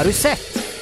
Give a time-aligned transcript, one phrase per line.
[0.00, 0.40] Har du sett?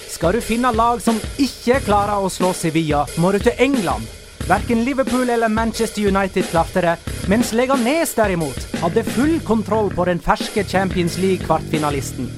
[0.09, 4.07] Skal du finne lag som ikke klarer å slå Sevilla, må du til England.
[4.47, 6.93] Verken Liverpool eller Manchester United klarte det,
[7.27, 12.31] mens Leganes derimot hadde full kontroll på den ferske Champions League-kvartfinalisten.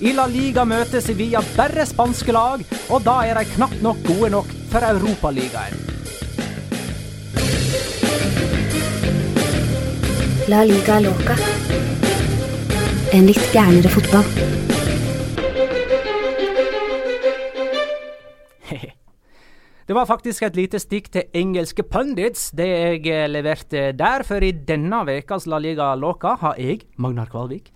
[0.00, 4.32] I La Liga møter Sevilla bare spanske lag, og da er de knapt nok gode
[4.38, 5.85] nok for Europaligaen.
[10.46, 11.34] La liga loca.
[13.10, 14.28] En litt gærnere fotball.
[19.86, 24.22] Det var faktisk et lite stikk til engelske pundits, det jeg eh, leverte der.
[24.22, 27.72] For i denne ukas La Liga Loca har jeg, Magnar Kvalvik,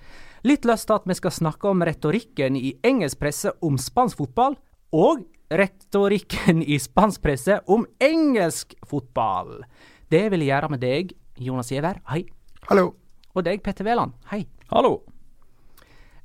[0.47, 4.61] litt lyst til at vi skal snakke om retorikken i engelsk presse om spansk fotball,
[4.95, 9.64] og retorikken i spansk presse om engelsk fotball.
[10.06, 11.98] Det vil jeg gjøre med deg, Jonas Giæver.
[12.14, 12.28] Hei.
[12.69, 12.91] Hallo.
[13.34, 14.12] Og deg, Petter Wæland.
[14.30, 14.44] Hei.
[14.70, 15.00] Hallo.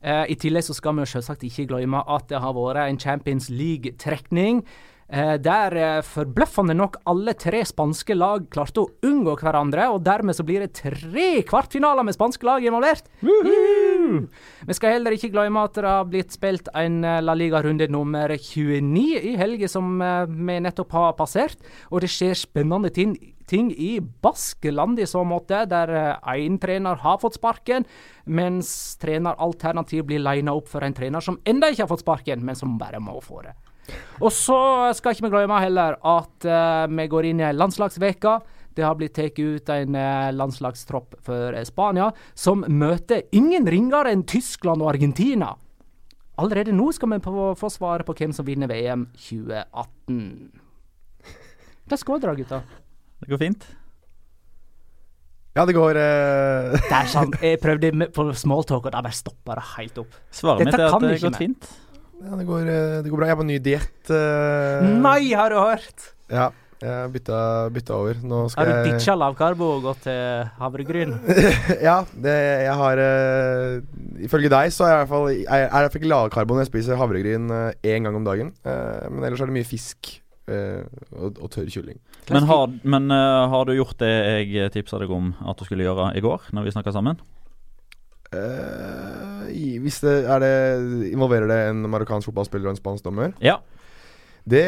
[0.02, 3.47] Eh, I tillegg så skal vi selvsagt ikke glemme at det har vært en Champions
[3.50, 4.64] League-trekning.
[5.05, 10.33] Eh, der eh, forbløffende nok alle tre spanske lag klarte å unngå hverandre, og dermed
[10.38, 13.05] så blir det tre kvartfinaler med spanske lag involvert.
[13.22, 14.23] Woohoo!
[14.66, 18.33] Vi skal heller ikke glemme at det har blitt spilt en eh, La Liga-runde nummer
[18.33, 21.61] 29 i helga som eh, vi nettopp har passert,
[21.94, 23.14] og det skjer spennende ting,
[23.50, 25.92] ting i Baskeland i så måte, der
[26.36, 27.86] én trener har fått sparken,
[28.26, 28.70] mens
[29.02, 32.78] treneralternativ blir lina opp for en trener som enda ikke har fått sparken, men som
[32.82, 33.56] bare må få det.
[34.23, 34.58] Og så
[34.98, 38.38] skal ikke vi glemme heller at uh, vi går inn i ei landslagsveke.
[38.76, 44.26] Det har blitt tatt ut en uh, landslagstropp for Spania, som møter ingen ringere enn
[44.28, 45.54] Tyskland og Argentina.
[46.42, 50.18] Allerede nå skal vi få, svaret på hvem som vinner VM 2018.
[51.86, 52.66] Det skal dere, gutter.
[53.23, 53.67] Det går fint.
[55.55, 56.73] Ja, det går uh...
[56.75, 60.20] Det er sånn, Jeg prøvde på smalltalk, og da bare stoppa det helt opp.
[60.36, 61.71] Svaret Dette mitt er kan at det har gått fint.
[62.20, 63.30] ja, det, går, eh, det går bra.
[63.30, 63.95] Jeg er på ny diett.
[64.11, 64.92] Uh...
[64.99, 66.09] Nei, har du hørt?
[66.27, 66.49] Ja,
[66.81, 67.39] jeg bytta,
[67.71, 68.20] bytta over.
[68.20, 71.15] Nå Har skal du jeg ditcha lavkarbo og gått til havregryn?
[71.87, 73.80] Ja, det, jeg har uh,
[74.27, 76.99] Ifølge deg så er jeg i hvert fall jeg, jeg fikk lavkarbo når jeg spiser
[76.99, 77.48] havregryn
[77.80, 78.52] én gang om dagen.
[78.67, 80.17] Men ellers er det mye fisk
[80.50, 81.98] og, og tørr kylling.
[82.30, 84.11] Men, har, men uh, har du gjort det
[84.54, 87.17] jeg tipsa deg om at du skulle gjøre i går, når vi snakka sammen?
[88.36, 89.45] Uh,
[89.82, 93.34] hvis det, er det Involverer det en marokkansk fotballspiller og en spansk dommer?
[93.44, 93.60] Ja.
[94.45, 94.61] Det,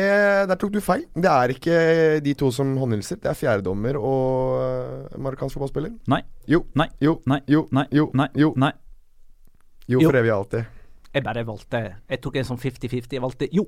[0.50, 1.04] der tok du feil.
[1.14, 1.78] Det er ikke
[2.26, 3.20] de to som håndhilser.
[3.22, 5.94] Det er fjerdedommer og uh, marokkansk fotballspiller.
[6.10, 6.24] Nei.
[6.50, 6.64] Jo.
[6.78, 6.90] Nei.
[7.04, 7.20] Jo.
[7.30, 7.42] Nei.
[7.50, 7.68] Jo.
[7.76, 7.86] Nei.
[7.94, 8.10] Jo.
[8.18, 8.30] Nei.
[8.38, 8.54] Jo.
[8.58, 8.72] Nei.
[9.88, 10.10] Jo, Jo.
[10.10, 10.74] for evig og alltid.
[11.14, 11.80] Jeg bare valgte
[12.10, 13.14] Jeg tok en sånn 50-50.
[13.18, 13.68] Jeg valgte jo.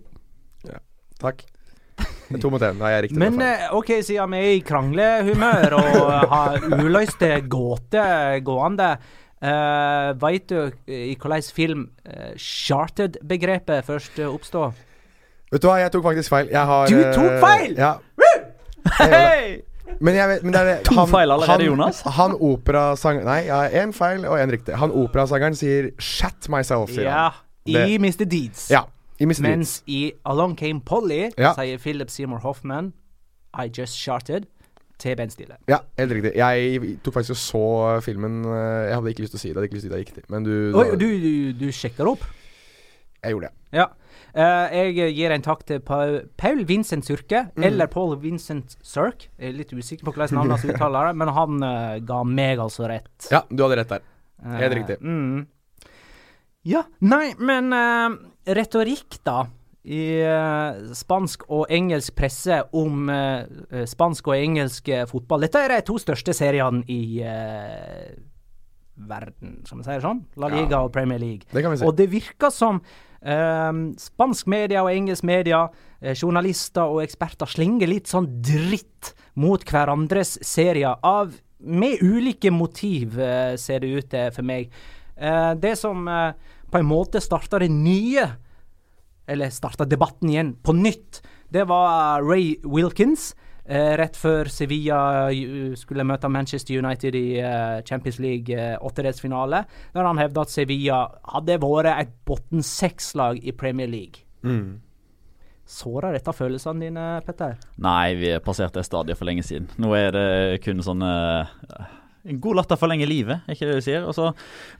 [1.19, 1.45] Takk.
[2.29, 2.77] Det to mot én.
[2.77, 3.21] Nei, jeg er riktig.
[3.21, 8.91] Men det eh, OK, siden vi er i kranglehumør og har uløste gåter gående,
[9.41, 14.85] uh, veit du i hvilken film uh, charted-begrepet først uh, oppstod?
[15.49, 16.51] Vet du hva, jeg tok faktisk feil.
[16.53, 17.73] Jeg har Du eh, tok feil!
[17.79, 17.95] Ja.
[19.99, 22.01] Men jeg vet Men det er Han, To feil allerede, han, Jonas.
[22.05, 24.77] Han operasangeren Nei, har én feil og én riktig.
[24.77, 27.29] Han operasangeren sier 'shat myself', sier Ja,
[27.65, 27.89] han.
[27.89, 28.29] i Mr.
[28.29, 28.69] Deeds.
[28.69, 28.85] Ja.
[29.19, 29.25] I.
[29.43, 31.53] Mens i Along Came Polly Ja.
[31.57, 32.93] sier Philip Seymour Hoffman
[33.59, 34.45] I just charted
[34.99, 35.55] til Ben Stille.
[35.67, 36.33] Ja, helt riktig.
[36.35, 39.53] Jeg tok faktisk og så filmen eh, Jeg hadde ikke lyst til å si det,
[39.53, 41.71] jeg hadde ikke lyst til å si det riktig, men du, Oi, du, du, du
[41.71, 42.23] sjekker opp?
[43.23, 43.55] Jeg gjorde det.
[43.75, 43.85] Ja.
[44.29, 47.63] Uh, jeg gir en takk til Paul, Vincent Surke, Mm.
[47.67, 49.25] eller Paul Vincent Sirk.
[49.39, 52.59] Jeg er litt usikker på hvordan navnet hans uttaler det, men han uh, ga meg
[52.63, 53.27] altså rett.
[53.31, 54.05] Ja, du hadde rett der.
[54.45, 54.97] Helt helt riktig.
[55.01, 55.47] Mm.
[56.69, 57.73] Ja, nei, men
[58.47, 59.45] retorikk, da.
[59.89, 65.45] I uh, spansk og engelsk presse om eh, spansk og engelsk eh, fotball.
[65.47, 68.11] Dette er de to største seriene i uh,
[69.09, 70.19] verden, skal vi si det sånn.
[70.37, 70.81] La Liga Ja.
[70.83, 71.47] og Premier League.
[71.49, 71.87] Det kan vi si.
[71.87, 72.81] Og det virker som
[73.19, 75.65] spansk media og engelsk media,
[76.15, 83.17] journalister og eksperter slenger litt sånn dritt mot hverandres serier av med ulike motiv,
[83.59, 84.71] ser det ut til for meg.
[85.59, 86.07] Det som
[86.71, 88.25] på en måte starta det nye,
[89.29, 93.33] eller starta debatten igjen på nytt, det var Ray Wilkins.
[93.69, 99.63] Eh, rett før Sevilla eh, skulle møte Manchester United i eh, Champions League eh, åttedelsfinale,
[99.93, 101.03] der han hevda at Sevilla
[101.35, 104.25] hadde vært et bunn seks-lag i Premier League.
[104.41, 104.79] Mm.
[105.69, 107.59] Sårer dette følelsene dine, Petter?
[107.77, 109.69] Nei, vi passerte passert det stadiet for lenge siden.
[109.77, 110.27] Nå er det
[110.65, 111.51] kun sånn eh,
[112.27, 114.03] En god latter forlenger livet, er ikke det du sier?
[114.07, 114.31] Og så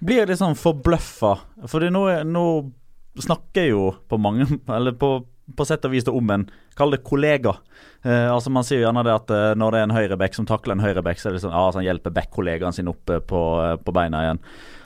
[0.03, 1.33] blir jeg litt sånn forbløffa.
[1.71, 2.45] For nå, nå
[3.19, 4.45] snakker jeg jo på mange
[4.77, 5.18] Eller på
[5.57, 6.50] på sett og vis det om en
[6.80, 7.57] Kall det kollega.
[8.07, 10.45] Eh, altså Man sier jo gjerne det at eh, når det er en høyreback som
[10.47, 13.19] takler en høyreback, så er det sånn, ah, så han hjelper back-kollegaen sin opp eh,
[13.19, 14.39] på, eh, på beina igjen.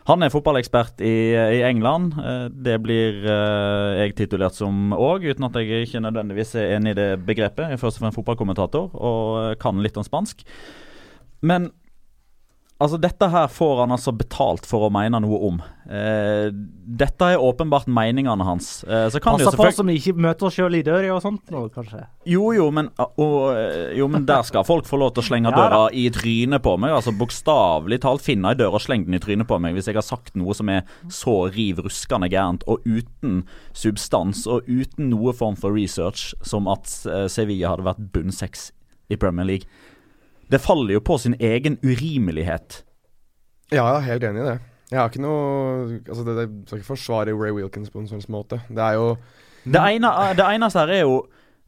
[0.10, 2.18] Han er fotballekspert i, i England.
[2.66, 7.06] Det blir jeg titulert som òg, uten at jeg ikke nødvendigvis er enig i det
[7.24, 7.70] begrepet.
[7.70, 10.44] Jeg er først og fremst fotballkommentator og kan litt om spansk.
[11.40, 11.70] Men
[12.82, 15.60] Altså, dette her får han altså betalt for å mene noe om.
[15.86, 16.50] Eh,
[17.00, 18.82] dette er åpenbart meningene hans.
[18.84, 21.54] Eh, så kan Passer på som vi ikke møter oss sjøl i døra og sånt
[21.54, 22.02] nå, kanskje.
[22.28, 25.50] jo, jo men, og, eh, jo, men der skal folk få lov til å slenge
[25.54, 26.96] Ja døra i trynet på meg.
[26.98, 30.00] Altså Bokstavelig talt finne ei dør og slenge den i trynet på meg hvis jeg
[30.00, 30.84] har sagt noe som er
[31.14, 33.44] så riv ruskende gærent, og uten
[33.78, 38.72] substans og uten noe form for research som at eh, Sevilla hadde vært bunn seks
[39.14, 39.70] i Premier League.
[40.54, 42.84] Det faller jo på sin egen urimelighet.
[43.74, 44.60] Ja, jeg er helt enig i det.
[44.94, 48.22] Jeg har ikke noe Altså, det, det skal ikke forsvare Ray Wilkins på en sånn
[48.34, 48.62] måte.
[48.70, 49.08] Det er jo
[49.64, 51.16] Det, ene, det eneste her er jo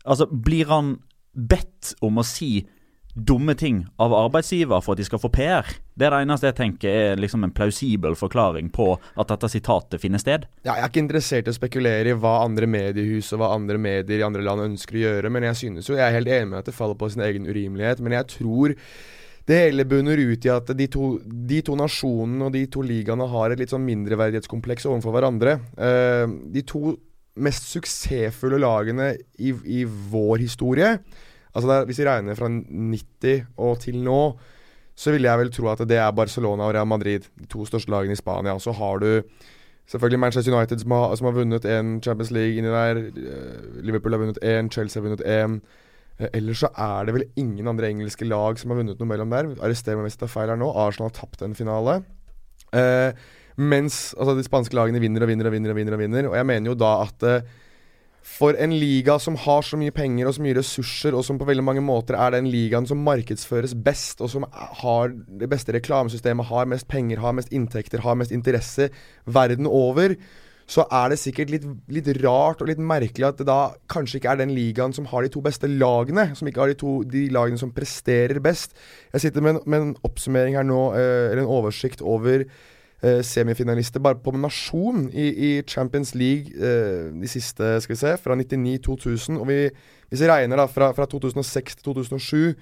[0.05, 0.97] Altså, blir han
[1.35, 2.67] bedt om å si
[3.15, 5.69] dumme ting av arbeidsgiver for at de skal få PR?
[5.95, 10.03] Det er det eneste jeg tenker er liksom en plausibel forklaring på at dette sitatet
[10.03, 10.47] finner sted.
[10.65, 13.79] ja, Jeg er ikke interessert i å spekulere i hva andre mediehus og hva andre
[13.79, 16.49] medier i andre land ønsker å gjøre, men jeg synes jo Jeg er helt enig
[16.51, 18.75] med at det faller på sin egen urimelighet, men jeg tror
[19.45, 23.27] det hele bunner ut i at de to, de to nasjonene og de to ligaene
[23.29, 25.59] har et litt sånn mindreverdighetskompleks overfor hverandre.
[25.77, 26.95] Uh, de to
[27.35, 30.95] mest suksessfulle lagene i, i vår historie
[31.55, 34.21] Altså det er, Hvis vi regner fra 90 og til nå,
[34.95, 37.91] så vil jeg vel tro at det er Barcelona og Real Madrid, de to største
[37.91, 38.55] lagene i Spania.
[38.59, 39.09] Så har du
[39.87, 43.01] selvfølgelig Manchester United, som har, som har vunnet en Champions League inni der.
[43.09, 45.59] Eh, Liverpool har vunnet én, Chelsea har vunnet én.
[46.19, 49.31] Eh, Ellers så er det vel ingen andre engelske lag som har vunnet noe mellom
[49.31, 49.51] der.
[49.59, 50.71] Arrester meg hvis jeg tar feil her nå.
[50.71, 51.99] Arsenal har tapt en finale.
[52.75, 53.11] Eh,
[53.55, 55.71] mens altså, de spanske lagene vinner og vinner og vinner.
[55.75, 57.53] Og vinner og vinner Og jeg mener jo da at eh,
[58.25, 61.45] for en liga som har så mye penger og så mye ressurser, og som på
[61.47, 64.47] veldig mange måter er den ligaen som markedsføres best, og som
[64.81, 68.89] har det beste reklamesystemet, har mest penger, har mest inntekter, har mest interesse
[69.29, 70.17] verden over,
[70.65, 74.31] så er det sikkert litt, litt rart og litt merkelig at det da kanskje ikke
[74.33, 77.27] er den ligaen som har de to beste lagene, som ikke har de to de
[77.33, 78.73] lagene som presterer best.
[79.13, 82.47] Jeg sitter med en, med en oppsummering her nå, eh, eller en oversikt over
[83.05, 88.15] eh, semifinalister bare på nasjon i, i Champions League eh, de siste, skal vi se,
[88.23, 89.37] fra 99-2000.
[89.37, 89.59] Og vi,
[90.09, 92.55] hvis vi regner da fra, fra 2006 til 2007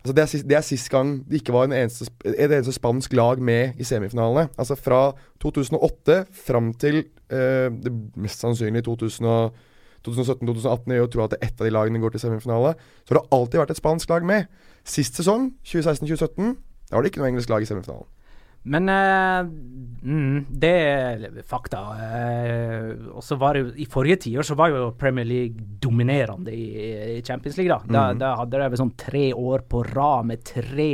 [0.00, 2.72] altså det, er sist, det er sist gang det ikke var en eneste, et eneste
[2.72, 4.48] spansk lag med i semifinalene.
[4.58, 9.58] Altså fra 2008 fram til eh, det mest sannsynlig 2000 og
[10.08, 12.72] 2017-2018 er jo tro at ett av de lagene går til semifinale.
[13.04, 14.48] Så har det alltid vært et spansk lag med.
[14.84, 16.54] Sist sesong, 2016-2017,
[16.88, 18.08] da var det ikke noe engelsk lag i semifinalen.
[18.64, 19.46] Men uh,
[20.04, 21.78] mm, det er fakta.
[21.96, 26.52] Uh, og så var det jo I forrige tiår så var jo Premier League dominerende
[26.52, 26.66] i,
[27.16, 27.72] i Champions League.
[27.72, 27.80] Da.
[27.88, 28.18] Da, Mhm.
[28.20, 30.90] da hadde de vel sånn tre år på rad med tre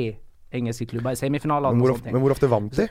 [0.55, 1.73] engelske klubber i semifinaler.
[1.75, 2.87] Men hvor, ofte, men hvor ofte vant de?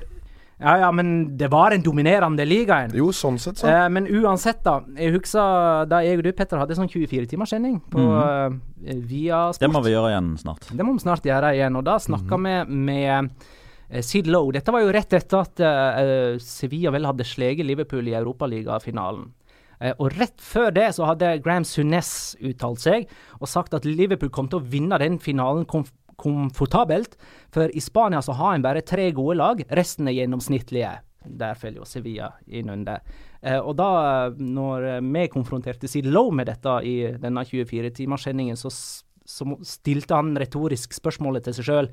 [0.60, 2.78] Ja, ja, men det var en dominerende liga.
[2.86, 2.92] en.
[2.96, 3.68] Jo, sånn sett, så.
[3.68, 4.78] Eh, men uansett, da.
[4.96, 8.62] Jeg husker da jeg og du, Petter, hadde sånn 24-timerssending på Mhm.
[8.88, 10.68] uh, via Det må vi gjøre igjen snart.
[10.72, 11.76] Det må vi snart gjøre igjen.
[11.76, 13.30] Og da snakka vi med eh,
[14.02, 14.54] Sid Lowe.
[14.56, 19.28] Dette var jo rett etter at eh, Sevilla vel hadde sleget Liverpool i Europaligafinalen.
[19.76, 22.10] Uh, og rett før det så hadde Graham Sunes
[22.40, 23.10] uttalt seg
[23.42, 27.18] og sagt at Liverpool kom til å vinne den finalen komf komfortabelt.
[27.54, 30.94] For i Spania så har en bare tre gode lag, resten er gjennomsnittlige.
[31.26, 33.02] Der faller jo Sevilla innunder.
[33.42, 33.90] Uh, og da,
[34.26, 40.18] eh, når eh, vi konfronterte Sid Lowe med dette i denne 24-timerssendingen, så, så stilte
[40.18, 41.90] han retorisk spørsmålet til seg sjøl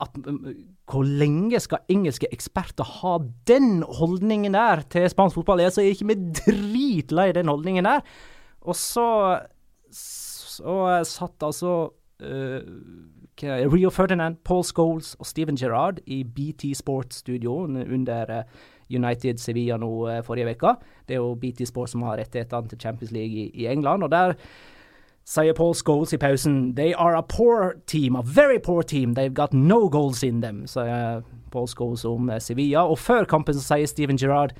[0.00, 0.48] at mm,
[0.88, 3.18] hvor lenge skal engelske eksperter ha
[3.50, 5.62] den holdningen der til spansk fotball?
[5.64, 8.04] Jeg er ikke vi dritlei den holdningen der?
[8.60, 9.08] Og så
[10.58, 11.74] så satt altså
[12.22, 12.62] uh,
[13.38, 18.42] Rio Ferdinand, Paul Scholes og Steven Gerrard i BT Sports studio under eh,
[18.90, 20.74] United Sevilla nå eh, forrige uke.
[21.06, 24.02] Det er jo BT Sports som har rettighetene til Champions League i, i England.
[24.02, 24.34] og der
[25.28, 29.14] sier Paul Scholes i pausen They are a poor team, a very poor team.
[29.14, 32.86] They've got no goals in them, sier Paul Scholes om eh, Sevilla.
[32.88, 34.56] Og før kampen så sier Steven Gerrard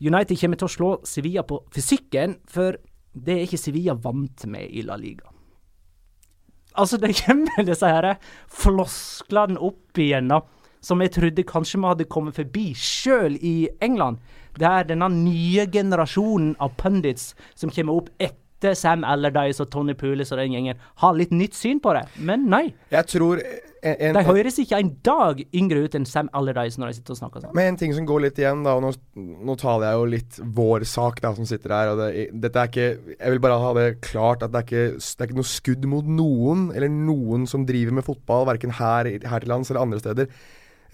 [0.00, 2.78] United kommer til å slå Sevilla på fysikken, for
[3.16, 5.28] det er ikke Sevilla vant med i La Liga.
[6.76, 8.16] Altså, det kommer disse her
[8.52, 10.42] flosklene opp igjen, da.
[10.84, 14.20] Som jeg trodde kanskje vi hadde kommet forbi, sjøl i England.
[14.56, 18.45] Det er denne nye generasjonen av pundits som kommer opp etter
[18.76, 22.06] Sam Allardyce og Tony Poolis og den gjengen, har litt nytt syn på det.
[22.16, 22.64] Men nei.
[22.92, 26.90] Jeg tror en, en, De høres ikke en dag yngre ut enn Sam Allardyce når
[26.90, 27.54] de sitter og snakker sånn.
[27.58, 28.92] Men en ting som går litt igjen, da, og nå,
[29.46, 31.92] nå taler jeg jo litt vår sak, da, som sitter her.
[31.92, 32.10] Og det,
[32.46, 35.30] dette er ikke Jeg vil bare ha det klart at det er ikke, det er
[35.30, 39.52] ikke noe skudd mot noen, eller noen som driver med fotball, verken her, her til
[39.52, 40.30] lands eller andre steder.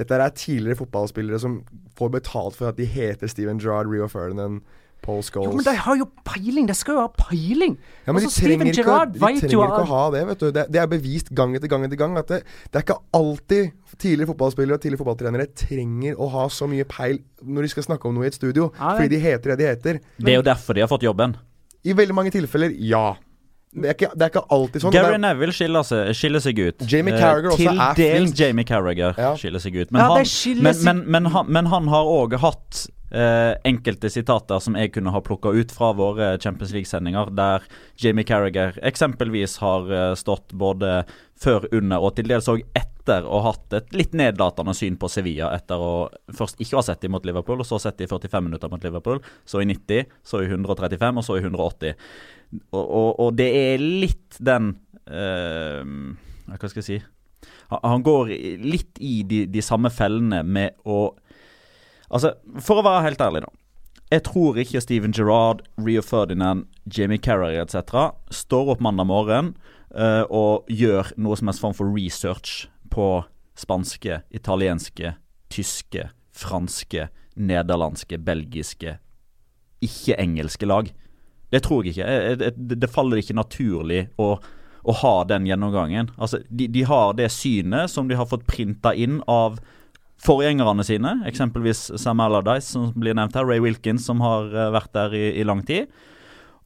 [0.00, 1.60] Dette er tidligere fotballspillere som
[1.98, 4.62] får betalt for at de heter Steven Gerrard, Rio Ferdinand,
[5.02, 5.50] Paul Scholes.
[5.50, 6.66] Jo, men de har jo peiling!
[6.70, 7.76] De skal jo ha peiling!
[8.06, 10.46] Ja, men Også de trenger, ikke, de trenger ikke å ha det, vet du.
[10.54, 12.38] Det, det er bevist gang etter gang etter gang at det,
[12.70, 17.18] det er ikke alltid tidligere fotballspillere og tidligere fotballtrenere trenger å ha så mye peil
[17.42, 19.68] når de skal snakke om noe i et studio, Ja, fordi de heter det de
[19.72, 20.00] heter.
[20.22, 21.34] Det er jo derfor de har fått jobben.
[21.82, 23.10] I veldig mange tilfeller, ja.
[23.72, 24.92] Det er ikke, det er ikke alltid sånn.
[24.92, 26.82] Gary Neville skiller seg, skiller seg ut.
[26.92, 28.38] Jamie Eh, Carragher også Til er dels flink.
[28.42, 29.30] Jamie Carragher Ja.
[29.40, 29.90] skiller seg ut.
[29.90, 30.26] Men, Ja, han,
[30.62, 32.82] men, men, men, han, men han har òg hatt
[33.12, 37.66] eh, enkelte sitater som jeg kunne ha plukka ut fra våre Champions League-sendinger, der
[38.00, 41.02] Jamie Carragher eksempelvis har eh, stått både
[41.42, 45.10] før, under og til dels òg etter å ha hatt et litt nedlatende syn på
[45.10, 45.94] Sevilla etter å
[46.32, 48.84] først ikke ha sett dem mot Liverpool, og så sett dem i 45 minutter mot
[48.84, 51.98] Liverpool, så i 90, så i 135 og så i 180.
[52.70, 54.74] Og, og, og det er litt den
[55.08, 55.80] eh,
[56.52, 56.98] Hva skal jeg si?
[57.72, 58.28] Han går
[58.60, 61.14] litt i de, de samme fellene med å
[62.12, 63.52] Altså, for å være helt ærlig, da.
[64.12, 68.12] Jeg tror ikke Steven Gerrard, Rio Ferdinand, Jamie Carragher etc.
[68.28, 69.54] står opp mandag morgen
[69.96, 73.06] uh, og gjør noe som helst form for research på
[73.56, 75.14] spanske, italienske,
[75.52, 77.08] tyske, franske,
[77.40, 78.98] nederlandske, belgiske,
[79.80, 80.92] ikke-engelske lag.
[81.52, 82.52] Det tror jeg ikke.
[82.60, 84.34] Det faller ikke naturlig å,
[84.84, 86.12] å ha den gjennomgangen.
[86.16, 89.56] Altså, de, de har det synet som de har fått printa inn av
[90.22, 94.92] forgjengerne sine, eksempelvis Sam Allardyce, som blir nevnt her, Ray Wilkins, som har eh, vært
[94.94, 95.90] der i, i lang tid.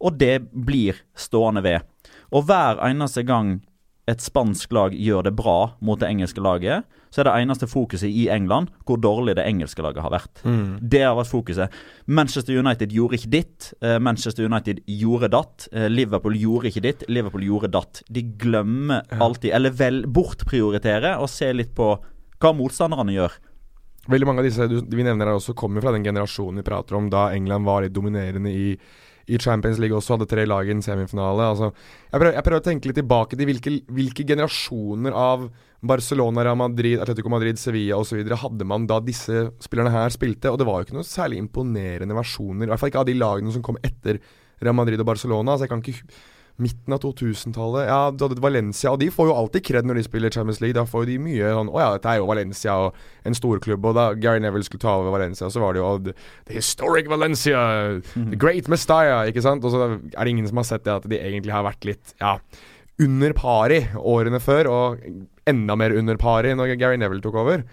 [0.00, 1.86] Og det blir stående ved.
[2.34, 3.60] Og hver eneste gang
[4.06, 8.10] et spansk lag gjør det bra mot det engelske laget, så er det eneste fokuset
[8.12, 10.42] i England hvor dårlig det engelske laget har vært.
[10.92, 11.74] Det har vært fokuset.
[12.06, 13.70] Manchester United gjorde ikke ditt.
[13.80, 15.66] eh, Manchester United gjorde datt.
[15.72, 17.02] eh, Liverpool gjorde ikke ditt.
[17.08, 18.02] Liverpool gjorde datt.
[18.12, 21.94] De glemmer alltid, eller vel bortprioritere, og se litt på
[22.42, 23.36] hva motstanderne gjør.
[24.06, 27.10] Veldig mange av disse vi nevner her også kommer fra den generasjonen vi prater om,
[27.10, 28.76] da England var litt dominerende i,
[29.26, 31.48] i Champions League også, hadde tre lag i en semifinale.
[31.50, 35.48] Altså, jeg, prøver, jeg prøver å tenke litt tilbake til hvilke, hvilke generasjoner av
[35.86, 38.22] Barcelona, Real Madrid, Atletico Madrid, Sevilla osv.
[38.22, 40.52] hadde man da disse spillerne her spilte.
[40.52, 43.18] Og det var jo ikke noen særlig imponerende versjoner, i hvert fall ikke av de
[43.18, 44.22] lagene som kom etter
[44.62, 45.54] Real Madrid og Barcelona.
[45.54, 46.22] Altså jeg kan ikke
[46.56, 50.04] Midten av 2000-tallet Ja, du hadde Valencia, og de får jo alltid kred når de
[50.06, 50.76] spiller Champions League.
[50.78, 53.84] Da får jo de mye sånn Å ja, dette er jo Valencia og en storklubb.
[53.90, 56.14] Og da Gary Neville skulle ta over Valencia, så var det jo The,
[56.48, 57.60] the historic Valencia,
[58.14, 59.66] the great Mestalla, ikke sant?
[59.68, 62.16] Og så er det ingen som har sett det at de egentlig har vært litt
[62.22, 62.38] Ja,
[63.04, 65.04] under pari årene før, og
[65.46, 67.66] enda mer under pari når Gary Neville tok over.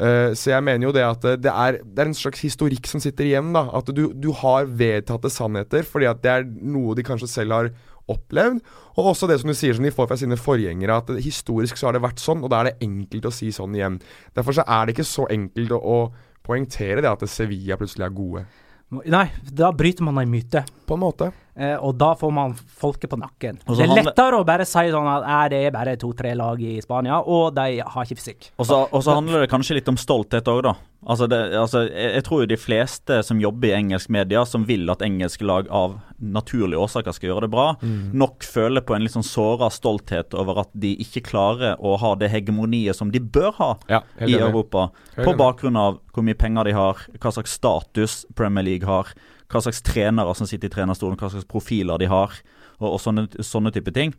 [0.00, 2.88] Uh, så jeg mener jo det at eh, det er, det er en slags historikk
[2.90, 3.52] som sitter igjen.
[3.54, 7.54] da At du, du har vedtatte sannheter fordi at det er noe de kanskje selv
[7.54, 7.68] har
[8.10, 8.62] opplevd.
[8.96, 11.88] Og også det som du sier som de får fra sine forgjengere, at historisk så
[11.88, 14.00] har det vært sånn, og da er det enkelt å si sånn igjen.
[14.36, 18.16] Derfor så er det ikke så enkelt å, å poengtere det at Sevilla plutselig er
[18.16, 18.44] gode.
[18.92, 20.66] Nei, da bryter man en myte.
[20.84, 21.30] På en måte.
[21.54, 23.58] Eh, og da får man folket på nakken.
[23.66, 26.80] Det er lettere å bare si sånn at "Nei, det er bare to-tre lag i
[26.80, 28.50] Spania, og de har ikke fysikk.
[28.58, 30.74] Og så, og så handler det kanskje litt om stolthet òg, da.
[31.04, 34.64] Altså det, altså, jeg, jeg tror jo de fleste som jobber i engelsk media, som
[34.64, 37.66] vil at engelske lag av naturlige årsaker skal gjøre det bra,
[38.14, 42.14] nok føler på en litt sånn såra stolthet over at de ikke klarer å ha
[42.14, 44.38] det hegemoniet som de bør ha Ja, i.
[44.38, 44.90] Europa.
[45.18, 49.12] På bakgrunn av hvor mye penger de har, hva slags status Premier League har,
[49.52, 52.34] hva slags trenere som sitter i trenerstolen, hva slags profiler de har,
[52.80, 54.14] og, og sånne, sånne type ting.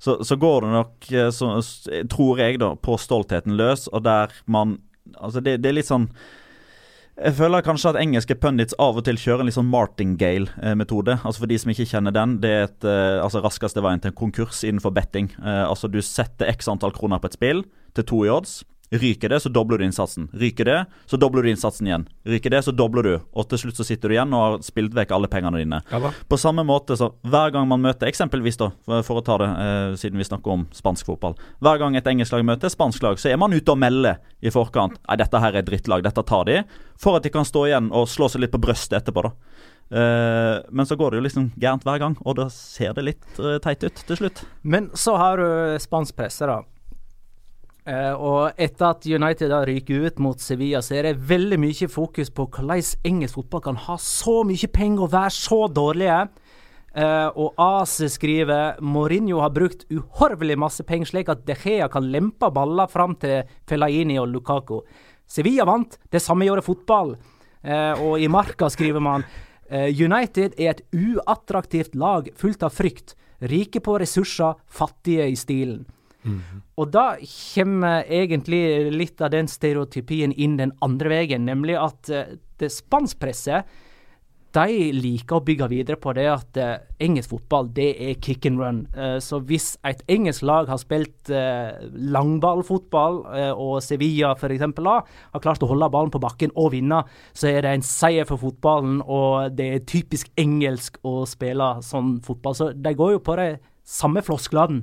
[0.00, 1.54] Så, så går det nok, eh, så,
[2.10, 4.80] tror jeg, da, på stoltheten løs, og der man
[5.16, 6.04] Altså, det, det er litt sånn
[7.20, 11.18] jeg føler kanskje at engelske pundits av og til kjører en litt sånn martingale-metode.
[11.18, 14.12] Altså For de som ikke kjenner den, det er et, eh, altså raskeste veien til
[14.12, 15.28] en konkurs innenfor betting.
[15.36, 17.64] Eh, altså Du setter x antall kroner på et spill
[17.98, 18.62] til to i odds.
[18.90, 20.28] Ryker det, så dobler du innsatsen.
[20.32, 22.08] Ryker det, så dobler du innsatsen igjen.
[22.26, 23.12] Ryker det, så dobler du.
[23.38, 25.78] Og til slutt så sitter du igjen og har spilt vekk alle pengene dine.
[25.92, 26.10] Ja.
[26.26, 28.72] På samme måte så hver gang man møter Eksempelvis, da,
[29.06, 31.36] for, å ta det, eh, siden vi snakker om spansk fotball.
[31.62, 34.18] Hver gang et engelsk lag møter et spansk lag, så er man ute og melder
[34.42, 34.98] i forkant.
[35.06, 36.58] Nei, dette her er drittlag, dette tar de.
[36.98, 39.32] For at de kan stå igjen og slå seg litt på brystet etterpå, da.
[39.90, 43.38] Eh, men så går det jo liksom gærent hver gang, og da ser det litt
[43.38, 44.42] eh, teit ut til slutt.
[44.62, 46.64] Men så har du spansk presse, da.
[47.88, 51.88] Eh, og etter at United har ryker ut mot Sevilla, så er det veldig mye
[51.88, 56.22] fokus på hvordan engelsk fotball kan ha så mye penger og være så dårlige.
[56.90, 62.08] Uh, og AC skriver Mourinho har brukt uhorvelig masse penger slik at De Gea kan
[62.10, 64.80] lempe baller fram til Fellaini og Lukaku.
[65.22, 67.14] Sevilla vant, det samme gjorde fotball.
[67.62, 69.26] Uh, og i Marka skriver man
[69.70, 73.14] United er et uattraktivt lag fullt av frykt.
[73.38, 75.84] Rike på ressurser, fattige i stilen.
[76.76, 82.34] Og da kommer egentlig litt av den stereotypien inn den andre veien, nemlig at eh,
[82.60, 83.70] det spanskpresset
[84.50, 86.72] de liker å bygge videre på det at uh,
[87.02, 88.80] engelsk fotball det er kick and run.
[88.96, 93.20] Uh, så hvis et engelsk lag har spilt uh, langballfotball,
[93.54, 94.64] og Sevilla f.eks.
[94.66, 98.42] har klart å holde ballen på bakken og vinne, så er det en seier for
[98.42, 102.56] fotballen, og det er typisk engelsk å spille sånn fotball.
[102.58, 103.52] Så de går jo på de
[103.86, 104.82] samme flosklene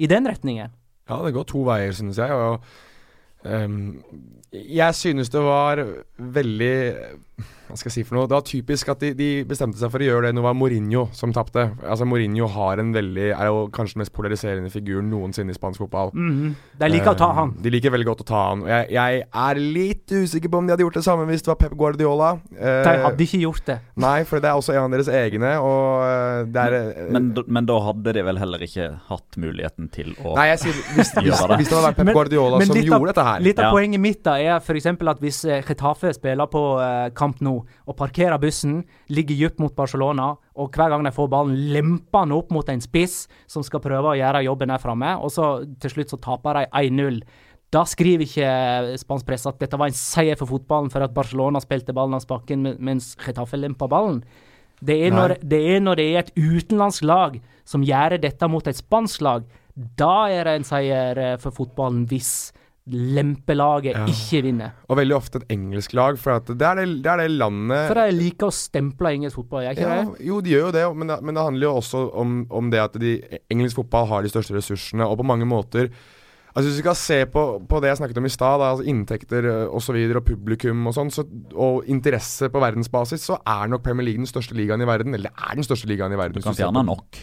[0.00, 0.72] i den retningen.
[1.10, 2.32] Ja, det går to veier, synes jeg.
[2.32, 2.62] Og
[3.44, 4.00] ehm,
[4.52, 5.84] jeg synes det var
[6.18, 6.74] veldig
[7.70, 8.26] Hva skal jeg si for noe?
[8.26, 10.56] Det var typisk at de, de bestemte seg for å gjøre det når det var
[10.58, 11.68] Mourinho som tapte.
[11.86, 15.78] Altså Mourinho har en veldig er jo kanskje den mest polariserende figuren noensinne i spansk
[15.84, 16.10] fotball.
[16.10, 16.48] Mhm.
[16.80, 17.52] De liker å ta Ehm, han.
[17.62, 18.64] De liker veldig godt å ta han.
[18.66, 21.60] Jeg, jeg er litt usikker på om de hadde gjort det samme hvis det var
[21.62, 22.32] Pep Guardiola.
[22.58, 23.78] Eh, De hadde ikke gjort det.
[24.02, 27.30] Nei, for det er også en av deres egne, og eh, det er eh, Men,
[27.46, 31.14] men da hadde de vel heller ikke hatt muligheten til å Nei, jeg sier hvis,
[31.22, 31.62] hvis, det.
[31.62, 33.70] hvis det hadde vært Pep Guardiola men som litt av- gjorde dette her Litt av
[33.70, 33.72] Ja.
[33.78, 34.86] poenget mitt da er f.eks.
[34.86, 36.62] at hvis Chetafe Getafe spiller på
[37.16, 37.54] kamp nå
[37.86, 42.34] og parkerer bussen, ligger dypt mot Barcelona, og hver gang de får ballen, lemper han
[42.36, 45.94] opp mot en spiss som skal prøve å gjøre jobben der framme, og så til
[45.94, 47.22] slutt så taper de 1-0.
[47.70, 51.62] Da skriver ikke spansk presse at dette var en seier for fotballen for at Barcelona
[51.62, 54.24] spilte ballen av bakken mens Getafe lempa ballen.
[54.80, 57.36] Det er, når, det er når det er et utenlandsk lag
[57.68, 59.44] som gjør dette mot et spansk lag,
[59.76, 62.50] da er det en seier eh, for fotballen hvis
[62.90, 64.04] lempelaget Ja.
[64.10, 64.76] ikke vinner.
[64.88, 67.88] Og veldig ofte et engelsk lag, for at det, er det, det er det landet
[67.88, 70.24] For de liker å stemple engelsk fotball, gjør ikke ja, det?
[70.28, 72.80] Jo, de gjør jo det, men det, men det handler jo også om, om det
[72.82, 73.18] at de,
[73.50, 75.92] engelsk fotball har de største ressursene, og på mange måter
[76.50, 79.46] Altså Hvis vi skal se på, på det jeg snakket om i stad, altså inntekter
[79.46, 81.22] eh, og så videre, og publikum og sånn, så,
[81.54, 85.14] og interesse på verdensbasis, så er nok Premier League den største ligaen i verden.
[85.14, 86.42] Eller det er den største ligaen i verden.
[86.42, 87.20] Du kan fjerne nok.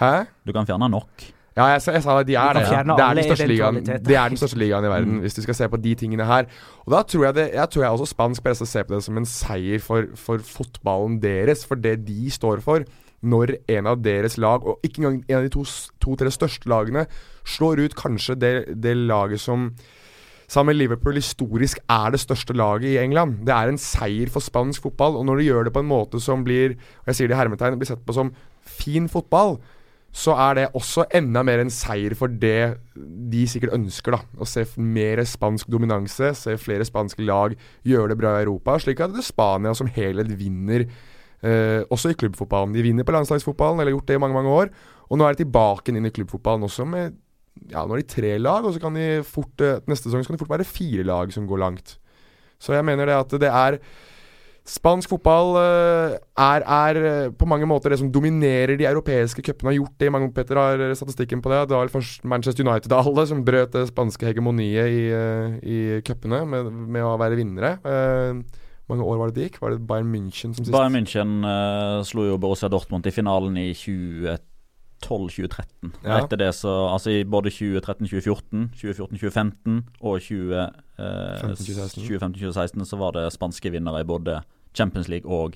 [0.00, 0.14] Hæ?
[0.48, 1.28] Du kan fjerne nok.
[1.58, 2.26] Ja, jeg, jeg sa det.
[2.28, 2.62] De er det.
[3.00, 3.74] Det er, den største ligaen,
[4.06, 6.46] det er den største ligaen i verden, hvis du skal se på de tingene her.
[6.86, 9.18] Og da tror jeg, det, jeg tror jeg også spansk presse ser på det som
[9.18, 12.86] en seier for, for fotballen deres, for det de står for.
[13.26, 15.66] Når en av deres lag, og ikke engang en av de to-
[16.04, 17.02] to-tre største lagene,
[17.44, 19.72] slår ut kanskje det, det laget som
[20.48, 23.42] Sammen med Liverpool historisk er det største laget i England.
[23.44, 26.20] Det er en seier for spansk fotball, og når de gjør det på en måte
[26.24, 28.30] som blir og jeg sier det i hermetegn, blir sett på som
[28.64, 29.58] fin fotball,
[30.14, 34.16] så er det også enda mer en seier for det de sikkert ønsker.
[34.16, 37.54] da Å se mer spansk dominanse, se flere spanske lag
[37.86, 38.78] gjøre det bra i Europa.
[38.80, 40.86] Slik at det er Spania som helhet vinner,
[41.42, 42.72] eh, også i klubbfotballen.
[42.72, 44.70] De vinner på landslagsfotballen, eller har gjort det i mange mange år.
[45.10, 47.16] Og nå er de tilbake inn i klubbfotballen også med
[47.68, 50.36] Ja, nå er de tre lag, og så kan de fort eh, neste sesong kan
[50.36, 51.98] det fort være fire lag som går langt.
[52.62, 53.80] Så jeg mener det at det er
[54.68, 56.10] Spansk fotball eh,
[56.44, 59.70] er, er eh, på mange måter det som dominerer de europeiske cupene.
[59.70, 61.58] Har gjort det i mange Petter har eh, statistikken på det.
[61.70, 65.48] Det var vel først Manchester United av alle som brøt det spanske hegemoniet i, uh,
[65.64, 67.70] i cupene med, med å være vinnere.
[67.80, 69.58] Hvor mange år var det det gikk?
[69.62, 70.74] Var det Bayern München som sist?
[70.74, 75.92] Bayern München uh, slo jo Borussia Dortmund i finalen i 2012-2013.
[76.04, 76.14] Ja.
[76.20, 80.68] Etter det så Altså i både 2013-2014, 2014-2015 og 20, eh,
[81.56, 82.04] 15-2016.
[82.04, 84.32] 2015-2016 så var det spanske vinnere i både
[84.74, 85.54] Champions League og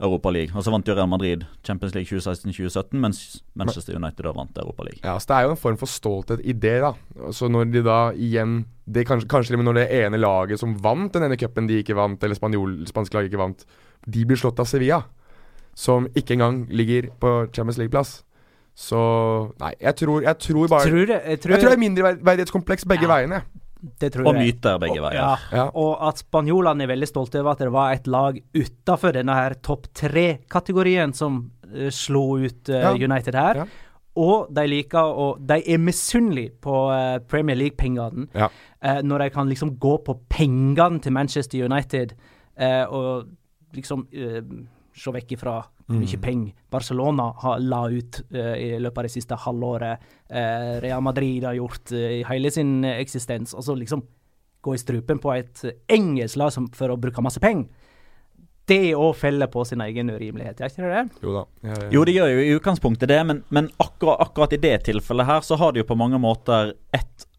[0.00, 0.56] Europa League.
[0.56, 4.86] Og så vant jo Real Madrid Champions League 2016-2017, mens Manchester United da vant Europa
[4.86, 5.00] League.
[5.04, 6.92] Ja, så Det er jo en form for stolthet i det, da.
[7.36, 11.22] Så når de da igjen det Kanskje, kanskje når det ene laget som vant den
[11.22, 13.64] ene cupen de ikke vant, eller spanjol, spansk laget ikke vant,
[14.08, 15.02] de blir slått av Sevilla,
[15.74, 18.22] som ikke engang ligger på Champions League-plass.
[18.74, 22.86] Så Nei, jeg tror, jeg tror bare Tror jeg tror, Jeg tror det er mindreverdighetskompleks
[22.88, 23.14] begge Ja.
[23.14, 23.42] veiene.
[24.00, 24.54] Det tror Og jeg.
[24.54, 25.14] myter begge veier.
[25.20, 25.64] Ja, Ja.
[25.74, 29.54] og at spanjolene er veldig stolte over at det var et lag utafor denne her
[29.62, 32.92] topp tre-kategorien som uh, slo ut uh, Ja.
[32.94, 33.54] United her.
[33.62, 33.66] Ja.
[34.20, 38.26] Og de liker å De er misunnelige på uh, Premier League-pengene.
[38.34, 38.48] Ja.
[38.82, 42.12] eh, når de kan liksom gå på pengene til Manchester United
[42.58, 43.28] eh, og
[43.76, 45.60] liksom se vekk ifra
[45.90, 46.22] mye Mm.
[46.22, 49.98] penger Barcelona har la ut uh, i løpet av det siste halvåret.
[50.30, 53.54] Uh, Real Madrid har gjort uh, i hele sin eksistens.
[53.54, 54.02] Og så liksom
[54.60, 57.66] gå i strupen på et engelsk lag som, for å bruke masse penger.
[58.70, 61.22] Det òg feller på sin egen urimelighet, gjør ikke det det?
[61.24, 61.44] Jo da.
[61.66, 65.26] Jeg, Jo, det gjør jo i utgangspunktet det, men, men akkurat, akkurat i det tilfellet
[65.26, 67.29] her, så har de jo på mange måter et håper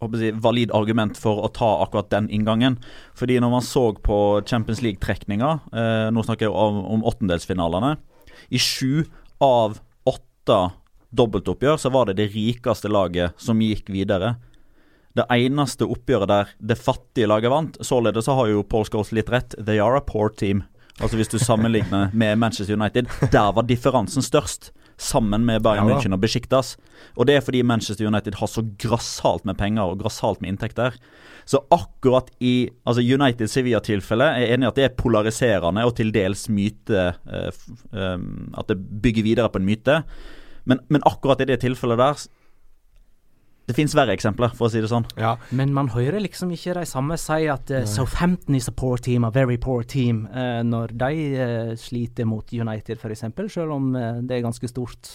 [0.00, 2.78] jeg, valid argument for å ta akkurat den inngangen.
[3.18, 7.96] Fordi når man så på Champions League-trekninga, eh, nå snakker jeg om, om åttendelsfinalene,
[8.50, 9.04] I sju
[9.42, 10.58] av åtte
[11.10, 14.36] dobbeltoppgjør så var det det rikeste laget som gikk videre.
[15.18, 17.78] Det eneste oppgjøret der det fattige laget vant.
[17.82, 19.56] Således så har jo Paul Scholes litt rett.
[19.58, 20.62] They are a poor team.
[21.00, 24.72] Altså Hvis du sammenligner med Manchester United, der var differansen størst.
[24.98, 25.94] Sammen med Bayern Ja.
[25.94, 26.76] München og Besiktas.
[27.16, 30.96] Og det er fordi Manchester United har så grassat med penger og grassat med inntekter.
[31.48, 36.10] Så akkurat i altså United-Sevilla-tilfellet er jeg enig i at det er polariserende og til
[36.12, 37.62] dels myte eh,
[37.94, 38.18] eh,
[38.58, 40.02] At det bygger videre på en myte.
[40.68, 42.26] Men, men akkurat i det tilfellet der
[43.68, 45.04] Det fins verre eksempler, for å si det sånn.
[45.20, 48.96] Ja, Men man hører liksom ikke de samme si at uh, Southampton is a poor
[48.96, 53.90] team, a very poor team, uh, når de uh, sliter mot United f.eks., selv om
[53.92, 55.10] det er ganske stort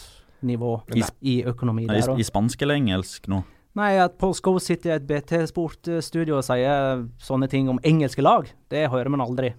[0.46, 1.02] nivå i,
[1.34, 2.22] i økonomi der òg.
[2.22, 3.42] I spansk eller engelsk nå?
[3.80, 8.22] Nei, at Paul Scoe sitter i et BT Sport-studio og sier sånne ting om engelske
[8.22, 9.56] lag, det hører man aldri.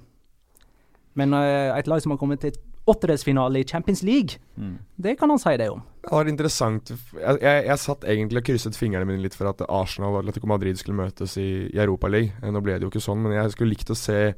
[1.18, 2.54] Men et lag som har kommet til
[2.87, 4.79] åttedelsfinale i Champions League, Mm.
[4.97, 5.83] det kan han si det om.
[6.03, 6.90] Det var interessant.
[6.90, 10.47] Jeg, jeg, jeg satt egentlig og krysset fingrene mine litt for at Arsenal og Atletico
[10.47, 12.53] Madrid skulle møtes i, i Europaligaen.
[12.53, 14.35] Nå ble det jo ikke sånn, men jeg skulle likt å se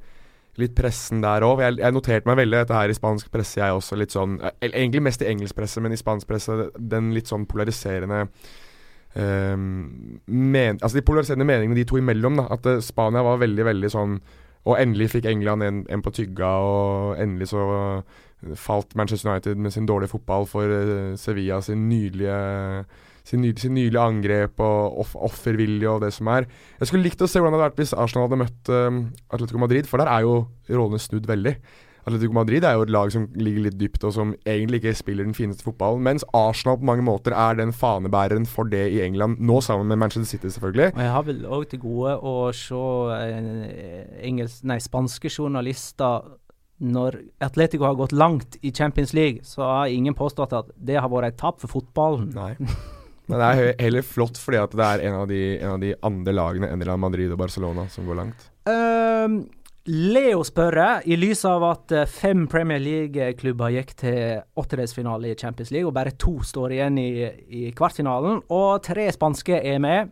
[0.56, 1.60] litt pressen der òg.
[1.60, 3.98] Jeg, jeg noterte meg veldig dette her i spansk presse, jeg også.
[4.00, 7.44] Litt sånn eh, Egentlig mest i engelsk presse, men i spansk presse den litt sånn
[7.50, 8.22] polariserende
[9.14, 12.38] um, men, Altså de polariserende meningene de to imellom.
[12.40, 14.16] da At uh, Spania var veldig, veldig sånn
[14.66, 17.66] Og endelig fikk England en, en på tygga, og endelig så
[18.54, 22.40] falt Manchester United med sin dårlige fotball for eh, Sevilla sin nydelige
[23.26, 26.46] sin, ny, sin nydelige angrep og off, offervilje og det som er.
[26.78, 29.02] Jeg skulle likt å se hvordan det hadde vært hvis Arsenal hadde møtt eh,
[29.34, 30.38] Atletico Madrid, for der er jo
[30.70, 31.56] rollene snudd veldig.
[32.06, 35.26] Atletico Madrid er jo et lag som ligger litt dypt, og som egentlig ikke spiller
[35.26, 36.04] den fineste fotballen.
[36.06, 39.98] Mens Arsenal på mange måter er den fanebæreren for det i England, nå sammen med
[40.04, 40.92] Manchester City, selvfølgelig.
[40.94, 42.84] Og jeg har vel òg til gode å se
[43.16, 46.30] eh, engelsk, nei, spanske journalister
[46.78, 51.08] når Atletico har gått langt i Champions League, så har ingen påstått at det har
[51.12, 52.30] vært et tap for fotballen.
[52.36, 52.54] Nei.
[53.26, 55.94] Men det er heller flott fordi at det er en av de, en av de
[56.06, 58.44] andre lagene enn Real Madrid og Barcelona som går langt.
[58.68, 59.40] Um,
[59.86, 65.70] Leo spør, i lys av at eh, fem Premier League-klubber gikk til åttedelsfinale i Champions
[65.70, 67.10] League, og bare to står igjen i,
[67.46, 70.10] i kvartfinalen, og tre spanske er med,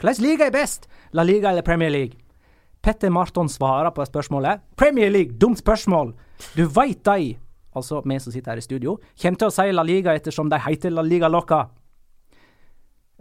[0.00, 0.88] hvilken liga er best?
[1.12, 2.23] La Liga eller Premier League?
[2.84, 4.60] Petter Marton svarer på spørsmålet.
[4.76, 6.10] Premier League, dumt spørsmål!
[6.52, 7.30] Du veit de,
[7.72, 10.58] altså vi som sitter her i studio, kommer til å si La Liga ettersom de
[10.60, 11.62] heter La Liga Loca.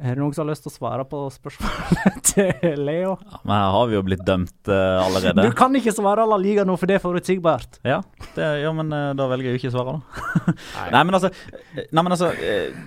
[0.04, 3.13] Er det noen som har lyst til å svare på spørsmålet til Leo?
[3.23, 5.47] Ja, men her har vi jo blitt dømt uh, allerede.
[5.47, 7.80] Du kan ikke svare La Liga nå, for det er forutsigbart.
[7.88, 8.02] Ja,
[8.34, 10.58] det, ja, men uh, da velger jeg jo ikke å svare, da.
[10.97, 12.84] Nei, men altså, eh, nei, men altså uh,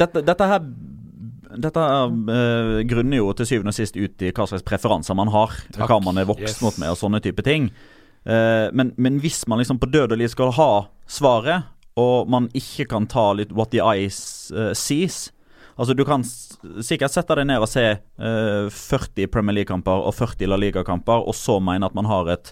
[0.00, 0.64] dette, dette her
[1.58, 5.56] dette eh, grunner jo til syvende og sist ut i hva slags preferanser man har.
[5.74, 5.88] Takk.
[5.90, 6.78] Hva man er vokst Yes.
[6.78, 7.70] med og sånne type ting.
[8.20, 10.70] Uh, men, men hvis man liksom på død og liv skal ha
[11.08, 15.30] svaret, og man ikke kan ta litt what the eyes uh, sees
[15.80, 16.20] Altså Du kan
[16.84, 21.32] sikkert sette deg ned og se eh, 40 Premier League-kamper og 40 La Liga-kamper, og
[21.32, 22.50] så mene at man har et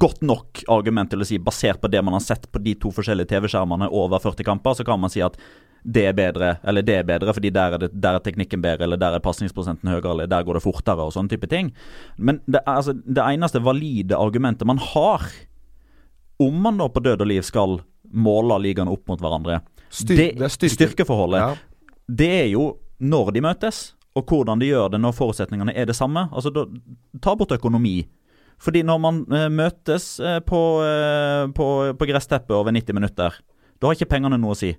[0.00, 2.92] godt nok argument til å si, basert på det man har sett på de to
[2.94, 5.36] forskjellige TV-skjermene over 40 kamper, så kan man si at
[5.84, 8.84] det er bedre, eller det er bedre, fordi der er, det, der er teknikken bedre,
[8.84, 11.70] eller der er pasningsprosenten høyere, eller der går det fortere, og sånne type ting.
[12.18, 15.24] Men det, altså, det eneste valide argumentet man har,
[16.40, 17.78] om man da på død og liv skal
[18.14, 19.60] måle ligaene opp mot hverandre,
[19.90, 20.74] Styr, det, det styrke.
[20.74, 21.54] styrkeforholdet, Ja.
[22.08, 22.66] det er jo
[23.00, 26.26] når de møtes, og hvordan de gjør det når forutsetningene er det samme.
[26.32, 26.64] Altså, da,
[27.22, 28.06] Ta bort økonomi.
[28.58, 33.36] Fordi når man eh, møtes eh, på, eh, på, på gressteppet over 90 minutter,
[33.78, 34.72] da har ikke pengene noe å si.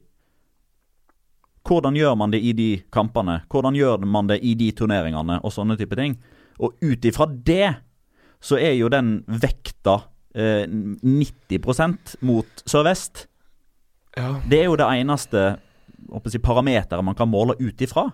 [1.70, 3.44] Hvordan gjør man det i de kampene?
[3.52, 6.18] Hvordan gjør man det i de turneringene, og sånne type ting?
[6.58, 7.76] Og ut ifra det,
[8.42, 10.00] så er jo den vekta
[10.34, 13.28] eh, 90% mot sør-vest.
[14.18, 14.40] Ja.
[14.50, 15.44] Det er jo det eneste
[16.10, 18.08] jeg, parameteret man kan måle ut ifra.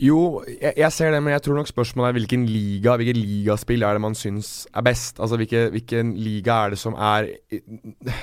[0.00, 3.82] Jo, jeg, jeg ser det, men jeg tror nok spørsmålet er hvilken liga Hvilket ligaspill
[3.84, 5.18] er det man syns er best?
[5.20, 7.28] Altså hvilke, hvilken liga er det som er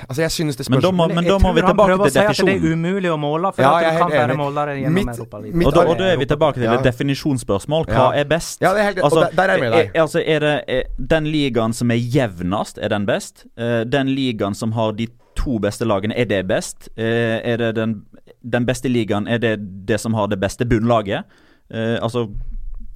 [0.08, 2.10] Altså, jeg synes det Men da må, spørsmålet men da må vi tilbake prøver å
[2.10, 4.38] si at Det er umulig å måle, for Ja, at du kan være bare enig.
[4.42, 5.56] måle det gjennom Mitt- Europaligaen.
[5.62, 6.74] mitt Og da, og da er vi tilbake til Ja.
[6.74, 7.86] et definisjonsspørsmål.
[7.86, 8.10] Hva Ja.
[8.20, 8.60] er best?
[8.60, 9.90] Ja, det er helt Altså, Og der, der er jeg med deg.
[9.94, 13.44] er, altså, er det er den ligaen som er jevnest, er den best?
[13.56, 15.06] Uh, den ligaen som har de
[15.36, 16.88] to beste lagene, er det best?
[16.98, 18.02] Uh, er det den,
[18.42, 21.22] den beste ligaen, er det det som har det beste bunnlaget?
[21.70, 22.26] Eh, altså,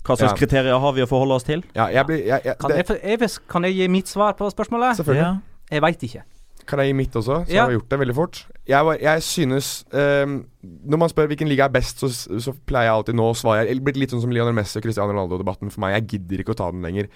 [0.05, 0.37] hva slags Ja.
[0.37, 1.63] kriterier har vi å forholde oss til?
[1.75, 4.51] Ja, jeg blir jeg, jeg, Kan det, jeg, jeg, kan jeg gi mitt svar på
[4.51, 4.97] spørsmålet?
[4.99, 5.23] Selvfølgelig.
[5.25, 5.37] Ja.
[5.71, 6.23] Jeg veit ikke.
[6.67, 7.45] Kan jeg gi mitt også?
[7.47, 7.63] Så Ja.
[7.65, 8.47] har jeg gjort det veldig fort.
[8.67, 12.09] Jeg, jeg synes um, Når man spør hvilken liga er best, så,
[12.41, 14.83] så pleier jeg alltid nå å svare Det blir litt sånn som Lionel Messi og
[14.87, 15.93] Cristiano Ronaldo-debatten for meg.
[15.99, 17.09] Jeg gidder ikke å ta den lenger.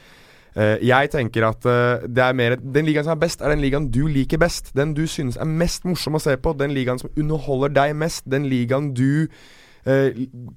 [0.57, 3.61] Uh, jeg tenker at uh, det er mer Den ligaen som er best, er den
[3.65, 4.73] ligaen du liker best.
[4.77, 6.53] Den du synes er mest morsom å se på.
[6.57, 8.25] Den ligaen som underholder deg mest.
[8.29, 9.29] Den ligaen du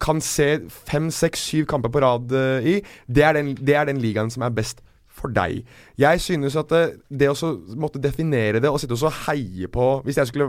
[0.02, 2.78] kan se fem, seks, syv kamper på rad eh, i.
[3.08, 5.62] Det er, den, det er den ligaen som er best for deg.
[6.00, 10.18] Jeg synes at det, det å måtte definere det og sitte og heie på Hvis
[10.22, 10.48] jeg skulle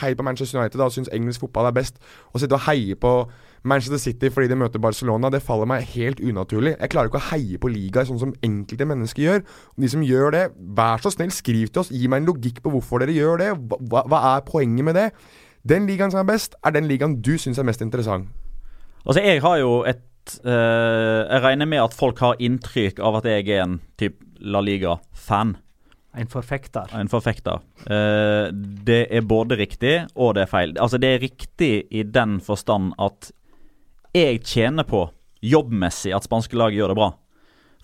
[0.00, 1.98] heie på Manchester United da, og synes engelsk fotball er best,
[2.32, 3.14] og sitte og heie på
[3.64, 6.74] Manchester City fordi de møter Barcelona, det faller meg helt unaturlig.
[6.78, 9.46] Jeg klarer ikke å heie på ligaer sånn som enkelte mennesker gjør.
[9.80, 10.44] De som gjør det,
[10.76, 11.92] vær så snill, skriv til oss.
[11.92, 13.50] Gi meg en logikk på hvorfor dere gjør det.
[13.88, 15.08] Hva, hva er poenget med det?
[15.64, 18.28] Den ligaen som er best, er den ligaen du syns er mest interessant.
[19.04, 20.02] Altså, jeg har jo et
[20.44, 24.60] eh, Jeg regner med at folk har inntrykk av at jeg er en typ La
[24.60, 25.56] Liga-fan.
[26.14, 26.92] En forfekter.
[26.94, 27.62] En forfekter.
[27.90, 28.52] Uh,
[28.86, 30.74] det er både riktig og det er feil.
[30.78, 33.32] Altså, det er riktig i den forstand at
[34.14, 35.08] jeg tjener på
[35.42, 37.10] jobbmessig at spanske lag gjør det bra.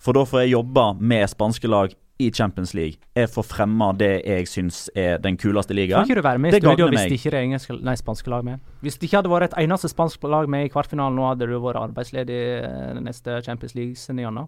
[0.01, 3.01] For da får jeg jobbe med spanske lag i Champions League.
[3.17, 6.05] Jeg får fremma det jeg syns er den kuleste ligaen.
[6.05, 8.33] ikke du være med i Det studio gagner hvis det ikke er engelske, nei, spanske
[8.33, 8.63] lag med?
[8.85, 11.57] Hvis det ikke hadde vært et eneste spansk lag med i kvartfinalen nå, hadde du
[11.63, 14.47] vært arbeidsledig eh, neste Champions League-seniorene?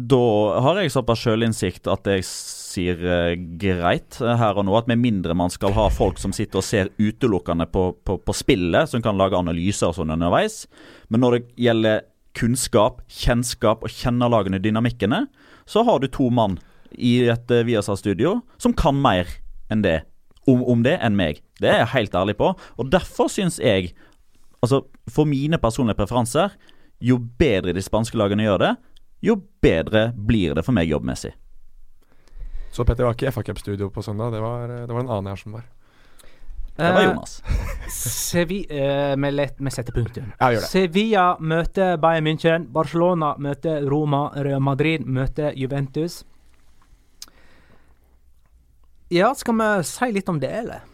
[0.00, 0.18] Da
[0.64, 5.02] har jeg såpass sjølinnsikt at jeg sier uh, greit eh, her og nå at med
[5.02, 9.04] mindre man skal ha folk som sitter og ser utelukkende på, på, på spillet, som
[9.04, 10.64] kan lage analyser og sånn underveis,
[11.12, 15.26] men når det gjelder kunnskap, kjennskap og kjennelagene dynamikkene,
[15.68, 16.56] så har du to mann
[16.98, 19.30] i et uh, Viasat-studio som kan mer
[19.72, 20.02] enn det,
[20.50, 21.42] om, om det enn meg.
[21.60, 22.52] Det er jeg helt ærlig på.
[22.52, 23.92] Og derfor syns jeg,
[24.60, 26.56] altså for mine personlige preferanser,
[27.02, 28.72] jo bedre de spanske lagene gjør det,
[29.22, 31.32] jo bedre blir det for meg jobbmessig.
[32.72, 34.32] Så Petter var ikke i FA Cup-studio på søndag.
[34.32, 35.62] Det var, det var en annen her som var.
[35.66, 35.82] Det var
[36.76, 37.42] Eh, Jonas.
[38.34, 40.32] Eh, vi, uh, setter punktum.
[40.40, 40.68] Ja, gjør det.
[40.70, 42.66] Sevilla møter Bayern München.
[42.72, 44.30] Barcelona møter Roma.
[44.34, 46.24] Real Madrid møter Juventus.
[49.12, 50.88] Ja, skal vi si litt om det, eller?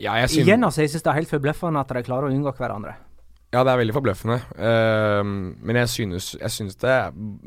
[0.00, 2.32] Ja, jeg synes, Igjen, altså, jeg synes det er helt forbløffende at de klarer å
[2.32, 2.94] unngå hverandre.
[3.50, 4.36] Ja, det er veldig forbløffende.
[4.54, 5.26] Uh,
[5.58, 6.94] men jeg synes, jeg synes det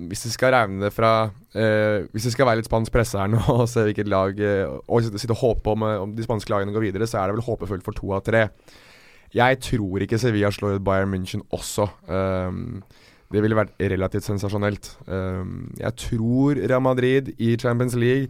[0.10, 3.32] Hvis vi skal regne det fra uh, Hvis vi skal være litt spansk presse her
[3.32, 6.26] nå og se hvilket lag eh, Og sitte, sitte og håpe om, eh, om de
[6.26, 8.49] spanske lagene går videre, så er det vel håpefullt for to av tre.
[9.34, 11.88] Jeg tror ikke Sevilla slår ut Bayern München også.
[12.06, 12.84] Ehm,
[13.34, 14.91] det ville vært relativt sensasjonelt.
[15.08, 18.28] Ehm, jeg tror Real Madrid i Champions League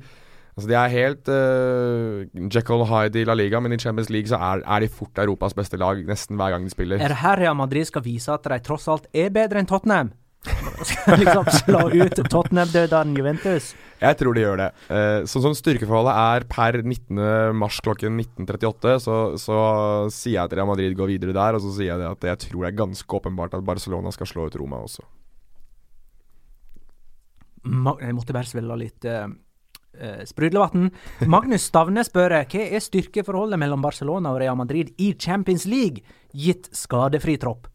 [0.54, 4.30] Altså De er helt uh, Jekyll og Hyde i La Liga, men i Champions League
[4.30, 7.02] så er, er de fort Europas beste lag nesten hver gang de spiller.
[7.02, 10.14] Er det her Real Madrid skal vise at de tross alt er bedre enn Tottenham?
[10.84, 13.70] Skal liksom slå ut Tottenham-dødene Juventus?
[14.02, 14.68] Jeg tror de gjør det.
[14.90, 17.22] Uh, sånn som styrkeforholdet er per 19.
[17.56, 19.58] mars klokken 19.38, så, så
[20.12, 22.66] sier jeg at Real Madrid går videre der, og så sier jeg at jeg tror
[22.66, 25.08] det er ganske åpenbart at Barcelona skal slå ut Roma også.
[27.64, 29.30] Jeg måtte bare svelle litt uh,
[30.00, 30.90] uh, sprudlevann.
[31.30, 36.04] Magnus Stavne spør hva er styrkeforholdet mellom Barcelona og Real Madrid i Champions League,
[36.34, 37.70] gitt skadefri tropp?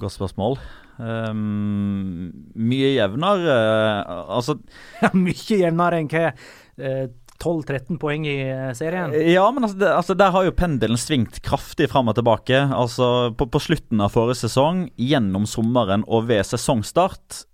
[0.00, 0.56] Godt spørsmål.
[1.02, 4.58] Um, mye jevnere uh, Altså
[5.16, 7.06] Mye jevnere enn hva uh,
[7.42, 9.14] 12-13 poeng i eh, serien.
[9.32, 12.60] Ja, men altså, det, altså der har jo pendelen svingt kraftig fram og tilbake.
[12.70, 17.48] Altså på, på slutten av forrige sesong, gjennom sommeren og ved sesongstart, eh,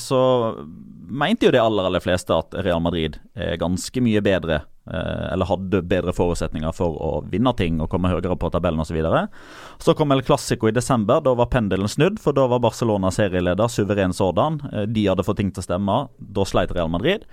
[0.00, 0.20] så
[1.10, 4.62] mente jo de aller, aller fleste at Real Madrid er ganske mye bedre.
[4.90, 8.90] eh, eller hadde bedre forutsetninger for å vinne ting og komme høyere på tabellen osv.
[8.90, 9.28] Så, videre.
[9.78, 11.20] så kom El Clásico i desember.
[11.22, 14.60] Da var pendelen snudd, for da var Barcelona serieleder, suveren sådan.
[14.72, 15.98] Eh, de hadde fått ting til å stemme.
[16.18, 17.26] Da sleit Real Madrid.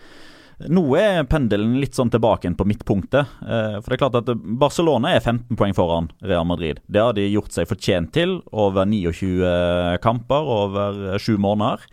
[0.58, 3.30] Nå er pendelen litt sånn tilbake på midtpunktet.
[3.46, 6.82] Eh, for det er klart at Barcelona er 15 poeng foran Real Madrid.
[6.90, 11.86] Det har de gjort seg fortjent til over 29 kamper over sju måneder.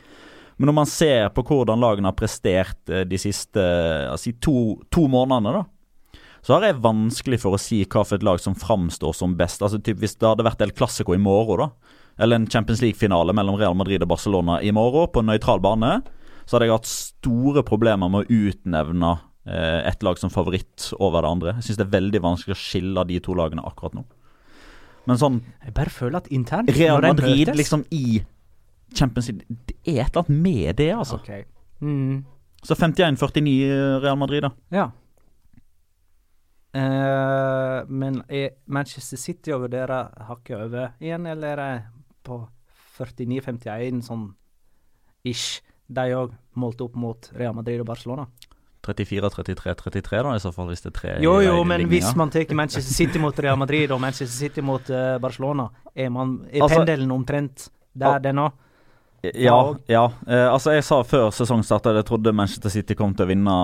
[0.57, 3.63] Men når man ser på hvordan lagene har prestert eh, de siste
[4.11, 4.57] altså, to,
[4.95, 8.57] to månedene, da, så har jeg vanskelig for å si hva for et lag som
[8.59, 9.63] framstår som best.
[9.65, 13.35] Altså typ Hvis det hadde vært El Clásico i morgen, da, eller en Champions League-finale
[13.35, 15.97] mellom Real Madrid og Barcelona i morgen på en nøytral bane,
[16.45, 19.15] så hadde jeg hatt store problemer med å utnevne
[19.49, 21.57] eh, et lag som favoritt over det andre.
[21.57, 24.05] Jeg syns det er veldig vanskelig å skille de to lagene akkurat nå.
[25.09, 28.23] Men sånn Jeg bare føler at internt Real Madrid møtes- liksom i
[28.95, 31.19] Champions League Det er et eller annet med det, altså.
[31.21, 31.45] Okay.
[31.81, 32.25] Mm.
[32.65, 34.51] Så 51-49 Real Madrid, da.
[34.73, 34.91] Ja.
[36.75, 41.85] Uh, men er Manchester City å vurdere hakket over igjen, eller er det
[42.27, 42.41] på
[42.99, 44.25] 49-51 sånn
[45.29, 45.61] ish?
[45.87, 48.25] De òg målt opp mot Real Madrid og Barcelona.
[48.85, 51.93] 34-33-33, da, i så fall, hvis det er tre Jo, jo, men ligninger.
[51.93, 56.11] hvis man tar Manchester City mot Real Madrid og Manchester City mot uh, Barcelona, er,
[56.13, 58.53] man, er Altså- pendelen omtrent der den òg?
[59.33, 59.75] Ja.
[59.89, 60.05] ja.
[60.29, 63.55] Eh, altså Jeg sa før sesongstart at jeg trodde Manchester City kom til å vinne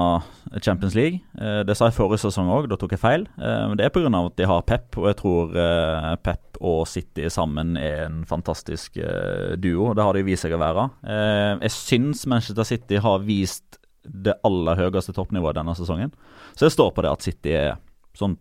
[0.62, 1.20] Champions League.
[1.40, 3.27] Eh, det sa jeg forrige sesong òg, da tok jeg feil.
[3.37, 4.09] Eh, men det er pga.
[4.09, 8.96] at de har Pep, og jeg tror eh, Pep og City sammen er en fantastisk
[8.96, 9.92] eh, duo.
[9.94, 10.87] Det har de vist seg å være.
[11.05, 16.14] Eh, jeg syns Manchester City har vist det aller høyeste toppnivået denne sesongen.
[16.57, 17.77] Så jeg står på det at City er
[18.16, 18.38] sånn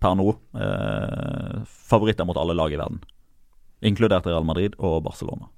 [0.00, 0.28] per nå
[1.88, 3.00] favoritter mot alle lag i verden.
[3.86, 5.48] Inkludert Real Madrid og Barcelona.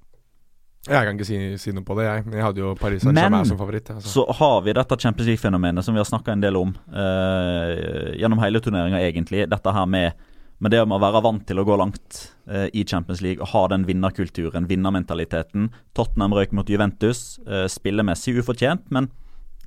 [0.87, 2.23] Jeg kan ikke si, si, noe på det, jeg.
[2.31, 3.89] Jeg hadde jo Paris Saint-Germain som favoritt.
[3.91, 4.11] Altså.
[4.13, 8.39] Så har vi dette Champions League-fenomenet som vi har snakka en del om uh, gjennom
[8.39, 9.43] hele turneringa, egentlig.
[9.51, 10.15] Dette her med,
[10.63, 13.51] med, det med å være vant til å gå langt uh, i Champions League og
[13.51, 15.67] ha den vinnerkulturen, vinnermentaliteten.
[15.99, 19.11] Tottenham røyk mot Juventus, uh, spillemessig ufortjent, men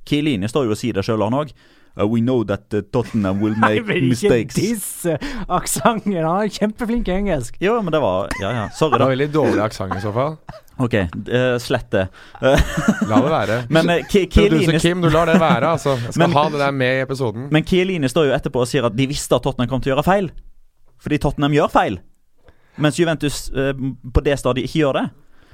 [0.09, 1.53] Kielini står jo og sier det sjøl, han òg.
[1.93, 4.57] Uh, we know that uh, Tottenham will make Nei, mistakes.
[4.57, 6.15] Ikke disse aksenten.
[6.17, 7.57] Han er kjempeflink i engelsk.
[7.61, 8.67] Jo, men det var Ja, ja.
[8.73, 9.03] Sorry, da.
[9.03, 10.37] Det var veldig dårlig aksent i så fall.
[10.81, 12.07] OK, uh, slett det.
[13.09, 13.57] La det være.
[13.75, 15.93] Men uh, Producer Kim, du lar det være, altså.
[16.01, 17.45] Jeg skal men, ha det der med i episoden.
[17.53, 19.95] Men Kieline står jo etterpå og sier at de visste at Tottenham kom til å
[19.95, 20.31] gjøre feil.
[21.03, 21.99] Fordi Tottenham gjør feil.
[22.81, 23.69] Mens Juventus uh,
[24.09, 25.05] på det stadiet ikke gjør det.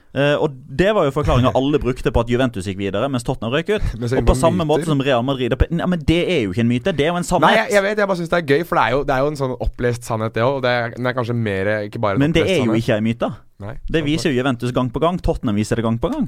[0.09, 3.53] Uh, og Det var jo forklaringa alle brukte på at Juventus gikk videre, mens Tottenham
[3.53, 3.83] røyk ut.
[4.19, 4.69] Og på samme myter.
[4.71, 7.19] måte som Real Madrid Nei, men Det er jo ikke en myte, det er jo
[7.19, 7.45] en sannhet.
[7.45, 9.13] Nei, jeg, jeg vet, jeg bare syns det er gøy, for det er jo, det
[9.15, 10.65] er jo en sånn opplest sannhet, det òg.
[10.65, 13.29] Er, den er kanskje mer ikke bare Men det er jo ikke en myte.
[13.61, 15.19] Nei, det viser jo Juventus gang på gang.
[15.21, 16.25] Tottenham viser det gang på gang.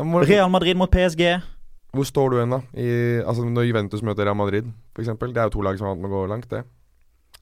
[0.00, 1.36] Må, Real Madrid mot PSG.
[1.94, 2.62] Hvor står du hen, da?
[2.74, 5.12] I, altså Når Juventus møter Real Madrid, f.eks.
[5.20, 6.64] Det er jo to lag som har hatt med å gå langt, det.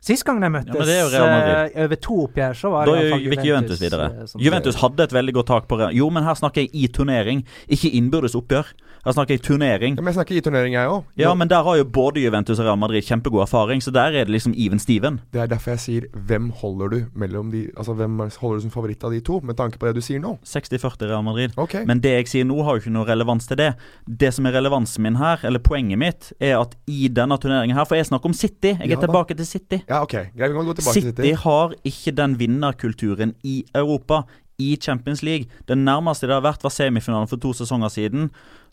[0.03, 3.47] Sist gang de møttes ja, uh, over to oppgjør, så var da det iallfall Juventus.
[3.47, 4.09] Juventus videre.
[4.19, 6.89] Uh, Juventus hadde et veldig godt tak på Real Jo, men her snakker jeg i
[6.91, 8.73] turnering, ikke innbyrdes oppgjør.
[9.03, 9.97] Her snakker jeg turnering.
[9.99, 11.07] Ja, men jeg snakker i turnering, jeg òg.
[11.19, 14.29] Ja, men der har jo både Juventus og Real Madrid kjempegod erfaring, så der er
[14.29, 15.21] det liksom even Steven.
[15.35, 18.75] Det er derfor jeg sier hvem holder du mellom de Altså hvem holder du som
[18.75, 20.37] favoritt av de to, med tanke på det du sier nå?
[20.47, 21.55] 60-40 Real Madrid.
[21.59, 21.87] Okay.
[21.89, 23.73] Men det jeg sier nå, har jo ikke noe relevans til det.
[24.07, 27.89] Det som er relevansen min her, eller poenget mitt, er at i denne turneringen her
[27.89, 28.77] For jeg snakker om City.
[28.77, 29.83] Jeg er ja, tilbake til City.
[29.93, 30.15] Ja, ok.
[30.33, 31.43] Greit, vi kan gå tilbake City til City.
[31.45, 34.23] har ikke den vinnerkulturen i Europa
[34.59, 35.47] i Champions League.
[35.69, 38.31] Det nærmeste det har vært, var semifinalen for to sesonger siden.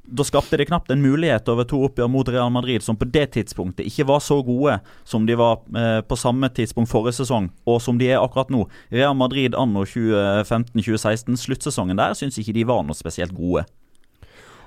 [0.10, 3.28] Da skapte de knapt en mulighet over to oppgjør mot Real Madrid, som på det
[3.36, 7.82] tidspunktet ikke var så gode som de var eh, på samme tidspunkt forrige sesong, og
[7.82, 8.64] som de er akkurat nå.
[8.94, 13.68] Real Madrid anno 2015-2016, sluttsesongen der, syns ikke de var noe spesielt gode.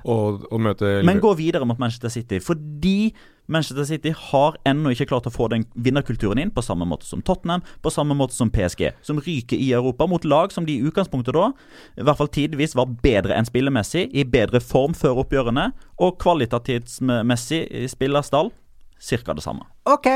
[0.05, 3.12] Og, og møte Men gå videre mot Manchester City, fordi
[3.47, 7.23] Manchester City har ennå ikke klart å få den vinnerkulturen inn, på samme måte som
[7.27, 10.85] Tottenham, på samme måte som PSG, som ryker i Europa mot lag som de i
[10.87, 11.51] utgangspunktet da,
[11.99, 15.71] i hvert fall tidvis, var bedre enn spillemessig, i bedre form før oppgjørene,
[16.03, 18.53] og kvalitativmessig i spillerstall
[19.03, 19.35] ca.
[19.35, 19.67] det samme.
[19.91, 20.09] Ok.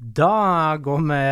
[0.00, 1.24] Da går vi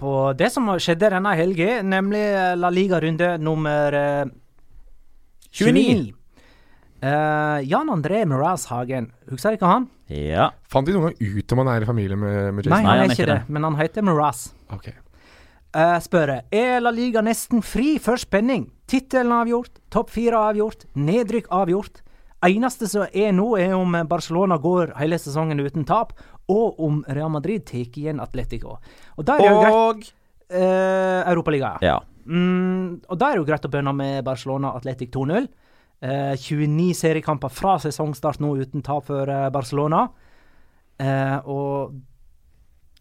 [0.00, 2.24] på det som skjedde denne helga, nemlig
[2.56, 3.92] La Liga-runde nummer
[5.52, 5.68] 29.
[5.68, 6.15] Eh, 29.
[7.06, 9.84] Uh, Jan André Miraz Hagen, husker dere han?
[10.10, 10.48] Ja.
[10.66, 12.72] Fant de noen gang ut om han er i familie med, med Jason?
[12.72, 14.48] Nei, han er ikke det, men han heter Miraz.
[14.74, 14.96] Okay.
[15.76, 18.70] Uh, spørre er La Liga nesten fri for spenning?
[18.90, 22.02] Tittelen avgjort, topp fire avgjort, nedrykk avgjort.
[22.46, 26.14] Eneste som er nå, er om Barcelona går hele sesongen uten tap,
[26.50, 28.78] og om Real Madrid tar igjen Atletico.
[29.16, 30.10] Og da er det jo greit
[30.54, 31.86] uh, Europaligaen.
[31.86, 32.00] Ja.
[32.26, 35.48] Mm, og da er det jo greit å begynne med Barcelona Atletic 2-0.
[36.00, 40.06] Eh, 29 seriekamper fra sesongstart nå uten tap for eh, Barcelona.
[40.98, 41.96] Eh, og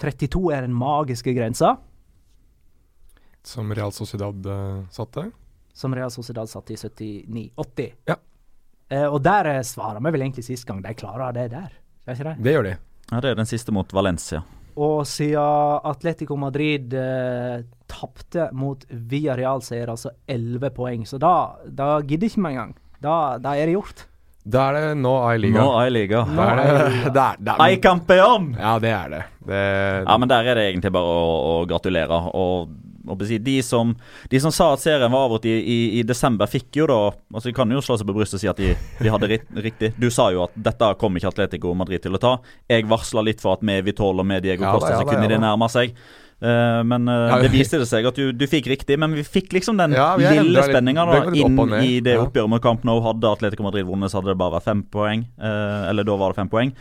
[0.02, 1.76] 32 er den magiske grensa.
[3.46, 4.48] Som Real Sociedad
[4.92, 5.30] satte?
[5.76, 7.92] Som Real Sociedad satte i 79-80.
[8.10, 8.16] Ja.
[8.90, 10.84] Eh, og der eh, svarer vi vel egentlig sist gang.
[10.86, 11.74] De klarer det der,
[12.06, 12.36] gjør ikke det?
[12.46, 12.76] Det gjør de.
[13.12, 14.44] Ja, det er den siste mot Valencia.
[14.76, 21.06] Og siden Atletico Madrid eh, tapte mot Villarreal, så er det altså 11 poeng.
[21.08, 21.34] Så da,
[21.66, 22.76] da gidder ikke vi engang.
[23.06, 24.06] Da, da er det gjort.
[24.46, 25.62] Da er det nå i liga.
[25.62, 26.24] Nå i liga.
[26.30, 28.52] Nå er det, det, er, det campeon!
[28.60, 29.22] Ja, det er det.
[29.48, 29.62] det.
[30.06, 32.20] Ja, men der er det egentlig bare å, å gratulere.
[32.38, 32.76] Og,
[33.10, 33.94] og de, som,
[34.30, 37.50] de, som, sa at serien var avgjort i, i, i, desember, fikk jo da Altså
[37.50, 39.30] De kan jo slå seg på brystet og si at de, de hadde
[39.66, 39.92] riktig.
[40.02, 42.36] Du sa jo at dette kom ikke Atletico Madrid til å ta.
[42.70, 45.42] Jeg varsla litt for at med Vitol og med Diego Costa ja, så kunne de
[45.42, 45.98] nærme seg.
[46.44, 49.54] Uh, men uh, det viste det seg at du, du, fikk riktig, men vi fikk
[49.56, 53.00] liksom den ja, lille spenninga inn i det oppgjøret med Camp Nou.
[53.06, 55.28] Hadde Atletico Madrid vunnet, så hadde det bare vært fem poeng.
[55.40, 56.74] Uh, eller da var det fem poeng.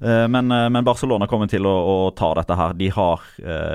[0.00, 2.70] Men, men, Barcelona kommer til å, å ta dette her.
[2.72, 3.20] De har,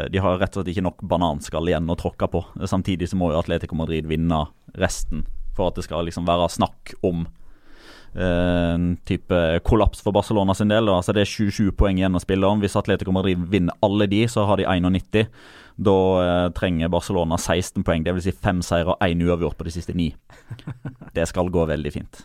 [0.09, 2.41] de har, rett og slett ikke nok bananskall igjen å tråkke på.
[2.65, 4.39] Samtidig så må jo Atletico Madrid vinne
[4.73, 5.21] resten
[5.55, 7.44] for at det skal liksom være snakk om eh,
[8.15, 10.87] type kollaps for Barcelona sin del.
[10.87, 12.61] Altså Det er 27 poeng igjen å spille om.
[12.63, 15.27] Hvis Atletico Madrid vinner alle de, så har de 91.
[15.75, 18.29] Da eh, trenger Barcelona 16 poeng, dvs.
[18.29, 20.13] Si fem seire og én uavgjort på de siste ni.
[21.15, 22.21] Det skal gå veldig fint.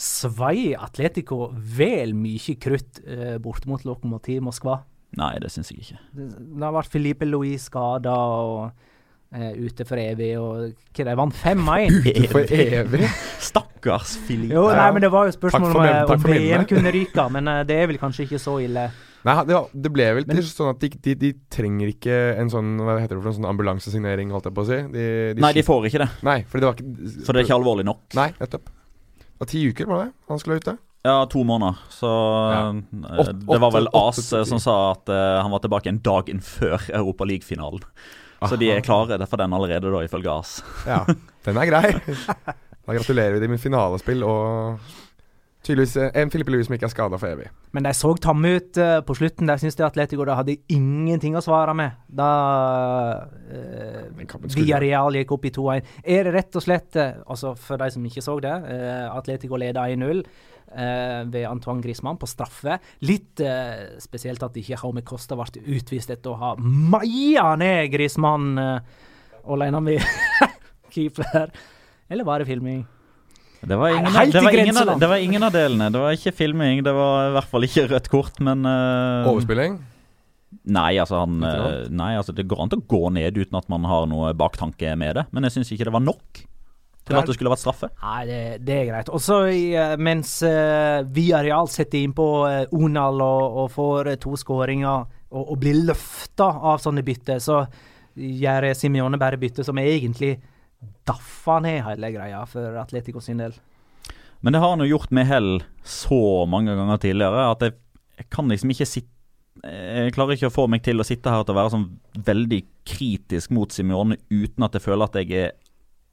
[0.00, 4.78] Svei Atletico vel mye krutt eh, bort mot Lokomotiv Moskva?
[5.18, 5.98] Nei, det syns jeg ikke.
[6.14, 6.28] Det,
[6.62, 8.89] har vært Filipe Louis skada og eh,
[9.30, 12.00] ute for evig, og hva de vant 5-1.
[12.10, 13.04] Ute for evig.
[13.38, 14.50] Stakkars Filip.
[14.56, 16.24] Jo, nei, men det var jo spørsmål om, min- eh, om.
[16.26, 18.88] VM kunne ryke, men eh, det er vel kanskje ikke så ille.
[19.22, 22.48] Nei, det, det ble vel Men- til sånn at de, de, de trenger ikke en
[22.48, 24.78] sånn Hva heter det for en sånn ambulansesignering, holdt jeg på å si.
[24.94, 25.06] De,
[25.36, 26.10] de Nei, de får ikke det.
[26.24, 28.00] Nei, fordi det var ikke For det er ikke alvorlig nok.
[28.16, 28.70] Nei, nettopp.
[29.20, 30.14] Det var ti uker, var det?
[30.32, 30.76] Han skulle være ute.
[31.04, 31.78] Ja, to måneder.
[31.92, 32.08] Så
[32.52, 32.64] Ja.
[32.72, 36.28] eh, Det var vel AS eh, som sa at uh, han var tilbake en dag
[36.44, 37.84] før Europa League-finalen.
[38.48, 40.60] Så de er klare for den allerede, da, ifølge AS.
[40.88, 41.04] Ja,
[41.44, 41.92] den er grei.
[42.90, 44.80] Da gratulerer vi dem med finalespill og
[45.62, 47.50] tydeligvis eh, en Filippe Louis som ikke er skada for evig.
[47.76, 49.48] Men de så tamme ut uh, på slutten.
[49.50, 51.98] Der syns jeg Atletico da hadde ingenting å svare med.
[52.08, 52.30] Da
[53.28, 55.92] uh, kampen Villarreal gikk opp i 2-1.
[56.16, 59.60] Er det rett og slett, uh, altså for de som ikke så det, uh, Atletico
[59.60, 60.24] leda 1-0
[60.70, 62.78] eh, ved Antoine Griezmann på straffe.
[63.06, 68.54] Litt eh, spesielt at ikke Jaume Costa ble utvist etter å ha maia ned Griezmann
[68.60, 68.80] uh,
[69.50, 70.00] alene med
[70.94, 71.52] keeper.
[72.10, 72.82] Eller var det filming?
[73.60, 75.90] Det var ingen, Helt det, var ingen av, det var ingen av delene.
[75.92, 79.76] Det var ikke filming, det var i hvert fall ikke rødt kort, men uh, Overspilling?
[80.70, 83.68] Nei, altså, han, eh, nei, altså det går an til å gå ned uten at
[83.70, 86.40] man har noe baktanke med det, men jeg syns ikke det var nok
[87.10, 87.90] til at det skulle vært straffe.
[88.02, 89.12] Nei, det, det er greit.
[89.12, 94.36] Og så eh, mens uh, Areal setter innpå uh, Onal og, og får uh, to
[94.40, 97.64] skåringer og, og blir løfta av sånne bytter, så
[98.14, 100.34] gjør Simione bare bytte som egentlig
[101.06, 103.54] daffer ned hele greia for Atletico sin del.
[104.40, 105.50] Men det har han jo gjort med hell
[105.84, 107.76] så mange ganger tidligere at jeg,
[108.20, 109.16] jeg kan liksom ikke sitte
[109.60, 111.88] Jeg klarer ikke å få meg til å sitte her til å være sånn
[112.24, 115.50] veldig kritisk mot Simione uten at jeg føler at jeg er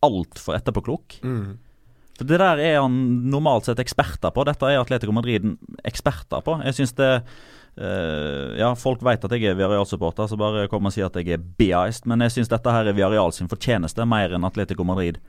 [0.07, 1.19] altfor etterpåklok.
[1.23, 1.57] Mm.
[2.17, 2.95] For Det der er han
[3.29, 4.45] normalt sett eksperter på.
[4.47, 5.45] Dette er Atletico Madrid
[5.85, 6.57] eksperter på.
[6.65, 7.11] Jeg synes det
[7.77, 11.35] uh, Ja, folk vet at jeg er Viareal-supporter, så bare kom og si at jeg
[11.35, 12.07] er biased.
[12.09, 15.19] Men jeg syns dette her er Viareal sin fortjeneste, mer enn Atletico Madrid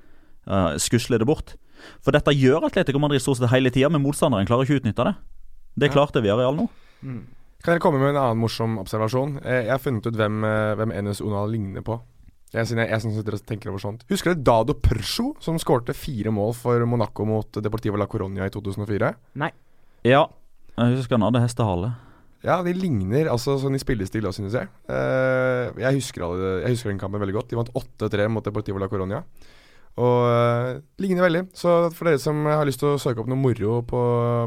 [0.49, 1.57] uh, skusler det bort.
[2.03, 5.11] For dette gjør Atletico Madrid stort sett hele tida, men motstanderen klarer ikke å utnytte
[5.11, 5.15] det.
[5.79, 6.71] Det klarte Viareal nå.
[7.63, 9.41] Kan jeg komme med en annen morsom observasjon?
[9.45, 12.01] Eh, Jeg har funnet ut hvem, eh, hvem Enes Onal ligner på.
[12.55, 14.05] Jeg, jeg, jeg som sitter og tenker over sånt.
[14.09, 18.53] Husker dere Dado Persjo, som skårte fire mål for Monaco mot Deportivo la Coronia i
[18.55, 19.13] 2004?
[19.43, 19.51] Nei.
[20.07, 20.25] Ja,
[20.79, 21.93] jeg husker han hadde hestehale.
[22.47, 24.71] Ja, de ligner altså sånn i spillestil òg, synes jeg.
[24.87, 27.51] Uh, jeg, husker alle, jeg husker den kampen veldig godt.
[27.51, 29.25] De vant 8-3 mot Deportivo la Coronia.
[29.99, 31.43] Og uh, ligner veldig.
[31.59, 34.03] Så for dere som har lyst til å søke opp noe moro på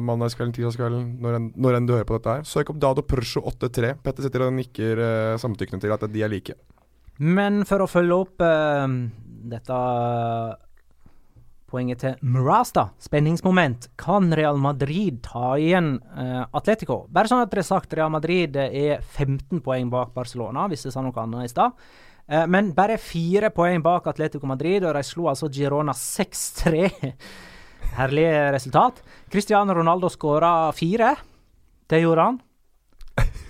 [0.08, 3.44] mandagskvelden, tirsdagskvelden, når enn når enn du hører på dette her, søk opp Dado Persjo
[3.52, 3.98] 8-3.
[4.06, 6.56] Petter sitter og nikker uh, samtykkende til at de er like.
[7.20, 8.88] Men for å følge opp uh,
[9.52, 9.80] dette
[11.72, 12.90] poenget til Mraz, da.
[13.00, 13.90] Spenningsmoment.
[14.00, 17.06] Kan Real Madrid ta igjen uh, Atletico?
[17.12, 20.96] Bare sånn at det er sagt, Real Madrid er 15 poeng bak Barcelona, hvis jeg
[20.96, 21.78] sa noe annet i stad.
[22.32, 26.86] Eh, men bare fire poeng bak Atletico Madrid, og de slo altså Girona 6-3.
[27.98, 29.02] Herlig resultat.
[29.32, 31.16] Cristiano Ronaldo skåra fire.
[31.92, 32.40] Det gjorde han.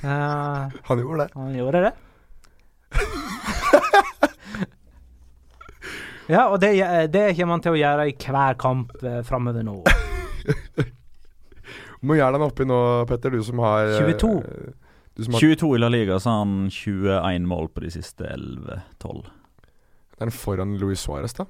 [0.02, 1.34] Uh, Han gjorde det.
[1.36, 1.92] han gjorde det.
[6.32, 6.72] Ja, og det,
[7.14, 9.78] det kommer han til å gjøre i hver kamp eh, framover nå.
[12.02, 12.78] Må gjerne den oppi nå,
[13.10, 14.32] Petter, du som har eh, 22.
[15.18, 18.26] Du som har 22 i La Liga, så har han 21 mål på de siste
[18.26, 19.26] 11-12.
[20.22, 21.46] den foran Luis Suárez, da.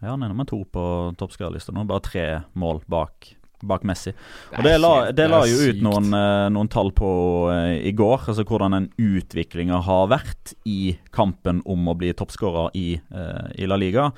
[0.00, 0.84] Ja, han er nummer to på
[1.18, 1.84] toppskårerlista nå.
[1.88, 2.26] Bare tre
[2.58, 3.32] mål bak,
[3.68, 4.12] bak Messi.
[4.54, 7.10] Og det la, det la jo ut noen, eh, noen tall på
[7.52, 12.76] eh, i går, altså hvordan den utviklinga har vært i kampen om å bli toppskårer
[12.78, 14.10] i, eh, i La Liga.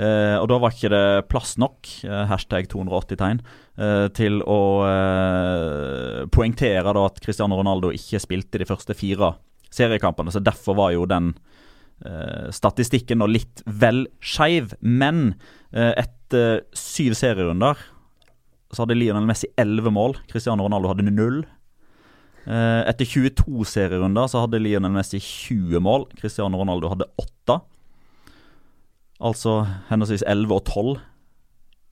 [0.00, 1.88] Og da var ikke det plass nok,
[2.30, 3.40] hashtag 280 tegn,
[4.16, 4.60] til å
[6.32, 9.34] poengtere da at Cristiano Ronaldo ikke spilte de første fire
[9.74, 10.32] seriekampene.
[10.32, 11.34] Så derfor var jo den
[12.54, 14.72] statistikken nå litt vel skeiv.
[14.80, 15.34] Men
[15.74, 17.82] etter syv serierunder
[18.70, 20.16] så hadde Lionel Messi 11 mål.
[20.30, 21.42] Cristiano Ronaldo hadde null.
[22.46, 26.06] Eh, etter 22 serierunder så hadde Lionel Messi 20 mål.
[26.20, 27.58] Cristiano Ronaldo hadde 8.
[29.20, 29.60] Altså
[29.90, 31.00] henholdsvis 11 og 12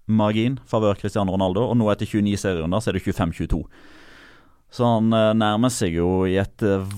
[0.08, 1.66] margin favør Cristiano Ronaldo.
[1.68, 3.62] Og nå etter 29 serierunder så er det 25-22.
[4.70, 6.96] Så han eh, nærmer seg jo i et eh,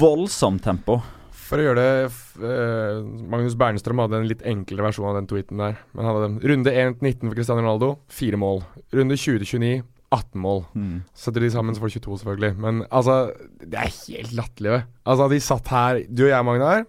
[0.00, 1.00] voldsomt tempo
[1.48, 2.98] For å gjøre det eh,
[3.32, 5.78] Magnus Bernstrøm hadde en litt enklere versjon av den tweeten der.
[5.96, 8.60] Men han hadde runde 1-19 for Cristiano Ronaldo, fire mål.
[8.92, 9.80] Runde 20-29,
[10.12, 10.62] 18 mål.
[10.76, 11.00] Mm.
[11.16, 12.52] Setter de sammen, så får de 22, selvfølgelig.
[12.64, 13.18] Men altså,
[13.64, 14.78] det er helt latterlig.
[15.08, 16.86] Altså, de satt her, du og jeg, Magnar.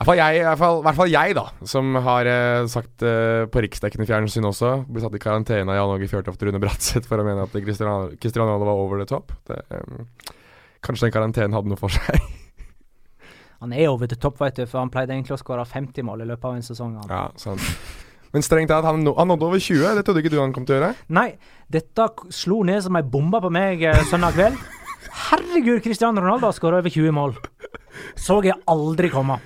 [0.00, 4.70] I hvert fall fall, jeg da, som har eh, sagt eh, på riksdekkende fjernsyn også,
[4.88, 8.46] ble satt i karantene av Jan Åge Fjørtoft Rune Bratseth for å mene at Cristiano
[8.46, 9.34] Ronaldo var over the top.
[9.50, 10.32] Det, eh,
[10.80, 12.16] kanskje den karantenen hadde noe for seg.
[13.60, 16.22] Han er over the top, vet du, for han pleide egentlig å skåre 50 mål
[16.24, 16.94] i løpet av en sesong.
[16.96, 17.10] Han.
[17.12, 17.60] ja, sant.
[18.32, 19.96] Men strengt tatt, han, han nådde over 20.
[19.98, 20.92] Det trodde ikke du han kom til å gjøre.
[21.12, 21.30] Nei,
[21.68, 24.56] dette slo ned som ei bombe på meg eh, søndag kveld.
[25.26, 27.32] Herregud, Cristiano Ronaldo har skåra over 20 mål.
[28.16, 29.36] Så jeg aldri komme.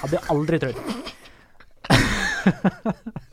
[0.00, 0.78] Hadde jeg aldri trodd.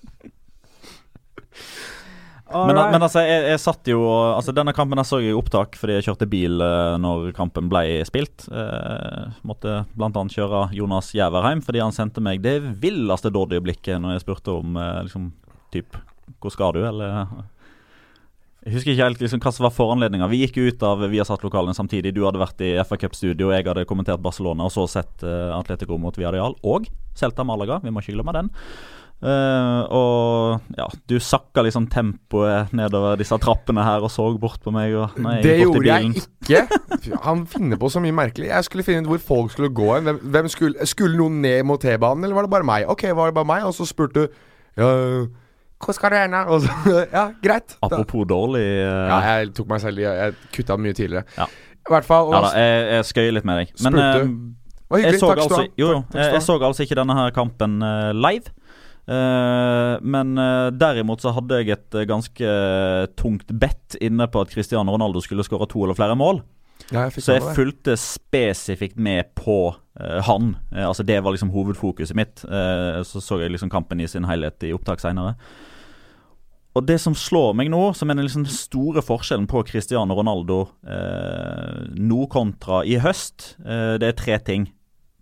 [2.47, 5.97] Men, men altså, jeg, jeg satt jo Altså, denne kampen så jeg i opptak fordi
[5.97, 8.47] jeg kjørte bil uh, når kampen ble spilt.
[8.47, 14.15] Uh, måtte annet kjøre Jonas Jæverheim fordi han sendte meg det villeste dårlige blikket når
[14.15, 15.31] jeg spurte om uh, liksom
[15.75, 15.99] typ
[16.39, 17.27] Hvor skal du, eller
[18.65, 20.27] Jeg husker ikke helt liksom, hva som var foranledninga.
[20.31, 22.15] Vi gikk ut av Viasat-lokalene samtidig.
[22.15, 26.15] Du hadde vært i FA Cup-studio, jeg hadde kommentert Barcelona og så sett Atletico mot
[26.19, 27.79] Viareal og Celta Malaga.
[27.83, 28.51] Vi må ikke glemme den.
[29.17, 34.73] Eh, og ja, du sakka liksom tempoet nedover disse trappene her og så bort på
[34.73, 34.93] meg.
[34.93, 37.17] Og, nei, Det gjorde jeg ikke.
[37.25, 38.51] Han finner på så mye merkelig.
[38.51, 40.05] Jeg skulle finne ut hvor folk skulle gå hen.
[40.09, 42.85] Hvem, hvem skulle, skulle noen ned mot T-banen, eller var det bare meg?
[42.93, 43.65] Ok, var det bare meg?
[43.65, 44.27] Og så spurte du
[44.77, 44.91] ja,
[45.81, 46.43] Hvor skal du gjerne?
[46.53, 46.75] Og så
[47.17, 47.77] Ja, greit.
[47.81, 49.07] Apropos dårlig uh...
[49.09, 51.25] ja, jeg tok meg selv i Jeg kutta mye tidligere.
[51.39, 51.49] Ja.
[51.87, 52.29] I hvert fall.
[52.35, 53.73] ja da, jeg, jeg skøyer litt med deg.
[53.81, 57.79] Men uh, jeg, så altså, jo, jeg, jeg så altså ikke denne her kampen
[58.13, 58.53] live.
[59.07, 62.53] Eh, men eh, derimot så hadde jeg et eh, ganske
[63.15, 66.41] tungt bet inne på at Cristiano Ronaldo skulle skåre to eller flere mål.
[66.91, 70.53] Ja, jeg Så jeg fulgte spesifikt med på uh, han.
[70.71, 72.43] Uh, altså Det var liksom hovedfokuset mitt.
[72.45, 75.33] Uh, så så jeg liksom kampen i sin helhet i opptak seinere.
[76.77, 80.59] Og det som slår meg nå, som er den liksom store forskjellen på Cristiano Ronaldo
[81.97, 84.67] nå kontra i høst, det er tre ting.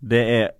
[0.04, 0.50] Det er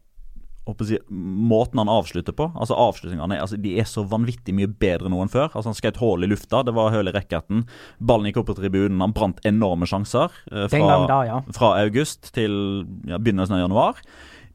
[0.66, 2.48] jeg, å si, måten han avslutter på.
[2.58, 5.48] Altså Avslutningene altså, de er så vanvittig mye bedre nå enn før.
[5.52, 7.64] Altså Han skjøt hull i lufta, det var hull i racketen.
[8.02, 10.34] Ballen gikk opp på tribunen, han brant enorme sjanser.
[10.52, 11.40] eh, fra, da, ja.
[11.54, 14.02] fra august til ja, begynnelsen av januar.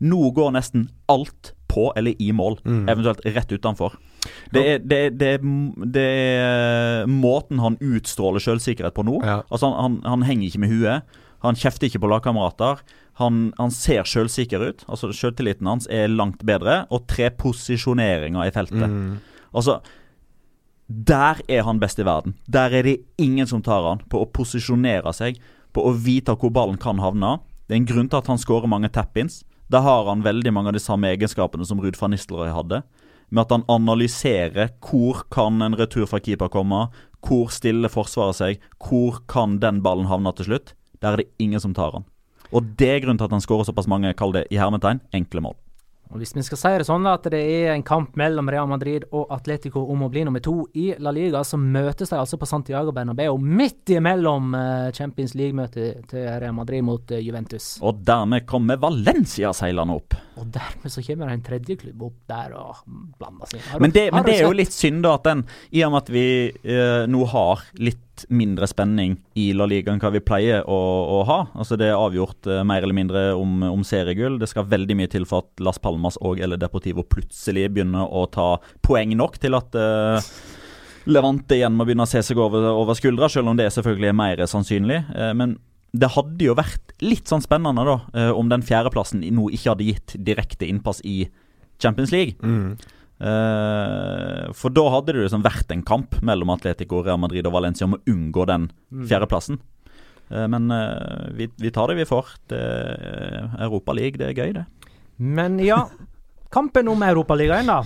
[0.02, 2.90] Nå går nesten alt på eller i mål, Mm.
[2.90, 3.94] eventuelt rett utenfor.
[4.52, 9.22] Det er, det, er, det, er, det er måten han utstråler selvsikkerhet på nå.
[9.24, 9.42] Ja.
[9.50, 11.02] Altså han, han, han henger ikke med huet.
[11.42, 12.84] Han kjefter ikke på lagkamerater.
[13.20, 14.86] Han, han ser selvsikker ut.
[14.88, 16.86] Altså Selvtilliten hans er langt bedre.
[16.94, 18.88] Og tre posisjoneringer i feltet.
[18.88, 19.20] Mm.
[19.52, 19.82] Altså
[20.88, 22.36] Der er han best i verden.
[22.48, 25.40] Der er det ingen som tar han på å posisjonere seg,
[25.72, 27.38] på å vite hvor ballen kan havne.
[27.68, 29.44] Det er en grunn til at han skårer mange tap-ins.
[29.72, 32.82] Har han veldig mange av de samme egenskapene som Ruud van Nistelrooy hadde.
[33.32, 36.90] Med at han analyserer hvor kan en retur fra keeper komme,
[37.24, 40.74] hvor stiller forsvaret seg, hvor kan den ballen havne til slutt.
[41.00, 42.10] Der er det ingen som tar han.
[42.52, 45.44] Og det er grunnen til at han skårer såpass mange, kall det i hermetegn, enkle
[45.48, 45.60] mål.
[46.12, 49.06] Og Hvis vi skal si det sånn at det er en kamp mellom Real Madrid
[49.16, 52.50] og Atletico om å bli nummer to i La Liga, så møtes de altså på
[52.50, 57.78] Santiago Bernabeu midt imellom eh, Champions League-møtet til Real Madrid mot eh, Juventus.
[57.80, 60.20] Og dermed kommer Valencia seilende opp.
[60.42, 62.84] Og dermed så kommer det en tredje klubb opp der og
[63.16, 63.74] blander seg inn.
[63.86, 66.12] Men det, men det er jo litt synd, da, at den I og med at
[66.12, 70.80] vi eh, nå har litt mindre spenning i La Liga enn hva vi pleier å,
[71.18, 71.40] å ha.
[71.56, 74.40] Altså Det er avgjort eh, mer eller mindre om, om seriegull.
[74.42, 78.26] Det skal veldig mye til for at Las Palmas og eller Deportivo plutselig begynner å
[78.32, 78.54] ta
[78.86, 80.32] poeng nok til at eh,
[81.10, 84.18] Levante igjen må begynne å se seg over, over skuldra, selv om det selvfølgelig er
[84.18, 85.00] mer sannsynlig.
[85.16, 85.58] Eh, men
[85.92, 89.88] det hadde jo vært litt sånn spennende da eh, om den fjerdeplassen nå ikke hadde
[89.90, 91.26] gitt direkte innpass i
[91.82, 92.38] Champions League.
[92.46, 92.78] Mm.
[93.22, 97.86] Eh, for da hadde det liksom vært en kamp mellom Atletico, Real Madrid og Valencia
[97.86, 99.60] om å unngå den fjerdeplassen.
[100.32, 102.32] Eh, men eh, vi, vi tar det vi får.
[102.50, 102.62] Det,
[103.62, 104.66] Europa League, det er gøy, det.
[105.22, 105.84] Men ja,
[106.54, 107.82] kampen om Europaligaen, da.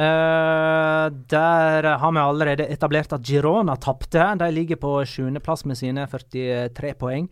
[0.00, 4.22] Uh, der har vi allerede etablert at Girona tapte.
[4.38, 7.26] De ligger på sjuendeplass med sine 43 poeng.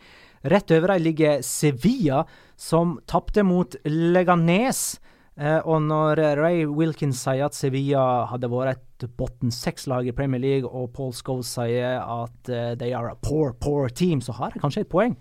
[0.49, 2.25] Rett over dem ligger Sevilla,
[2.57, 4.99] som tapte mot Leganes.
[5.39, 10.43] Eh, og når Ray Wilkins sier at Sevilla hadde vært et bottom seks-lag i Premier
[10.43, 14.53] League, og Paul Scholes sier at eh, they are a poor, poor team, så har
[14.53, 15.17] de kanskje et poeng.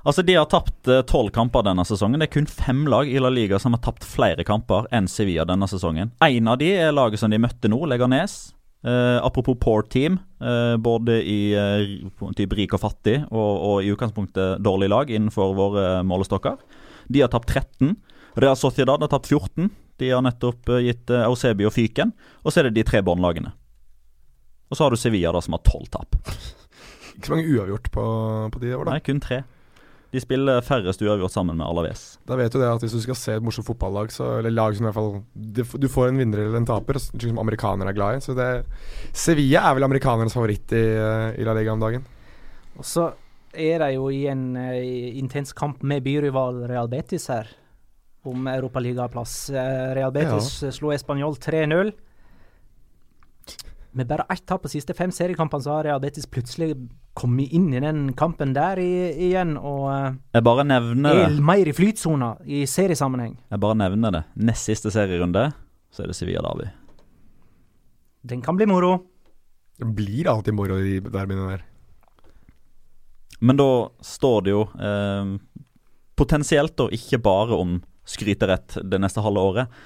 [0.00, 2.22] Altså De har tapt tolv kamper denne sesongen.
[2.22, 5.44] Det er kun fem lag i La Liga som har tapt flere kamper enn Sevilla
[5.48, 6.14] denne sesongen.
[6.24, 8.38] Én av de er laget som de møtte nå, Leganes.
[8.80, 13.90] Eh, apropos poor team, eh, både i eh, typ rik og fattig og, og i
[13.92, 16.56] utgangspunktet dårlig lag innenfor våre målestokker.
[17.12, 17.92] De har tapt 13.
[18.34, 19.70] Real Sociedad har tapt 14.
[20.00, 22.12] De har nettopp eh, gitt eh, Eusebio fyken.
[22.44, 23.54] Og så er det de tre båndlagene.
[24.70, 26.14] Og så har du Sevilla, da, som har tolv tap.
[27.16, 28.04] Ikke så mange uavgjort på,
[28.54, 28.94] på de år, da.
[28.94, 29.42] Nei, kun tre.
[30.10, 32.18] De spiller færrest uavgjort sammen med Alaves.
[32.26, 34.74] Da vet du det at hvis du skal se et morsomt fotballag, så, eller lag
[34.74, 35.12] som i hvert fall
[35.78, 38.24] Du, får en vinner eller en taper, som amerikanere er glad i.
[38.24, 38.48] Så det
[39.14, 42.02] Sevilla er vel amerikanernes favoritt i, eh, i La Liga om dagen.
[42.78, 43.12] Og så
[43.54, 47.50] er de jo i en uh, intens kamp med byrival Real Betis her,
[48.22, 49.50] om europaligaplass.
[49.50, 50.72] Uh, Real Betis ja.
[50.74, 51.92] slo Español 3-0.
[53.92, 56.76] Med bare ett tap på siste fem seriekampene, så har Real Betis plutselig
[57.18, 58.90] kommet inn i den kampen der i,
[59.30, 61.42] igjen, og eh, Jeg bare nevner er det.
[61.42, 63.34] mer i flytsona i seriesammenheng.
[63.50, 64.22] Jeg bare nevner det.
[64.46, 65.48] Nest siste serierunde,
[65.90, 66.68] så er det Sevilla Davi.
[68.30, 68.92] Den kan bli moro.
[69.80, 71.66] Det blir alltid moro i de derbyene der.
[73.40, 73.70] Men da
[74.04, 75.34] står det jo eh,
[76.20, 77.78] potensielt og ikke bare om
[78.10, 79.82] skryterett det neste halve året.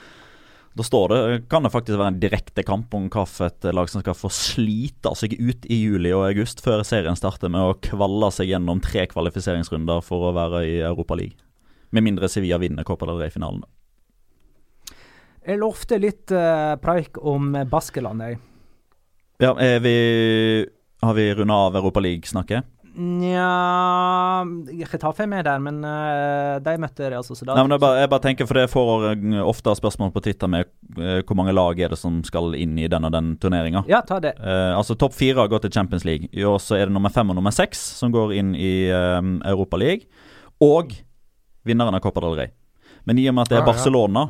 [0.75, 1.19] Da står det,
[1.51, 5.37] kan det faktisk være en direkte kamp om hvilket lag som skal få slite seg
[5.39, 10.03] ut i juli og august før serien starter med å kvalle seg gjennom tre kvalifiseringsrunder
[10.03, 11.39] for å være i Europaligaen.
[11.95, 13.63] Med mindre Sevilla vinner Copa del Rey-finalen.
[15.47, 18.41] Jeg lovte litt uh, preik om Baskeland, jeg.
[19.45, 19.95] Ja, vi,
[21.05, 22.74] har vi runda av Europaliga-snakket?
[22.95, 27.57] Nja Getafe er med der, men uh, de møtte Real Sociedad.
[27.57, 30.51] Nei, men jeg bare, jeg bare tenker, for det får eh, ofte spørsmål på Twitter
[30.51, 30.69] med
[31.01, 33.83] uh, hvor mange lag er det som skal inn i den og den turneringa.
[33.91, 34.37] Ja, ta det.
[34.39, 36.31] Uh, altså Topp fire har gått til Champions League.
[36.31, 39.19] I år så er det nummer fem og nummer seks som går inn i uh,
[39.51, 40.07] Europa League.
[40.63, 40.95] Og
[41.67, 42.55] vinneren av Copa del Rey.
[43.09, 43.73] Men i og med at det er Ah, ja.
[43.73, 44.29] Barcelona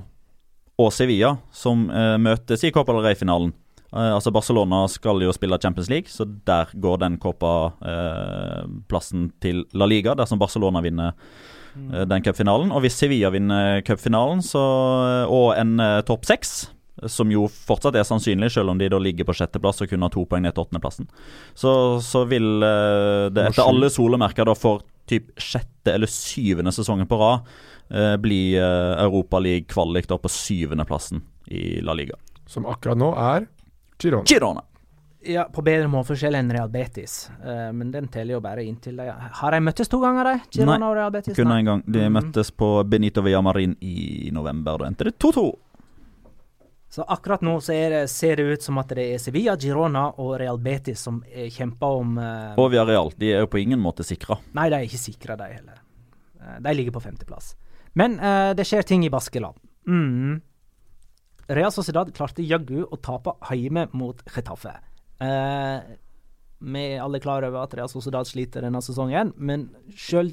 [0.80, 1.84] og Sevilla som
[2.18, 3.52] møtes i Copa del Rey-finalen
[3.94, 10.14] Altså Barcelona skal jo spille Champions League, så der går den Copa-plassen til La Liga,
[10.18, 12.72] dersom Barcelona vinner eh, den cupfinalen.
[12.74, 14.64] Og hvis Sevilla vinner cupfinalen så,
[15.30, 16.74] og en eh, topp seks,
[17.10, 20.12] som jo fortsatt er sannsynlig, selv om de da ligger på sjetteplass og kun har
[20.14, 21.08] to poeng ned til åttendeplassen,
[21.58, 21.72] så,
[22.04, 27.18] så vil eh, det etter alle solemerker da for typ sjette eller syvende sesongen på
[27.20, 27.50] rad
[27.90, 31.20] eh, bli uh, Europaliga-kvalik på syvendeplassen
[31.52, 32.16] i La Liga.
[32.48, 33.48] Som akkurat nå er
[33.98, 34.24] Girona.
[34.28, 34.62] Girona.
[35.24, 39.06] Ja, på bedre målforskjell enn Real Betis, uh, men den teller jo bare inntil de
[39.08, 40.40] Har de møttes to ganger, de?
[40.58, 41.36] Girona Nei, og Real Betis?
[41.38, 41.82] Kun én gang.
[41.86, 42.12] De Mhm.
[42.12, 44.78] møttes på Benito Villamarin i november.
[44.78, 45.46] Da endte det 2-2.
[46.90, 50.12] Så akkurat nå så er det, ser det ut som at det er Sevilla, Girona
[50.18, 53.80] og Real Betis som eh, kjemper om uh, Og Villarreal de er jo på ingen
[53.80, 54.36] måte sikra.
[54.54, 55.80] Nei, de er ikke sikra, de heller.
[56.60, 57.54] De ligger på femteplass.
[57.94, 59.56] Men uh, det skjer ting i Baskeland.
[59.88, 60.40] Mm.
[61.48, 64.78] Real Sociedad klarte jaggu å tape hjemme mot Getafe.
[65.20, 65.90] Eh,
[66.64, 70.32] vi er alle klar over at Real Sociedad sliter denne sesongen, men sjøl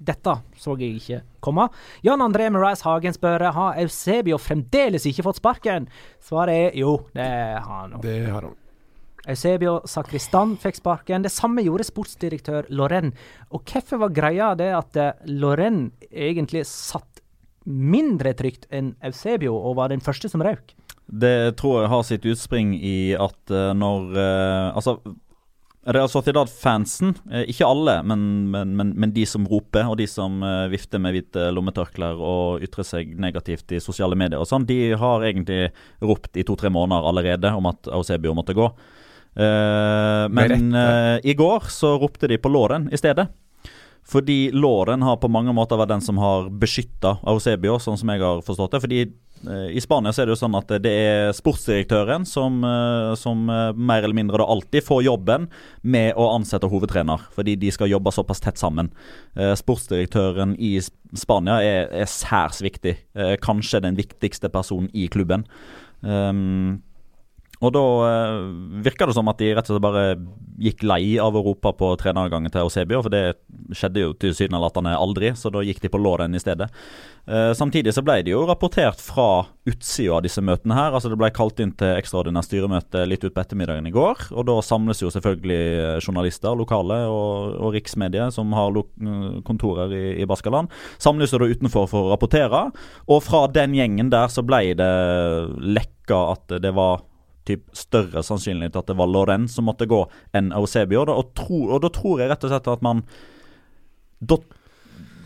[0.00, 1.68] dette så jeg ikke komme.
[2.06, 5.90] Jan André Marais Hagen spør har Eusebio fremdeles ikke fått sparken.
[6.24, 7.28] Svaret er jo, det
[7.60, 8.00] har han.
[8.02, 8.56] Det har han.
[9.28, 11.22] Eusebio Sakristan fikk sparken.
[11.22, 13.12] Det samme gjorde sportsdirektør Loren.
[13.52, 14.96] Og hvorfor var greia det at
[15.28, 17.19] Lorraine egentlig satt
[17.66, 20.74] mindre trygt enn Eusebio, og var den første som røk?
[21.10, 25.00] Det tror jeg har sitt utspring i at eh, når eh, Altså,
[25.90, 30.38] Real Sociedad-fansen, eh, ikke alle, men, men, men, men de som roper, og de som
[30.70, 35.26] vifter med hvite lommetørklær og ytrer seg negativt i sosiale medier og sånn, de har
[35.26, 35.70] egentlig
[36.04, 38.70] ropt i to-tre måneder allerede om at Eusebio måtte gå.
[39.40, 40.70] Eh, men
[41.24, 43.26] i går så ropte de på Låren i stedet.
[44.06, 48.22] Fordi Låren har på mange måter vært den som har beskytta Eusebio, sånn som jeg
[48.22, 48.80] har forstått det.
[48.82, 53.12] Fordi eh, i Spania så er det jo sånn at det er sportsdirektøren som, eh,
[53.20, 55.46] som eh, mer eller mindre da alltid får jobben
[55.82, 58.90] med å ansette hovedtrener, fordi de skal jobbe såpass tett sammen.
[59.36, 62.96] Sportsdirektøren i Spania er, er særs viktig.
[63.44, 65.46] Kanskje den viktigste personen i klubben.
[66.00, 66.80] Um,
[67.60, 68.36] og da eh,
[68.86, 70.04] virker det som at de rett og slett bare
[70.60, 75.52] gikk lei av Europa på treneravgangen til Eusebio, for det skjedde jo tilsynelatende aldri, så
[75.52, 76.68] da gikk de på Låren i stedet.
[77.30, 80.94] Eh, samtidig så ble det jo rapportert fra utsida av disse møtene her.
[80.96, 84.30] altså Det ble kalt inn til ekstraordinært styremøte litt utpå ettermiddagen i går.
[84.32, 89.92] Og da samles jo selvfølgelig eh, journalister, lokale og, og riksmedier som har eh, kontorer
[89.96, 92.66] i, i Baskaland, samles jo da utenfor for å rapportere.
[93.08, 94.92] Og fra den gjengen der så ble det
[95.60, 97.04] lekka at det var
[97.50, 100.04] typ større sannsynlighet at det var Loren som måtte gå
[100.36, 101.04] enn Eusebio.
[101.08, 103.04] Da, og, tro, og da tror jeg rett og slett at man
[104.20, 104.36] Da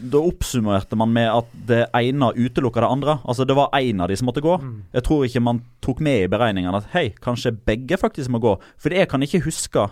[0.05, 3.19] da oppsummerte man med at det ene utelukka det andre.
[3.25, 4.59] Altså Det var én av de som måtte gå.
[4.93, 8.57] Jeg tror ikke man tok med i beregningene at hei, kanskje begge faktisk må gå.
[8.77, 9.89] For jeg kan ikke huske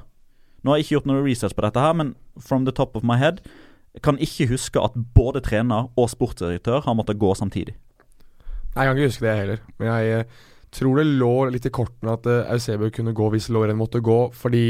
[0.63, 3.03] Nå har jeg ikke gjort noe research på dette her, men from the top of
[3.03, 3.41] my head
[3.97, 7.75] jeg kan ikke huske at både trener og sportsdirektør har måttet gå samtidig.
[8.73, 9.65] Nei, jeg kan ikke huske det heller.
[9.77, 10.39] Men jeg eh,
[10.73, 14.19] tror det lå litt i kortene at uh, Eusebio kunne gå hvis Loren måtte gå,
[14.37, 14.67] fordi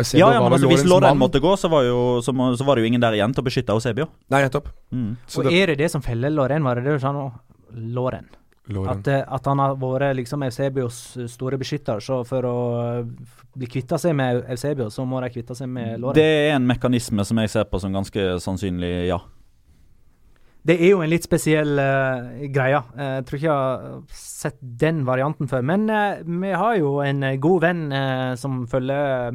[0.00, 2.64] Eusebio Ja, ja, men altså, Hvis Lorraine måtte gå, så var, jo, så, må, så
[2.64, 4.08] var det jo ingen der igjen til å beskytte Eusebio.
[4.32, 4.70] Nei, nettopp.
[4.94, 5.14] Mm.
[5.18, 7.30] Og det, er det det som feller Lorén, var det det du sa nå?
[7.70, 8.28] Loren.
[8.70, 10.98] At, eh, at han har vært liksom Eusebios
[11.32, 15.56] store beskytter, så for å eh, bli kvitta seg med Eusebio, så må de kvitte
[15.58, 16.18] seg med Lorén.
[16.18, 19.18] Det er en mekanisme som jeg ser på som ganske sannsynlig, ja.
[20.70, 22.78] Det er jo en litt spesiell uh, greie.
[22.94, 25.64] Eh, jeg tror ikke jeg har sett den varianten før.
[25.66, 27.80] Men uh, vi har jo en god venn
[28.38, 29.34] som følger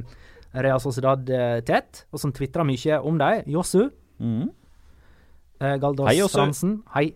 [0.63, 1.27] Real Sociedad
[1.67, 3.43] tett, og som tvitrer mye om dem.
[3.57, 4.47] Jossu Mm.
[5.59, 6.21] Galdos Hei.
[6.31, 6.77] Fransen.
[6.93, 7.09] Hei.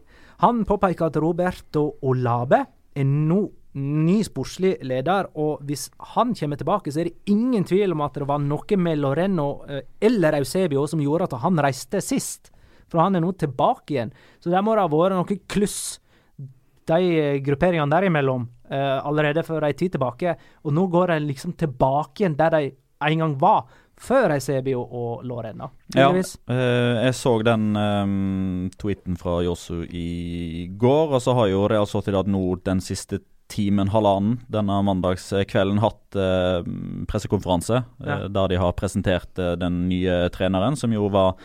[0.44, 2.60] Han påpeker at Roberto Olabe
[2.92, 3.38] er nå
[3.80, 8.20] ny sportslig leder, og hvis han kommer tilbake, så er det ingen tvil om at
[8.20, 9.48] det var noe med Loreno
[10.04, 12.52] eller Eusebio som gjorde at han reiste sist.
[12.90, 14.14] For han er nå tilbake igjen.
[14.42, 15.80] Så der må det ha vært noe kluss,
[16.90, 20.34] de grupperingene derimellom, uh, allerede for ei tid tilbake.
[20.66, 22.72] Og nå går de liksom tilbake igjen der de
[23.06, 23.68] en gang var,
[24.00, 25.68] før Eusebio og Lorena.
[25.96, 31.66] Ja, eh, jeg så den ehm, tweeten fra Josu i går, og så har jo
[31.68, 36.62] Real Sociedad nå den siste timen, halvannen, denne mandagskvelden hatt eh,
[37.10, 38.16] pressekonferanse Ja.
[38.24, 41.36] eh, der de har presentert eh, den nye treneren, som jo var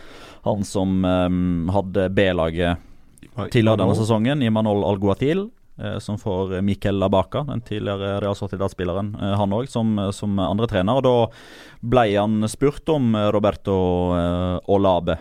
[0.44, 2.76] han som ehm, hadde B-laget
[3.50, 5.46] tidligere denne sesongen, Imanol Alguatil.
[5.78, 10.68] Eh, som får Mikel Labaka, den tidligere Real Sociedad-spilleren, eh, han òg, som, som andre
[10.70, 11.00] trener.
[11.00, 11.14] Og Da
[11.82, 13.74] ble han spurt om eh, Roberto
[14.70, 15.18] Olabe.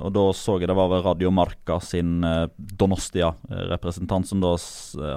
[0.00, 2.24] Og Da så jeg det var Radio Marca sin
[2.58, 4.56] Donostia-representant som da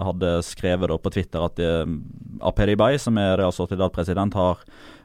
[0.05, 1.85] hadde skrevet på Twitter at eh,
[2.45, 4.61] Aperibay, som er Real Sociedad-president, har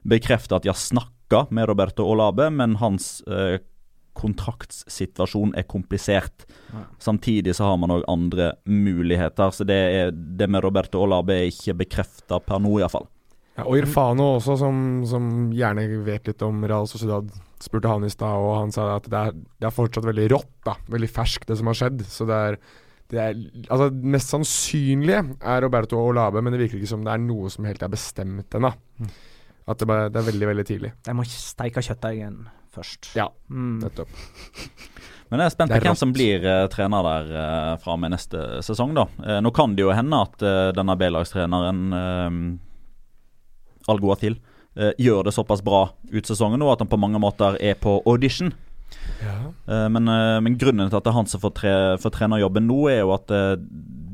[0.08, 3.56] bekreftet at de har snakka med Roberto Olabe, men hans eh,
[4.18, 6.46] kontraktssituasjon er komplisert.
[7.02, 9.52] Samtidig så har man òg andre muligheter.
[9.54, 13.08] Så det, er, det med Roberto Olabe er ikke bekrefta per nå, iallfall.
[13.58, 18.10] Ja, og Irfano også, som, som gjerne vet litt om Real Sociedad, spurte han i
[18.12, 20.76] stad, og han sa at det er, det er fortsatt veldig rått, da.
[20.94, 22.04] Veldig ferskt, det som har skjedd.
[22.06, 22.60] Så det er,
[23.10, 27.24] det er Altså, mest sannsynlige er Roberto Olabe, men det virker ikke som det er
[27.24, 28.70] noe som helt er bestemt ennå.
[29.68, 30.92] At det, bare, det er veldig, veldig tidlig.
[31.04, 32.38] De må steike kjøttdeigen
[32.78, 33.10] først.
[33.18, 33.78] Ja, Mm.
[33.82, 34.08] nettopp.
[35.28, 38.00] Men jeg er spent på er hvem som blir uh, trener der uh, fra og
[38.00, 39.04] med neste sesong, da.
[39.20, 40.40] Uh, nå kan det jo hende at
[40.78, 42.38] denne B-lagstreneren eh,
[43.88, 44.38] Alguatil
[44.76, 47.98] eh, gjør det såpass bra ut sesongen nå at han på mange måter er på
[48.08, 48.52] audition.
[49.66, 52.68] Eh, men, eh, men grunnen til at det er han som får, tre, får trenerjobben
[52.68, 53.54] nå, er jo at eh,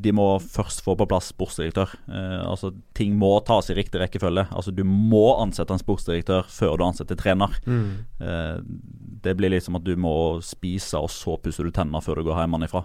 [0.05, 1.95] de må først få på plass sportsdirektør.
[2.45, 4.43] Altså Ting må tas i riktig rekkefølge.
[4.53, 7.57] Altså Du må ansette en sportsdirektør før du ansetter trener.
[8.21, 8.59] Eh,
[9.25, 12.43] det blir liksom at du må spise, og så pusser du tenner før du går
[12.43, 12.85] hjemmefra.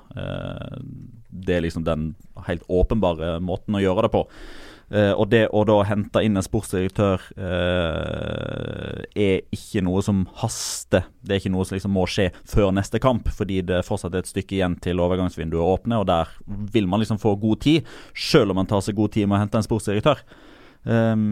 [1.28, 2.14] Det er liksom den
[2.48, 4.24] helt åpenbare måten å gjøre det på.
[4.90, 11.06] Eh, og det å da hente inn en sportsdirektør eh, er ikke noe som haster.
[11.22, 14.26] Det er ikke noe som liksom må skje før neste kamp, fordi det fortsatt er
[14.26, 16.34] et stykke igjen til overgangsvinduet åpner, og der
[16.74, 19.44] vil man liksom få god tid, selv om man tar seg god tid med å
[19.44, 20.26] hente en sportsdirektør.
[20.84, 21.24] Um,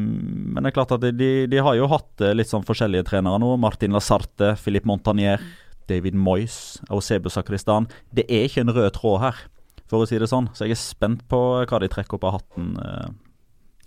[0.51, 3.39] men det er klart at de, de, har jo hatt eh, litt sånn forskjellige trenere
[3.39, 3.53] nå.
[3.63, 5.41] Martin Lasarte, Philippe Montagnier,
[5.87, 7.87] David Moyes, Eusebio Sakristan.
[8.13, 9.45] Det er ikke en rød tråd her,
[9.87, 10.51] for å si det sånn.
[10.53, 13.07] Så jeg er spent på hva de trekker opp av hatten eh,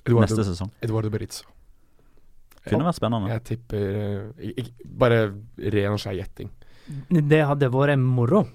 [0.07, 0.71] Eduardo, neste sesong.
[0.83, 1.45] Eduardo Berizzo.
[2.69, 3.29] Kunne vært spennende.
[3.33, 3.85] Jeg tipper
[4.39, 5.21] jeg, ik- Bare
[5.59, 6.51] ren og skjær gjetting.
[7.09, 8.47] Det hadde vært moro.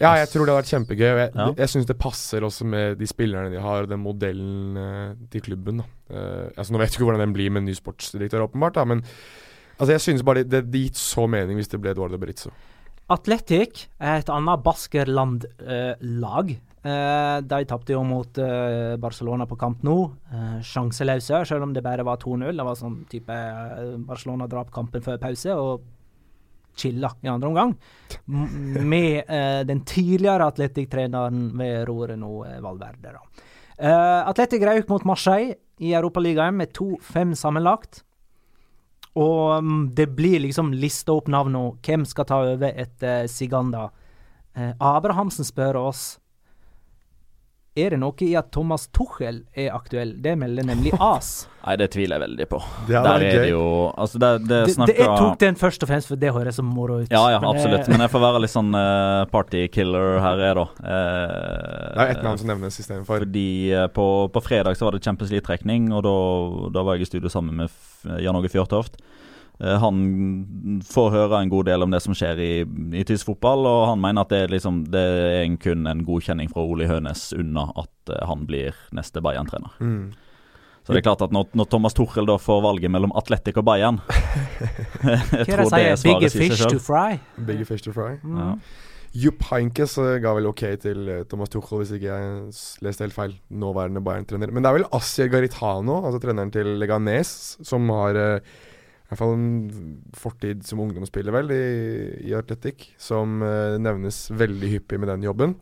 [0.00, 1.10] Ja, jeg tror det hadde vært kjempegøy.
[1.12, 1.46] Og jeg, Ja.
[1.56, 5.78] jeg syns det passer også med de spillerne de har, den modellen eh, til klubben.
[5.78, 5.84] Da.
[6.10, 8.84] Uh, altså, nå vet jeg ikke hvordan den blir med en ny sportsdirektør, åpenbart, da,
[8.84, 9.00] men
[9.78, 12.50] altså, jeg synes bare det, det det gitt så mening hvis det ble Eduardo Berizzo.
[13.12, 16.54] Atletic er et annet Baskerland-lag.
[16.84, 19.96] uh, de tapte jo mot uh, Barcelona på kamp nå.
[20.32, 22.52] Eh, Sjanseløse, selv om det bare var 2-0.
[22.56, 25.84] Det var sånn type eh, Barcelona drap kampen før pause og
[26.76, 27.74] chilla i andre omgang.
[28.28, 33.14] M med eh, den tidligere Atletic-treneren ved roret nå, eh, Valverde.
[33.14, 33.44] Da.
[33.78, 38.02] Eh, Atletic røk mot Marseille i Europaligaen med 2-5 sammenlagt.
[39.14, 41.76] Og mm, det blir liksom lista opp navnene.
[41.84, 43.88] Hvem skal ta over etter Siganda?
[44.54, 46.04] Eh, Abrahamsen spør oss
[47.74, 50.12] er det noe i at Thomas Tuchel er aktuell?
[50.22, 51.48] Det melder nemlig AS.
[51.64, 52.60] Nei, det tviler jeg veldig på.
[52.86, 55.90] Det Der er det jo Altså, det, det snakker det, jeg tok den først og
[55.90, 57.10] fremst for det høres så moro ut.
[57.10, 57.90] Ja, ja, Men absolutt.
[57.90, 60.66] Men jeg får være litt sånn uh, partykiller her, jeg, da.
[60.78, 60.86] Uh,
[61.96, 63.24] Det er ett navn som nevnes istedenfor.
[63.24, 66.16] Fordi uh, på, på fredag så var det Champions League-trekning, og da,
[66.78, 69.00] da var jeg i studio sammen med Jan Åge Fjørtoft.
[69.62, 72.52] Eh, han får høre en god del om det som skjer i,
[72.98, 76.02] i tysk fotball, og han mener at det er, liksom, det er en, kun en
[76.06, 79.76] godkjenning fra Ole Hønes unna at eh, han blir neste Bayern-trener.
[79.78, 80.14] Mm.
[80.84, 83.64] Så det er klart at når, når Thomas Tuchel da får valget mellom Atletic og
[83.64, 84.02] Bayern
[85.00, 86.82] Jeg tror det er svaret sier seg fish to sjøl.
[86.84, 87.06] fry?
[87.46, 88.18] Bigger fish to fry.
[88.20, 88.34] Mm.
[88.42, 88.50] Ja.
[89.22, 93.38] Jupp Heynckes eh, ga vel ok til Thomas Tuchel, hvis ikke jeg leste helt feil.
[93.54, 94.50] Nåværende Bayern-trener.
[94.50, 97.32] Men det er vel Asier Garitano, altså treneren til Leganes,
[97.62, 98.28] som har i
[99.14, 101.64] hvert fall en fortid som ungdomsspiller, vel, i,
[102.28, 105.56] i atletikk, som uh, nevnes veldig hyppig med den jobben.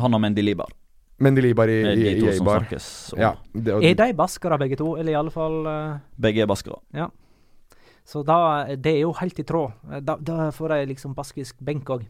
[0.00, 0.74] Han og Mendy Libar.
[1.22, 2.66] Mendy Libar i, er Eibar.
[3.18, 6.50] Ja, det, og, Er de baskere begge to, eller i alle fall uh, Begge er
[6.50, 6.78] baskere.
[8.08, 9.74] Så da Det er jo helt i tråd.
[10.00, 12.06] Da, da får de liksom baskisk benk òg.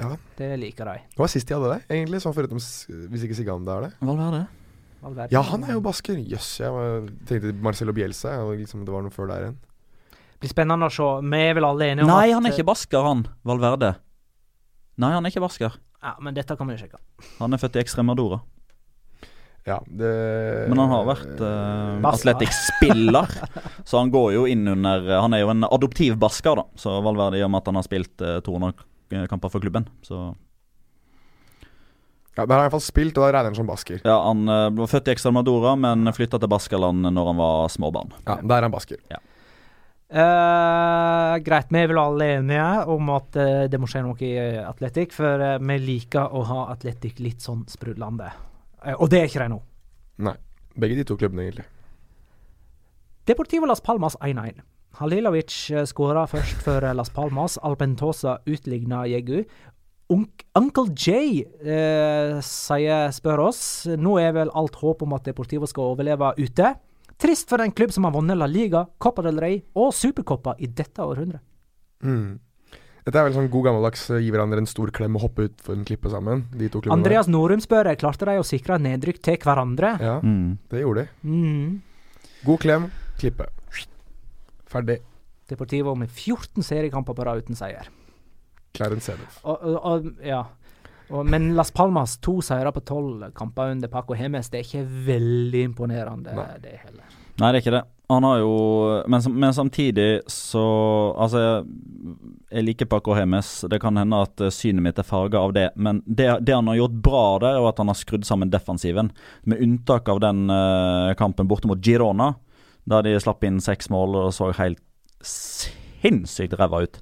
[0.00, 0.16] Ja.
[0.38, 1.02] Det liker de.
[1.14, 3.90] det var sist de hadde det, egentlig, sånn foruten hvis ikke Siganda er det.
[4.02, 4.40] Valverde?
[5.04, 5.34] Valverde.
[5.34, 6.18] Ja, han er jo basker.
[6.18, 9.60] Jøss, jeg tenkte Marcelo Bielsa, og liksom, det var noe før der igjen.
[10.44, 11.04] Blir spennende å se.
[11.24, 13.22] Vi er vel alle enige om Nei, at han er ikke basker, han.
[13.48, 13.94] Valverde.
[15.00, 15.78] Nei, han er ikke basker.
[16.04, 17.00] Ja, Men dette kan vi jo sjekke.
[17.38, 18.42] Han er født i Extremadora.
[19.64, 20.10] Ja, det
[20.68, 22.34] Men han har vært uh, Basker.
[22.34, 23.32] Atletic-spiller,
[23.88, 26.66] så han går jo inn under Han er jo en adoptiv basker, da.
[26.76, 30.34] Så Valverde, gjør med at han har spilt uh, 200 kamper for klubben, så
[32.36, 34.04] Ja, Der har han i hvert fall spilt, og da regner han som basker.
[34.04, 38.12] Ja, han uh, var født i Extremadora, men flytta til Baskerland når han var småbarn.
[38.26, 39.00] Ja, Der er han basker.
[40.14, 44.28] Eh, greit, vi er vel alle enige om at uh, det må skje noe i
[44.38, 48.28] uh, atletikk, for vi liker å ha atletikk litt sånn sprudlende.
[49.00, 49.58] Og det er ikke de nå.
[50.28, 50.36] Nei.
[50.78, 51.66] Begge de to klubbene, egentlig.
[53.26, 54.62] Deportivo Las Palmas 1-1.
[55.00, 57.58] Halilovic uh, skåra først for Las Palmas.
[57.66, 59.40] Alpentosa utligna Jegu.
[60.14, 61.46] Unk Uncle J
[62.44, 66.74] sier, spør oss Nå er vel alt håp om at Deportivo skal overleve ute.
[67.20, 70.66] Trist for en klubb som har vunnet La Liga, Copa del Rey og Supercoppa i
[70.66, 71.40] dette århundret.
[72.04, 72.38] Mm.
[73.04, 75.74] Dette er vel sånn god gammeldags eh, gi hverandre en stor klem og hoppe utfor
[75.76, 76.96] en klippe sammen, de to klubbene.
[76.96, 79.90] Andreas Norum spør klarte de å sikre nedrykk til hverandre.
[80.00, 80.56] Ja, Mm.
[80.72, 81.28] det gjorde de.
[81.28, 81.82] Mm.
[82.44, 82.90] God klem,
[83.20, 83.46] klippe.
[84.66, 84.98] Ferdig.
[85.48, 87.88] Deportivo med 14 seriekamper på rad uten seier.
[88.74, 89.36] Clarence Sedoff.
[90.24, 90.46] Ja.
[91.10, 94.86] Og, men Las Palmas to seire på tolv kamper under Paco Hemes, det er ikke
[95.08, 96.46] veldig imponerende, Nei.
[96.62, 97.18] det heller.
[97.34, 97.82] Nei, det er ikke det.
[98.12, 98.56] Han har jo
[99.08, 100.64] Men, men samtidig så
[101.18, 101.64] Altså, jeg,
[102.50, 103.64] jeg liker Paco Hemes.
[103.70, 105.70] Det kan hende at eh, synet mitt er farga av det.
[105.74, 109.10] Men det, det han har gjort bra der, er at han har skrudd sammen defensiven.
[109.42, 112.34] Med unntak av den uh, kampen borte mot Girona,
[112.90, 114.82] der de slapp inn seks mål og så helt
[115.24, 117.00] sinnssykt ræva ut.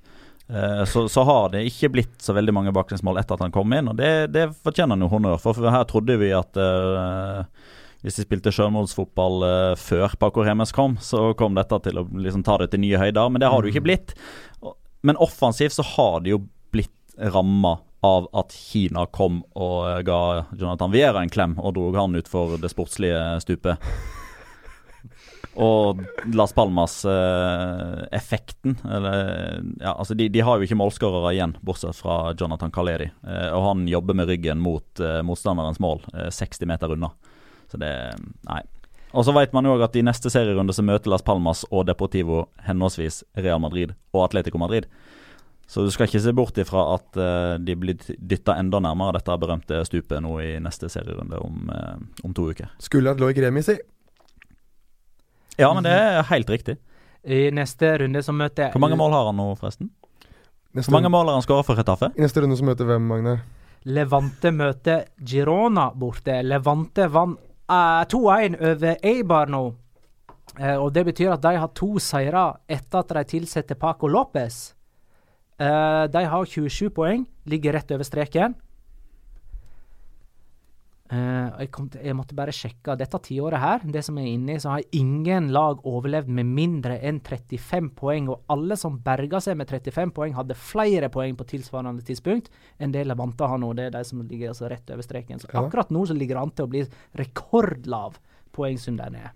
[0.52, 3.72] Eh, så, så har det ikke blitt så veldig mange baklengsmål etter at han kom
[3.72, 5.56] inn, og det, det fortjener han jo honnør for.
[5.56, 7.46] For her trodde vi at uh,
[8.04, 12.44] hvis de spilte sjølmålsfotball uh, før Paco Remes kom, så kom dette til å liksom
[12.44, 14.16] ta det til nye høyder, men det har det jo ikke blitt.
[15.02, 16.44] Men offensivt så har det jo
[16.74, 20.22] blitt ramma av at Kina kom og ga
[20.58, 23.78] Jonathan Viera en klem og dro han ut for det sportslige stupet.
[25.54, 26.00] Og
[26.32, 32.70] Las Palmas-effekten eh, ja, altså de, de har jo ikke målskårere igjen, bortsett fra Jonathan
[32.72, 33.10] Kaleri.
[33.26, 37.10] Eh, og han jobber med ryggen mot eh, motstanderens mål, eh, 60 meter unna.
[37.68, 37.92] Så det
[38.48, 38.62] Nei.
[39.12, 42.46] Og så vet man jo at i neste serierunde så møter Las Palmas og Deportivo
[42.64, 44.88] henholdsvis Real Madrid og Atletico Madrid.
[45.68, 49.36] Så du skal ikke se bort ifra at eh, de blir dytta enda nærmere dette
[49.40, 52.72] berømte stupet nå i neste serierunde om, eh, om to uker.
[52.82, 53.78] Skulle hatt Loic Remi, si.
[55.60, 56.76] Ja, men det er helt riktig.
[57.22, 59.90] I neste runde så møter Hvor mange mål har han nå, forresten?
[60.72, 62.08] Neste, Hvor mange mål har han skåra for Retafe?
[62.16, 63.36] I neste runde så møter hvem, Magne?
[63.92, 66.38] Levante møter Girona borte.
[66.46, 67.38] Levante vant
[67.70, 69.62] uh, 2-1 over Eibar nå.
[70.58, 74.72] Uh, og det betyr at de har to seire etter at de tilsetter Paco Lopez.
[75.60, 78.56] Uh, de har 27 poeng, ligger rett over streken.
[81.12, 84.36] Eh, jeg, kom til, jeg måtte bare sjekke dette tiåret her, det som jeg er
[84.38, 88.30] inne i, så har ingen lag overlevd med mindre enn 35 poeng.
[88.32, 92.48] Og alle som berga seg med 35 poeng, hadde flere poeng på tilsvarende tidspunkt
[92.80, 93.74] enn det Levante har nå.
[93.76, 95.42] Det er de som ligger altså rett over streken.
[95.42, 95.60] Så Ja.
[95.60, 96.86] akkurat nå så ligger det an til å bli
[97.20, 98.16] rekordlav
[98.52, 99.30] poengsum der nede.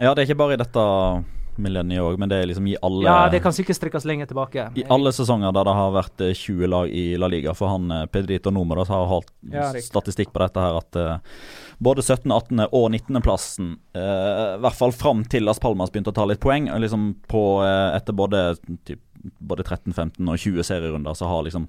[0.00, 1.24] Ja, det er ikke bare i dette
[1.62, 4.68] millenniet òg, men det er liksom i alle Ja, det kan sikkert strekkes lenger tilbake.
[4.78, 7.54] I alle sesonger der det har vært eh, 20 lag i La Liga.
[7.58, 11.40] For han eh, Pedrito Números har holdt Ja, statistikk på dette her at uh,
[11.82, 12.64] både 17., 18.
[12.66, 16.68] og 19.-plassen, uh, i hvert fall fram til Las Palmas begynte å ta litt poeng,
[16.82, 18.44] liksom på, uh, etter både,
[18.88, 19.02] typ,
[19.38, 21.68] både 13, 15 og 20 serierunder, så har liksom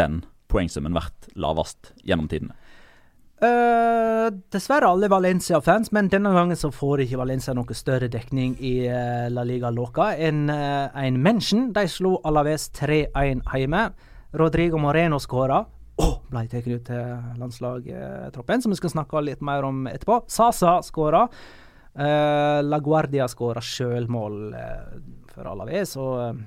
[0.00, 2.56] den poengsummen vært lavest gjennom tidene.
[3.40, 8.74] Eh, dessverre alle Valencia-fans, men denne gangen så får ikke Valencia noe større dekning i
[8.84, 11.70] uh, La Liga Loca enn uh, en mention.
[11.72, 13.86] De slo Alaves 3-1 hjemme.
[14.36, 15.62] Rodrigo Moreno skåra.
[16.04, 20.20] Oh, ble tatt ut til landslagstroppen, som vi skal snakke litt mer om etterpå.
[20.28, 21.24] Sasa skåra.
[21.96, 24.38] Uh, La Guardia skåra sjølmål
[25.32, 26.44] for Alaves, og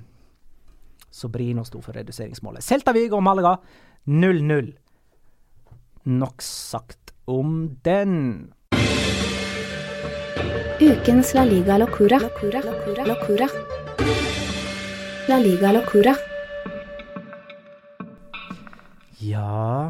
[1.10, 2.62] Sobrino sto for reduseringsmålet.
[2.62, 3.58] Celta Vigo og Malaga
[4.06, 4.76] 0-0
[6.06, 8.52] nok sagt om den.
[10.82, 12.20] Ukens La Liga Locura.
[12.20, 12.62] Locura.
[12.66, 13.06] Locura.
[13.08, 13.48] Locura.
[15.30, 16.16] La Liga Locura.
[19.24, 19.88] Ja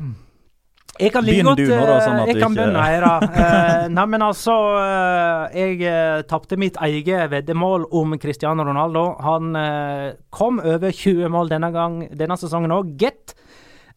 [1.00, 2.84] Jeg kan like Begynn godt du nå da, sånn at Jeg du kan ikke- begynne
[2.86, 3.14] her, da.
[3.44, 9.16] Eh, nei, men altså eh, Jeg uh, tapte mitt eget veddemål om Cristiano Ronaldo.
[9.26, 13.34] Han eh, kom over 20 mål denne, gang, denne sesongen òg, get.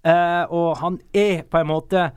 [0.07, 2.09] Eh, og han er på en måte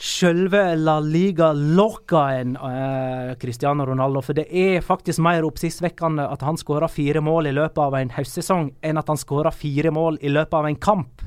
[0.00, 4.22] Sjølve La Liga Locaen uh, Cristiano Ronaldo.
[4.24, 8.14] For det er faktisk mer oppsiktsvekkende at han skårer fire mål i løpet av en
[8.16, 11.26] høstsesong, enn at han skårer fire mål i løpet av en kamp.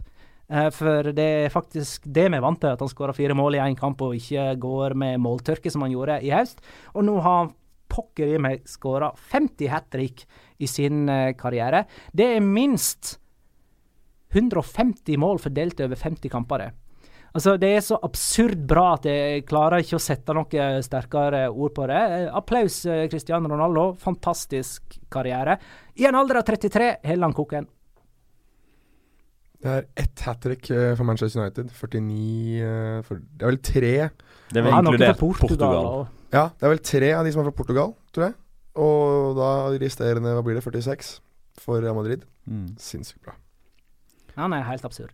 [0.50, 3.60] Eh, for det er faktisk det vi er vant til, at han skårer fire mål
[3.60, 6.66] i én kamp og ikke går med måltørke som han gjorde i høst.
[6.98, 7.54] Og nå har han
[7.94, 10.26] pokker i meg skåra 50 hat trick
[10.58, 11.86] i sin eh, karriere.
[12.10, 13.20] Det er minst
[14.34, 16.72] 150 mål fordelt over 50 kamper.
[17.34, 21.74] Altså, Det er så absurd bra at jeg klarer ikke å sette noe sterkere ord
[21.74, 22.02] på det.
[22.30, 23.94] Applaus, eh, Cristiano Ronaldo.
[23.98, 25.58] Fantastisk karriere.
[25.98, 27.68] I en alder av 33 holder han koken.
[29.64, 31.72] Det er ett hat trick eh, for Manchester United.
[31.72, 33.94] 49 eh, for, Det er vel tre
[34.52, 35.48] Det er vel noe inkludert Portugal.
[35.48, 36.08] Portugal.
[36.34, 38.36] Ja, det er vel tre av de som er fra Portugal, tror jeg.
[38.84, 41.16] Og da de resterende, hva blir det, 46
[41.64, 42.26] for Real Madrid.
[42.50, 42.76] Mm.
[42.82, 43.38] Sinnssykt bra.
[44.36, 45.14] Han er helt absurd.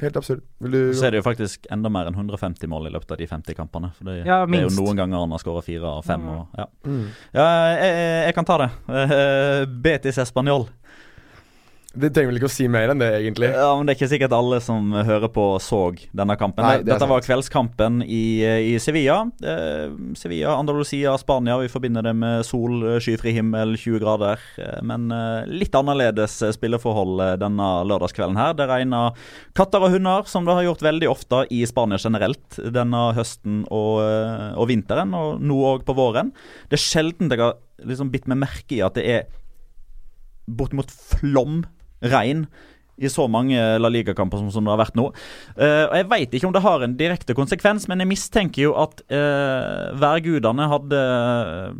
[0.00, 0.40] Helt absurd.
[0.64, 3.18] Vil du Så er det jo faktisk enda mer enn 150 mål i løpet av
[3.20, 3.90] de 50 kampene.
[3.98, 6.24] For det, Ja, det er jo noen ganger han har skåra fire av fem.
[6.24, 6.36] Ja.
[6.38, 6.66] Og, ja.
[6.86, 7.02] mm.
[7.36, 7.90] ja, jeg,
[8.24, 8.70] jeg- kan ta det.
[9.84, 10.68] Betis Español.
[11.90, 13.48] Det trenger vel ikke å si mer enn det, egentlig.
[13.50, 15.80] Ja, men Det er ikke sikkert alle som hører på, så
[16.14, 16.62] denne kampen.
[16.62, 19.24] Nei, det Dette var kveldskampen i, i Sevilla.
[19.42, 21.56] Eh, Sevilla, Andalusia, Spania.
[21.58, 24.44] Vi forbinder det med sol, skyfri himmel, 20 grader.
[24.62, 28.54] Eh, men eh, litt annerledes spilleforhold eh, denne lørdagskvelden her.
[28.60, 29.18] Det regner
[29.58, 34.04] katter og hunder, som det har gjort veldig ofte i Spania generelt denne høsten og,
[34.06, 36.30] eh, og vinteren, og nå òg på våren.
[36.70, 39.28] Det er sjelden jeg har liksom bitt meg merke i at det er
[40.50, 41.64] bortimot flom
[42.02, 42.46] regn
[43.00, 45.08] i så mange La Liga-kamper som, som det har vært nå.
[45.56, 48.74] Uh, og Jeg vet ikke om det har en direkte konsekvens, men jeg mistenker jo
[48.80, 51.70] at uh, værgudene hadde uh,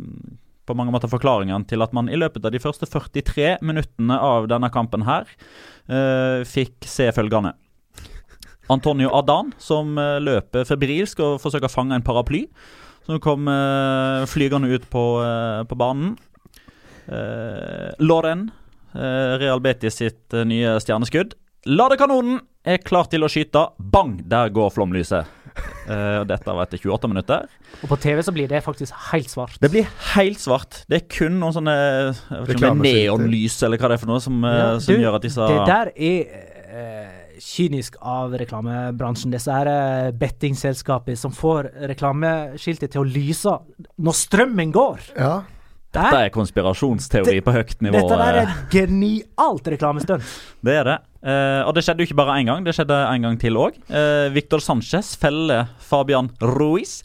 [0.65, 4.49] på mange måter forklaringene til at man i løpet av de første 43 minuttene av
[4.49, 7.53] denne kampen her uh, fikk se følgende.
[8.71, 12.45] Antonio Adan, som eh, løper febrilsk og forsøker å fange en paraply.
[13.03, 13.49] Som kom
[14.29, 16.13] flygende ut på, eh, på banen.
[17.11, 18.60] Uh, Loren, eh,
[18.93, 21.35] Real Betis sitt eh, nye stjerneskudd.
[21.69, 23.67] Ladekanonen er klar til å skyte.
[23.77, 24.17] Bang!
[24.29, 25.29] Der går flomlyset.
[25.85, 27.47] Uh, dette var etter 28 minutter.
[27.81, 29.57] Og på TV så blir det faktisk helt svart.
[29.61, 30.83] Det blir helt svart.
[30.89, 31.75] Det er kun noen sånne
[32.79, 35.49] neonlys eller hva det er for noe som, eh, Ja, som du, gjør at disse
[35.51, 36.19] Det der er
[36.71, 39.33] uh, kynisk av reklamebransjen.
[39.33, 43.57] Disse her bettingselskapene som får reklameskiltet til å lyse
[43.97, 45.11] når strømmen går.
[45.17, 45.35] Ja.
[45.91, 47.99] Dette er konspirasjonsteori på høyt nivå.
[47.99, 50.23] Dette der er er genialt reklamestunt.
[50.65, 50.97] Det er det.
[51.21, 53.75] Uh, og det skjedde jo ikke bare én gang, det skjedde en gang til òg.
[53.91, 57.01] Uh, Victor Sanchez feller Fabian Ruiz.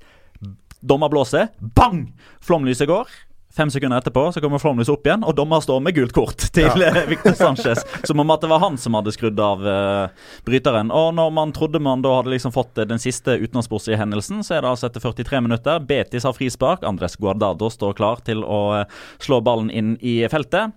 [0.80, 1.50] Dommer blåser.
[1.76, 2.06] Bang!
[2.44, 3.10] Flomlyset går.
[3.56, 6.82] Fem sekunder etterpå så kommer Flåmlys opp igjen, og dommer står med gult kort til
[6.82, 6.90] ja.
[7.08, 7.86] Victor Sanchez.
[8.04, 10.92] Som om at det var han som hadde skrudd av uh, bryteren.
[10.92, 14.58] Og når man trodde man da hadde liksom fått eh, den siste utenlandssportslige hendelsen, så
[14.58, 15.80] er det altså etter 43 minutter.
[15.88, 16.84] Betis har frispark.
[16.84, 20.76] Andres Guardado står klar til å uh, slå ballen inn i feltet.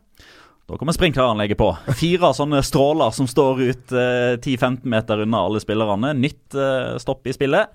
[0.69, 1.73] Da kommer sprinkleranlegget på.
[1.97, 6.13] Fire sånne stråler som står ut uh, 10-15 meter unna alle spillerne.
[6.15, 7.73] Nytt eh, stopp i spillet.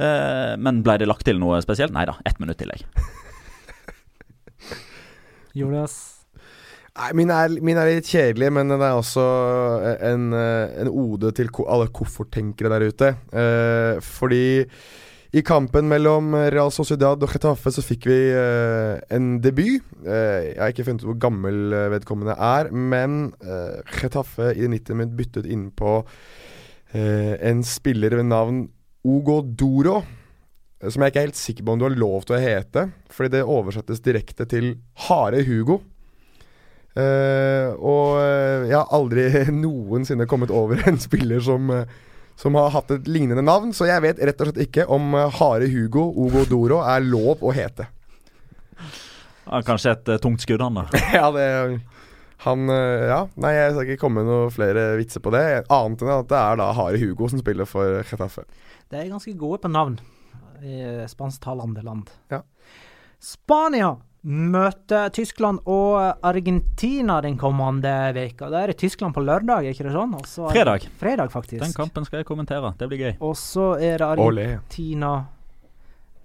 [0.00, 1.92] Eh, men ble det lagt til noe spesielt?
[1.96, 2.86] Nei da, ett minutt tillegg.
[5.56, 6.20] Jonas.
[7.00, 9.22] Nei, min er, min er litt kjedelig, men den er også
[10.04, 13.12] en, eh, en ode til alle kofferttenkere der ute.
[13.32, 14.66] Eh, fordi
[15.30, 19.86] I kampen mellom Real Sociedad og Getafe så fikk vi eh, en debut.
[20.02, 24.66] Eh, jeg har ikke funnet ut hvor gammel eh, vedkommende er, men uh, Getafe i
[24.66, 28.64] 90 minutt byttet innpå uh, en spiller ved navn
[29.06, 30.02] Ogo Doro.
[30.88, 33.34] Som jeg ikke er helt sikker på om du har lov til å hete, fordi
[33.34, 34.72] det oversettes direkte til
[35.08, 35.82] Hare Hugo.
[36.90, 41.98] Uh, og eh, jeg har aldri noensinne kommet over en spiller som eh,
[42.40, 45.66] som har hatt et lignende navn, så jeg vet rett og slett ikke om Hare
[45.68, 47.84] Hugo Ogo Doro er lov å hete.
[49.44, 50.86] Ja, kanskje et uh, tungt skudd, han da.
[51.18, 51.44] ja, det
[52.46, 56.14] Han Ja, nei, jeg skal ikke komme med noen flere vitser på det, annet enn
[56.14, 58.46] at det er da Hare Hugo som spiller for Getafe.
[58.88, 60.00] De er ganske gode på navn
[60.64, 62.10] i spansktalende land.
[62.30, 62.42] Ja.
[63.20, 68.50] Spania møter Tyskland og Argentina den kommende veka.
[68.52, 70.12] Da er det Tyskland på lørdag, er ikke det sånn?
[70.18, 70.86] Er Fredag.
[71.00, 71.62] Fredag, faktisk.
[71.64, 72.74] Den kampen skal jeg kommentere.
[72.76, 73.14] Det blir gøy.
[73.24, 74.10] Og så er det.
[74.10, 75.14] Argentina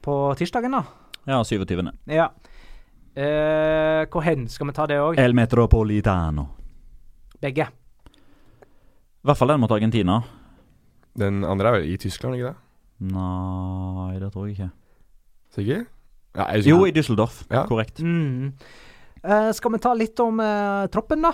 [0.05, 0.83] på tirsdagen, da.
[1.25, 1.87] Ja, 27.
[2.11, 2.29] Ja.
[3.15, 4.49] Eh, hvor hen?
[4.51, 5.19] Skal vi ta det òg?
[5.19, 6.49] El Metropolitano.
[7.41, 7.69] Begge.
[9.25, 10.19] I hvert fall den mot Argentina.
[11.15, 12.64] Den andre er vel i Tyskland, ikke det?
[13.03, 14.69] Nei, det tror jeg ikke.
[15.55, 15.85] Sikker?
[16.35, 17.43] Ja, jeg Jo, i Düsseldorf.
[17.51, 17.65] Ja.
[17.67, 17.99] Korrekt.
[18.03, 18.53] Mm.
[19.23, 21.33] Eh, skal vi ta litt om eh, troppen, da?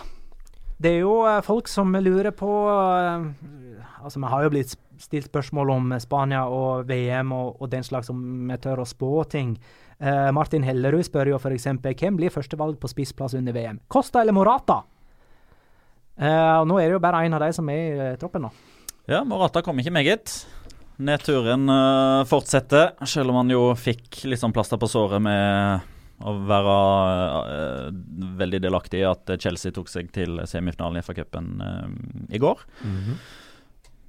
[0.82, 3.28] Det er jo eh, folk som lurer på eh,
[4.02, 8.10] Altså, vi har jo blitt stilt spørsmål om Spania og VM og, og den slags,
[8.10, 9.52] om vi tør å spå ting.
[10.02, 13.78] Eh, Martin Hellerud spør jo f.eks.: Hvem blir førstevalg på spissplass under VM?
[13.88, 14.80] Costa eller Morata?
[16.18, 18.52] Eh, og nå er det jo bare én av de som er i troppen nå.
[19.10, 20.34] Ja, Morata kom ikke meget.
[21.02, 25.90] Nedturen uh, fortsetter, selv om han jo fikk litt sånn plaster på såret med
[26.28, 26.76] å være
[27.42, 27.88] eh,
[28.42, 31.90] veldig delaktig i at Chelsea tok seg til semifinalen i FA-cupen eh,
[32.38, 32.66] i går.
[32.86, 33.18] Mhm.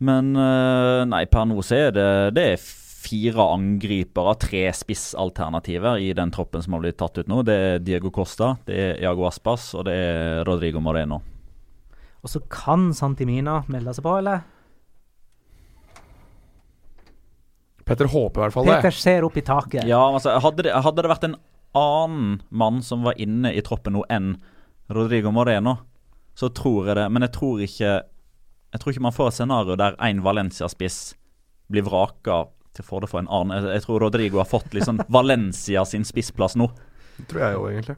[0.02, 2.64] Men eh, nei, per nå så er det, det er
[3.02, 7.42] fire angripere, tre spissalternativer i den troppen som har blitt tatt ut nå.
[7.46, 11.20] Det er Diego Costa, det er Iago Aspas og det er Rodrigo Moreno.
[12.22, 14.42] Og så kan Santimina melde seg på, eller?
[17.84, 18.76] Petter håper i hvert fall det.
[18.82, 19.86] Petter ser opp i taket.
[19.88, 21.36] Ja, altså hadde det, hadde det vært en
[21.78, 24.36] annen mann som var inne i troppen nå enn
[24.92, 25.78] Rodrigo Moreno,
[26.38, 27.08] så tror jeg det.
[27.12, 27.92] Men jeg tror ikke
[28.72, 31.00] Jeg tror ikke man får et scenario der én Valencia-spiss
[31.68, 33.58] blir vraka til fordel for en annen.
[33.58, 36.70] Jeg, jeg tror Rodrigo har fått liksom Valencia sin spissplass nå.
[37.18, 37.96] Det tror jeg jo egentlig.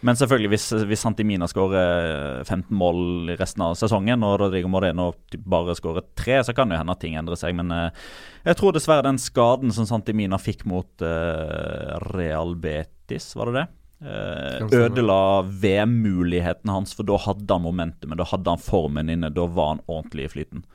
[0.00, 5.10] Men selvfølgelig, hvis, hvis Santimina skårer 15 mål i resten av sesongen, og Rodrigo Moreno
[5.42, 7.56] bare skårer tre, så kan det hende at ting endrer seg.
[7.58, 8.04] Men eh,
[8.46, 13.66] jeg tror dessverre den skaden som Santimina fikk mot uh, Real Betis, var det det?
[13.98, 19.48] Uh, ødela VM-mulighetene hans, for da hadde han momentumet, da hadde han formen inne, da
[19.50, 20.66] var han ordentlig i flyten.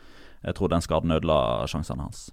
[0.44, 1.38] Jeg tror den skaden ødela
[1.72, 2.28] sjansene hans.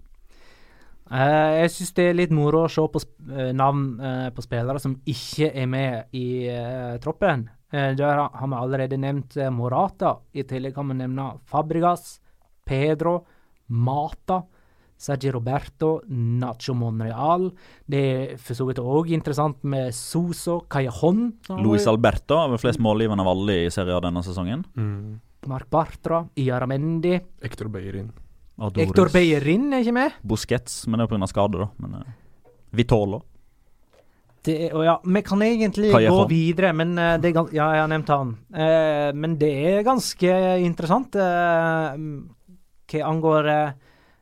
[1.10, 4.44] Eh, jeg syns det er litt moro å se på sp eh, navn uh, på
[4.44, 7.48] spillere som ikke er med i uh, troppen.
[7.74, 10.20] Uh, der har vi allerede nevnt Morata.
[10.30, 12.20] I tillegg kan vi nevne Fabregas,
[12.66, 13.16] Pedro,
[13.74, 14.44] Mata,
[15.00, 17.48] Sergi Roberto, Nacho Monreal.
[17.90, 22.82] Det er for så vidt òg interessant med Soso, Cajon Luis Alberto har vel flest
[22.82, 24.66] målgivende av alle i serien denne sesongen.
[24.78, 25.18] Mm.
[25.50, 27.16] Mark Bartra, Iaramendi.
[27.42, 28.12] Ektor Beirin.
[28.60, 28.86] Adores.
[28.90, 30.16] Hector Bellerin er ikke med.
[30.22, 31.28] Busquets, men det er pga.
[31.30, 31.68] skade, da.
[31.80, 33.22] Men uh, Vitolo.
[34.44, 37.70] Det er, og ja, vi kan egentlig gå videre, men uh, det er gans Ja,
[37.76, 38.34] jeg har nevnt han.
[38.52, 41.96] Uh, men det er ganske interessant uh,
[42.90, 43.72] hva angår eh,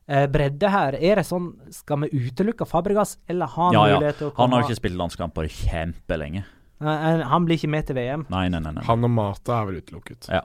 [0.08, 0.96] eh, bredde her.
[1.00, 4.12] Er det sånn Skal vi utelukke Fabregas, eller har han Ja, ja.
[4.12, 6.44] til å Han har jo ikke spilt landskamper kjempelenge.
[6.80, 8.26] Eh, eh, Han blir ikke med til VM.
[8.32, 8.74] Nei, nei, nei.
[8.76, 8.84] nei.
[8.84, 10.28] Han og Mata er vel utelukket.
[10.32, 10.44] Ja.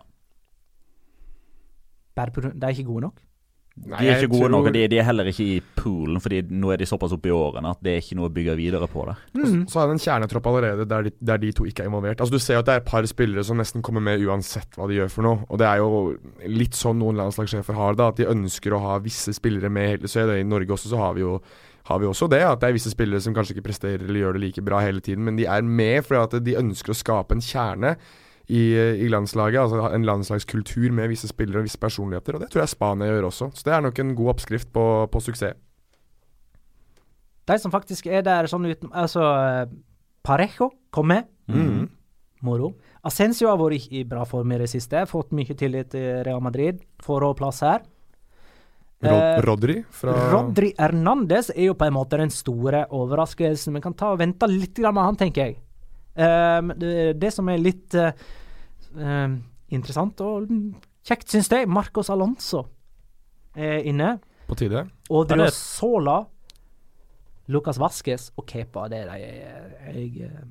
[2.15, 3.21] Bare på grunn- de er ikke gode nok.
[3.75, 6.19] Nei, De er ikke gode tror- nok, og de, de er heller ikke i poolen,
[6.21, 8.55] Fordi nå er de såpass oppe i årene at det er ikke noe å bygge
[8.55, 9.17] videre på der.
[9.33, 9.65] Mm.
[9.65, 12.17] så- Så er det en kjernetropp allerede der de, der de to ikke er involvert.
[12.21, 14.69] Altså Du ser jo at det er et par spillere som nesten kommer med uansett
[14.77, 15.43] hva de gjør for noe.
[15.49, 16.17] Og det er jo
[16.47, 20.07] litt sånn noen landslagssjefer har det, at de ønsker å ha visse spillere med hele
[20.07, 21.41] Så I Norge også så har vi jo
[21.85, 24.33] har vi også det, at det er visse spillere som kanskje ikke presterer eller gjør
[24.33, 27.31] det like bra hele tiden, men de er med fordi at de ønsker å skape
[27.33, 27.97] en kjerne
[28.47, 28.63] i,
[29.05, 29.61] i landslaget.
[29.61, 33.29] Altså en landslagskultur med visse spillere og visse personligheter, og det tror jeg Spania gjør
[33.29, 33.51] også.
[33.53, 35.59] Så det er nok en god oppskrift på, på suksess.
[37.43, 39.23] De som faktisk er der sånn uten Altså,
[40.23, 41.27] Parejo kom med.
[41.51, 41.89] Mm.
[42.43, 42.73] Moro.
[43.03, 45.03] Ascencio har vært i i bra form i det siste.
[45.11, 46.79] Fått mye tillit i Real Madrid.
[47.03, 47.83] Får òg plass her.
[49.03, 53.75] Rod Eh, Rodri fra Rodri Hernandez er jo på en måte den store overraskelsen.
[53.75, 55.57] Vi kan ta og vente litt med han, tenker jeg.
[56.15, 58.11] Eh, men det, det som er litt eh,
[58.99, 59.29] eh,
[59.73, 60.49] interessant og
[61.03, 62.67] kjekt, syns jeg, Marcos Alonso
[63.55, 64.19] er inne.
[64.47, 64.87] på tide.
[65.09, 66.25] Og Ja, det- Sola
[67.47, 68.87] Lucas Vasques og Kepa.
[68.89, 70.43] Det er de jeg, eh,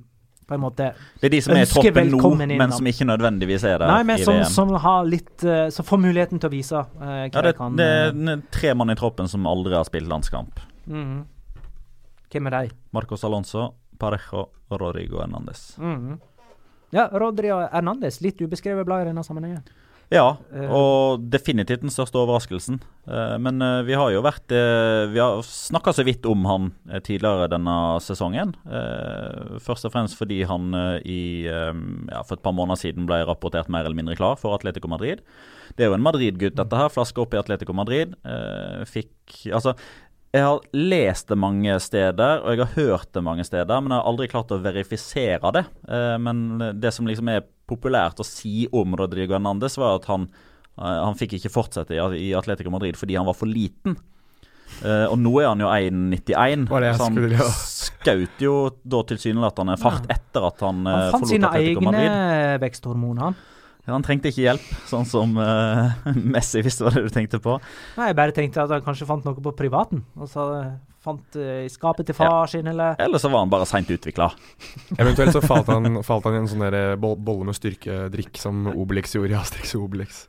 [0.47, 2.77] på en måte Det er de som er i troppen nå, men da.
[2.77, 4.45] som ikke nødvendigvis er der Nei, men i som, VM.
[4.51, 7.53] som har litt eh, Som får muligheten til å vise uh, hva ja, det, de
[7.57, 10.61] kan det er tre mann i troppen som aldri har spilt landskamp.
[10.87, 11.23] mhm.
[12.33, 12.75] Hvem er de?
[12.97, 15.69] Marcos Alonso, Parejo og Rodrigo Hernandez.
[15.79, 16.19] Mm.
[16.93, 18.19] Ja, Rodrigo Hernandez.
[18.25, 19.63] Litt ubeskrevet blad i denne sammenhengen.
[20.13, 20.69] Ja, Eh.
[20.69, 22.83] og definitivt den største overraskelsen.
[23.09, 26.67] Eh, Men eh, vi har jo vært Vi har snakka så vidt om han
[27.01, 28.53] tidligere denne sesongen.
[29.65, 30.69] Først og fremst fordi han
[31.09, 34.87] i ja, for et par måneder siden ble rapportert mer eller mindre klar for Atletico
[34.93, 35.23] Madrid.
[35.79, 36.93] Det er jo en Madrid-gutt, dette her.
[36.93, 38.13] Flaske opp i Atletico Madrid.
[38.93, 39.73] Fikk Altså,
[40.33, 44.01] jeg har lest det mange steder, og jeg har hørt det mange steder, men jeg
[44.01, 45.67] har aldri klart å verifisere det.
[45.85, 46.47] Eh, men
[46.81, 50.25] det som liksom er populært å si om Rodrigo Hernandez, var at han,
[50.79, 53.99] eh, han fikk ikke fortsette i, Atletico Madrid fordi han var for liten.
[54.81, 57.53] Eh, og nå er han jo 1,91, Var det jeg så han gjøre.
[57.93, 58.57] skjøt jo
[58.89, 60.81] da tilsynelatende fart etter at han,
[61.13, 62.09] forlod Atletico Madrid.
[62.09, 63.43] Han fant sine egne veksthormoner, han.
[63.83, 65.91] Ja, han trengte ikke hjelp, sånn som uh,
[66.35, 67.57] Messi, hvis det var det du tenkte på.
[67.97, 70.05] Nei, jeg bare tenkte at han kanskje fant noe på privaten.
[70.15, 70.69] Og så eh,
[71.03, 74.31] fant uh, i skapet til far sin, eller Eller så var han bare seint utvikla.
[75.03, 79.17] Eventuelt så falt han, falt han i en sånn der bolle med styrkedrikk som Obelix
[79.19, 80.29] gjorde i Asterix og Obelix.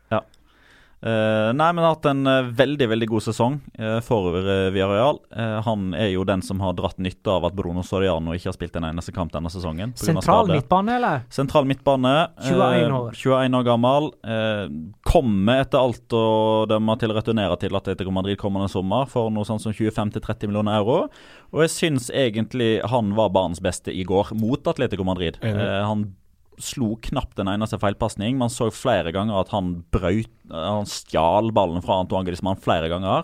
[1.03, 5.17] Eh, nei, men har hatt en uh, veldig veldig god sesong uh, for uh, Villarreal.
[5.35, 8.55] Eh, han er jo den som har dratt nytte av at Bruno Soriano ikke har
[8.55, 9.91] spilt en eneste kamp denne sesongen.
[9.91, 11.25] på grunn av sentral midtbane, eller?
[11.34, 12.13] Sentral midtbane.
[12.39, 13.11] eh, 21 år.
[13.19, 14.09] 21 år gammel.
[14.23, 14.63] Eh,
[15.11, 16.23] kommer etter alt å
[16.71, 20.80] dømme til å returnere til Atletico Madrid kommende sommer for noe sånt som 25-30 millioner
[20.80, 21.09] euro.
[21.51, 25.35] Og jeg syns egentlig han var banens beste i går, mot Atletico Madrid.
[25.43, 26.13] Eh, han
[26.61, 28.38] slo knapt en eneste feilpasning.
[28.38, 33.23] Man så flere ganger at han brøt Han stjal ballen fra Antoine Griezmann flere ganger.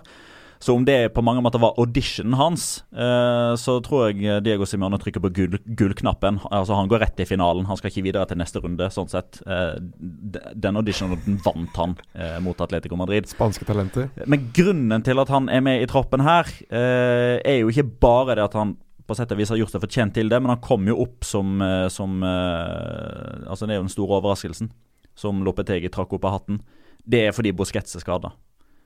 [0.59, 4.97] Så om det på mange måter var auditionen hans, eh, så tror jeg Diego Simione
[4.99, 6.41] trykker på gull- gullknappen.
[6.51, 7.63] Altså Han går rett i finalen.
[7.69, 9.39] Han skal ikke videre til neste runde, sånn sett.
[9.47, 13.29] Eh, den auditionen vant han eh, mot Atletico Madrid.
[13.31, 14.09] Spanske talenter.
[14.27, 18.35] Men grunnen til at han er med i troppen her, eh, er jo ikke bare
[18.35, 18.75] det at han
[19.09, 21.25] på sett og vis har gjort seg fortjent til det, men han kom jo opp
[21.27, 24.71] som, eh, som eh, Altså, det er jo den store overraskelsen
[25.19, 26.61] som Lopetegi trakk opp av hatten.
[27.03, 28.31] Det er fordi Busquets er skada.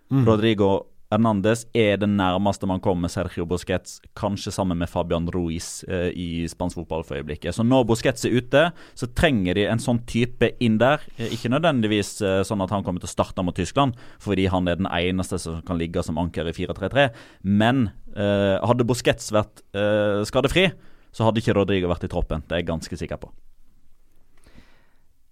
[0.09, 0.23] Mm.
[0.25, 0.69] Rodrigo
[1.13, 6.27] Hernandez er det nærmeste man kommer Sergio Busquets, kanskje sammen med Fabian Ruiz eh, i
[6.49, 7.53] spansk fotball for øyeblikket.
[7.53, 8.63] Så når Busquets er ute,
[8.97, 11.03] så trenger de en sånn type inn der.
[11.19, 14.69] Eh, ikke nødvendigvis eh, sånn at han kommer til å starte mot Tyskland, fordi han
[14.71, 17.07] er den eneste som kan ligge som anker i 4-3-3.
[17.45, 17.85] Men
[18.15, 20.71] eh, hadde Busquets vært eh, skadefri,
[21.13, 22.41] så hadde ikke Rodrigo vært i troppen.
[22.47, 23.29] Det er jeg ganske sikker på.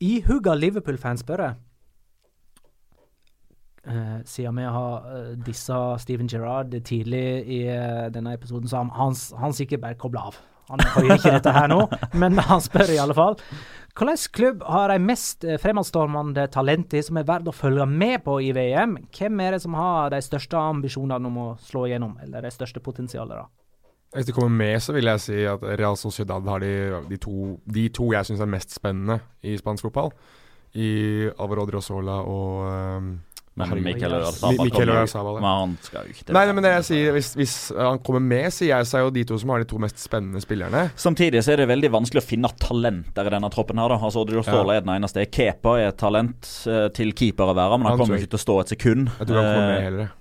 [0.02, 1.48] I hugga Liverpool-fans spør
[3.88, 9.16] Eh, siden vi har uh, dissa Steven Gerrard tidlig i uh, denne episoden, så han,
[9.42, 10.38] han sikkert bare kobler av.
[10.70, 11.80] Han hører ikke dette her nå,
[12.22, 13.40] men han spør i alle fall.
[13.92, 18.38] Hvilken klubb har de mest eh, fremadstormende talentene som er verdt å følge med på
[18.40, 18.96] i VM?
[19.12, 22.80] Hvem er det som har de største ambisjonene om å slå igjennom, eller det største
[22.84, 23.50] potensialet, da?
[24.16, 26.72] Hvis det kommer med, så vil jeg si at Real Sociedad har de,
[27.10, 30.12] de, to, de to jeg syns er mest spennende i spansk fotball.
[30.76, 33.14] I Alvaro Drosola og um,
[33.60, 33.84] Men Herregud.
[33.84, 35.42] Mikel Mi- Oyarzabal ja.
[35.44, 35.74] Men
[36.32, 39.04] Nei, nei, men det jeg sier, hvis, hvis han kommer med, sier jeg så er
[39.04, 40.86] jo de to som har de to mest spennende spillerne.
[40.96, 43.78] Samtidig så er det veldig vanskelig å finne talenter i denne troppen.
[43.84, 45.26] her da Altså Odrio Ståle er den eneste.
[45.28, 48.40] Kepa er et talent eh, til keeper å være, men han, Han kommer ikke til
[48.40, 49.12] å stå et sekund.
[49.20, 50.18] Jeg tror han kommer med Eh, heller.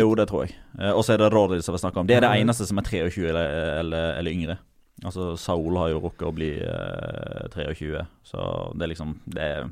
[0.00, 0.56] Jo, det tror jeg.
[0.80, 2.06] Eh, og så er det Rodri som vi snakker om.
[2.08, 3.52] Det er det eneste som er 23 eller,
[3.84, 4.56] eller, eller yngre.
[5.04, 9.68] Altså Saul har jo rukket å bli eh, 23, så det er liksom Det er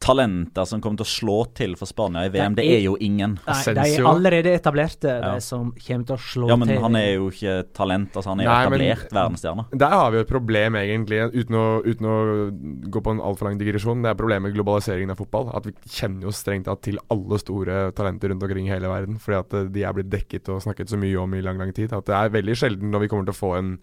[0.00, 2.54] talenter som kommer til å slå til for Spania i VM.
[2.56, 3.38] Det Det er- er jo ingen.
[3.46, 5.34] Nei, de er allerede etablerte, Ja.
[5.34, 6.48] de som kommer til å slå til.
[6.48, 6.80] Ja, men til.
[6.80, 8.12] han er jo ikke talent.
[8.16, 9.66] Altså Han er jo Nei, etablert verdensstjerne.
[9.76, 13.44] Der har vi jo et problem, egentlig, uten å, uten å gå på en altfor
[13.44, 14.02] lang digresjon.
[14.02, 15.54] Det er problemet med globaliseringen av fotball.
[15.54, 19.18] At vi kjenner jo strengt tatt til alle store talenter rundt omkring i hele verden.
[19.18, 21.74] Fordi at eh, de er blitt dekket og snakket så mye om i lang, lang
[21.74, 21.92] tid.
[21.92, 23.78] At det er veldig sjelden når vi kommer til å få en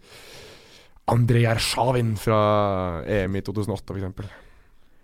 [1.10, 4.46] Andrej Ershavin fra EM i 2008, f.eks.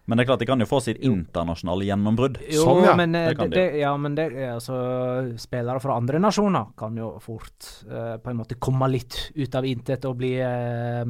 [0.05, 2.41] Men det er klart de kan jo få sitt internasjonale gjennombrudd.
[2.51, 2.95] Jo, Sånn, ja.
[2.99, 4.75] men, eh, Det det, ja, men det, altså,
[5.39, 9.63] spillere fra andre nasjoner kan jo fort uh, på en måte komme litt ut av
[9.65, 11.07] intet og bli uh,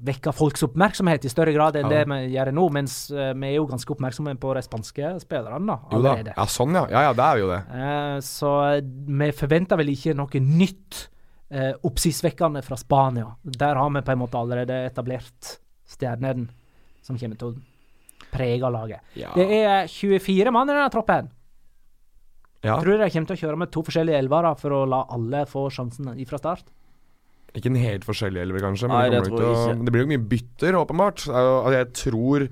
[0.00, 1.98] Vekke folks oppmerksomhet i større grad enn Ja.
[1.98, 2.62] det vi gjør nå.
[2.72, 6.14] Mens vi er jo ganske oppmerksomme på de spanske spillerne da, Jo da.
[6.30, 6.86] Ja, sånn, ja.
[6.88, 7.60] Ja, ja, det er jo det.
[7.68, 11.08] Eh, så vi forventer vel ikke noe nytt
[11.54, 13.28] uh, oppsiktsvekkende fra Spania.
[13.42, 15.56] Der har vi på en måte allerede etablert
[15.90, 16.48] stjernene
[17.02, 19.04] som kommer til å prege laget.
[19.18, 19.32] Ja.
[19.34, 21.30] Det er 24 mann i denne troppen.
[22.60, 22.76] Ja.
[22.76, 25.46] Tror du de kommer til å kjøre med to forskjellige elvere for å la alle
[25.48, 26.68] få sjansen fra start?
[27.56, 30.04] Ikke en helt forskjellig elver, kanskje, men Nei, det, det tror jeg å, det blir
[30.04, 31.24] jo mye bytter, åpenbart.
[31.26, 32.44] Altså, jeg tror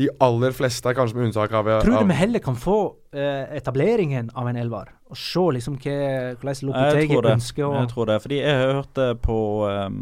[0.00, 2.76] de aller fleste, kanskje med unntak av, Tror av du vi heller kan få
[3.12, 4.88] eh, etableringen av en elver?
[5.12, 5.96] Og se liksom hva,
[6.40, 9.36] hvordan Lopetegi ønsker å Jeg tror det, fordi jeg hørte på
[9.68, 9.98] um,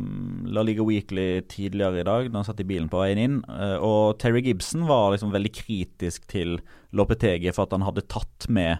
[0.54, 3.76] La Liga Weekly tidligere i dag, da han satt i bilen på veien inn, eh,
[3.82, 6.60] og Terry Gibson var liksom veldig kritisk til
[6.94, 8.78] Lopetegi for at han hadde tatt med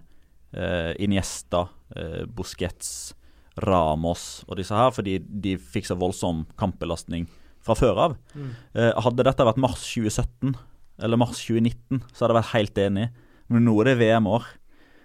[0.55, 1.67] uh, Iniesta,
[1.99, 3.17] uh, Busquets,
[3.61, 7.27] Ramos og disse her, fordi de fikk så voldsom kampbelastning
[7.67, 8.19] fra før av.
[8.33, 8.51] Mm.
[8.79, 10.55] Uh, hadde dette vært mars 2017
[11.03, 13.11] eller mars 2019, så hadde jeg vært helt enig.
[13.51, 14.49] Men nå er det VM-år.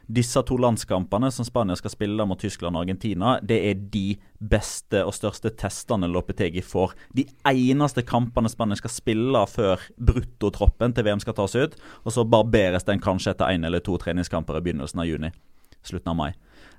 [0.05, 5.01] Disse to landskampene som Spania skal spille mot Tyskland og Argentina, det er de beste
[5.01, 6.93] og største testene Lopetegi får.
[7.17, 11.77] De eneste kampene Spania skal spille før bruttotroppen til VM skal tas ut.
[12.05, 15.33] Og så barberes den kanskje etter én eller to treningskamper i begynnelsen av juni.
[15.85, 16.31] Slutten av mai.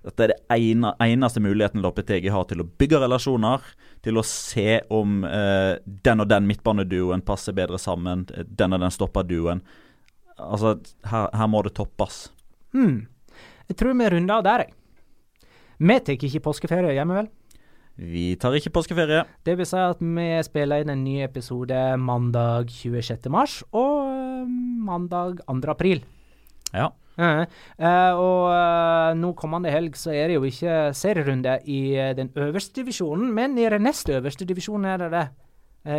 [0.05, 3.65] Dette er det ene, eneste muligheten Loppetegi har til å bygge relasjoner,
[4.05, 8.95] til å se om eh, den og den midtbaneduoen passer bedre sammen, den og den
[8.95, 9.65] stopperduoen.
[10.37, 10.77] Altså,
[11.09, 12.27] her, her må det toppes.
[12.77, 13.07] Hmm.
[13.67, 14.77] Jeg tror vi runder av der, jeg.
[15.77, 17.33] Vi tar ikke påskeferie hjemme, vel?
[17.97, 19.23] Vi tar ikke påskeferie.
[19.45, 23.29] Det vil si at vi spiller inn en ny episode mandag 26.
[23.33, 24.55] mars og eh,
[24.85, 25.57] mandag 2.
[25.73, 26.05] april.
[26.77, 26.91] Ja.
[27.17, 32.31] Eh, og eh, nå kommende helg så er det jo ikke serierunde i eh, den
[32.37, 35.27] øverste divisjonen, men i den nest øverste divisjonen er det det.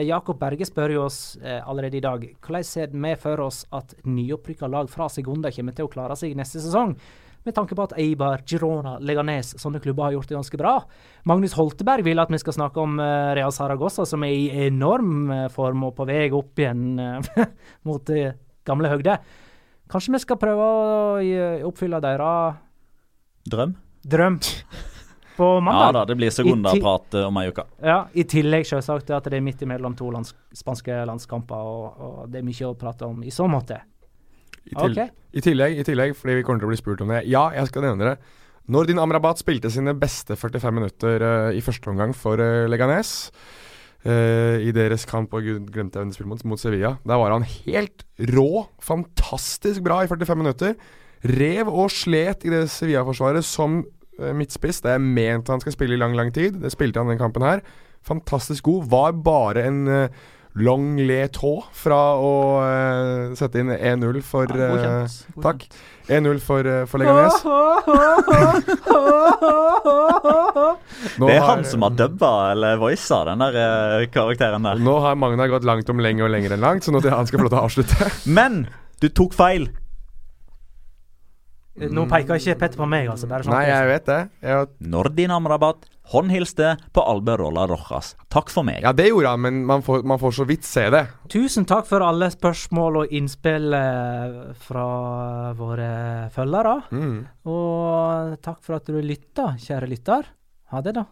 [0.04, 4.68] Jakob Berge spør jo oss allerede i dag hvordan ser vi for oss at nyopprykka
[4.68, 6.92] lag fra Segunda kommer til å klare seg neste sesong.
[7.48, 10.74] Med tanke på at Eibar, Girona, Leganes, sånne klubber har gjort det ganske bra.
[11.32, 15.88] Magnus Holteberg vil at vi skal snakke om Real Saragossa, som er i enorm form
[15.88, 17.00] og på vei opp igjen
[17.88, 18.12] mot
[18.68, 19.24] gamle høgder.
[19.88, 22.64] Kanskje vi skal prøve å oppfylle deres
[23.48, 23.76] Drøm?
[24.08, 24.40] drøm
[25.38, 25.82] på mandag.
[25.88, 27.68] Ja da, det blir sekundaprat eh, om ei uke.
[27.84, 32.18] Ja, I tillegg selvsagt at det er midt imellom to lands spanske landskamper, og, og
[32.32, 33.80] det er mye å prate om i så måte.
[34.68, 35.16] I, til, Ok.
[35.38, 37.22] I tillegg, i tillegg, fordi vi kommer til å bli spurt om det.
[37.30, 38.18] Ja, jeg skal nevne det.
[38.68, 43.30] Når din Amrabat spilte sine beste 45 minutter uh, i første omgang for uh, Leganes
[44.06, 48.06] eh, i deres kamp og glemte jeg de mot, mot Sevilla, der var han helt
[48.34, 48.68] rå.
[48.84, 50.78] Fantastisk bra i 45 minutter.
[51.26, 53.82] Rev og slet i det Sevilla-forsvaret som
[54.20, 54.84] uh, midtspiss.
[54.86, 56.60] Det er ment han skal spille i lang, lang tid.
[56.62, 57.64] Det spilte han den kampen her.
[58.06, 58.86] Fantastisk god.
[58.92, 60.28] Var bare en uh,
[60.58, 62.32] long le tå fra å
[62.62, 65.18] uh, sette inn 1-0 for Ja, eh, godkjent.
[65.36, 65.44] Godkjent.
[65.44, 65.68] takk.
[66.08, 67.36] 1-0 for, uh, for Leganes.
[71.18, 74.76] Det er har- han som har dubba eller voisa den der karakteren der.
[74.80, 77.28] Nå har Magna gått langt om lenge og lenger enn langt, så nå skal han
[77.28, 78.12] skal få lov til å avslutte.
[78.26, 78.68] Men
[79.02, 79.70] du tok feil.
[81.78, 83.28] Nå peker ikke Petter på meg, altså.
[83.30, 83.54] Bare sånn.
[83.54, 84.22] Nei, jeg vet det.
[84.42, 88.14] Jeg, Nordin Amrabat håndhilste på Alberola Rojas.
[88.32, 88.80] Takk for meg.
[88.86, 91.04] ja, det gjorde han, men man får, man får så vidt se det.
[91.32, 94.88] Tusen takk for alle spørsmål og innspill eh, fra
[95.58, 95.92] våre
[96.34, 96.76] følgere.
[96.96, 97.20] Mm.
[97.52, 100.24] Og takk for at du lytta, kjære lytter.
[100.72, 101.04] Ha det, da.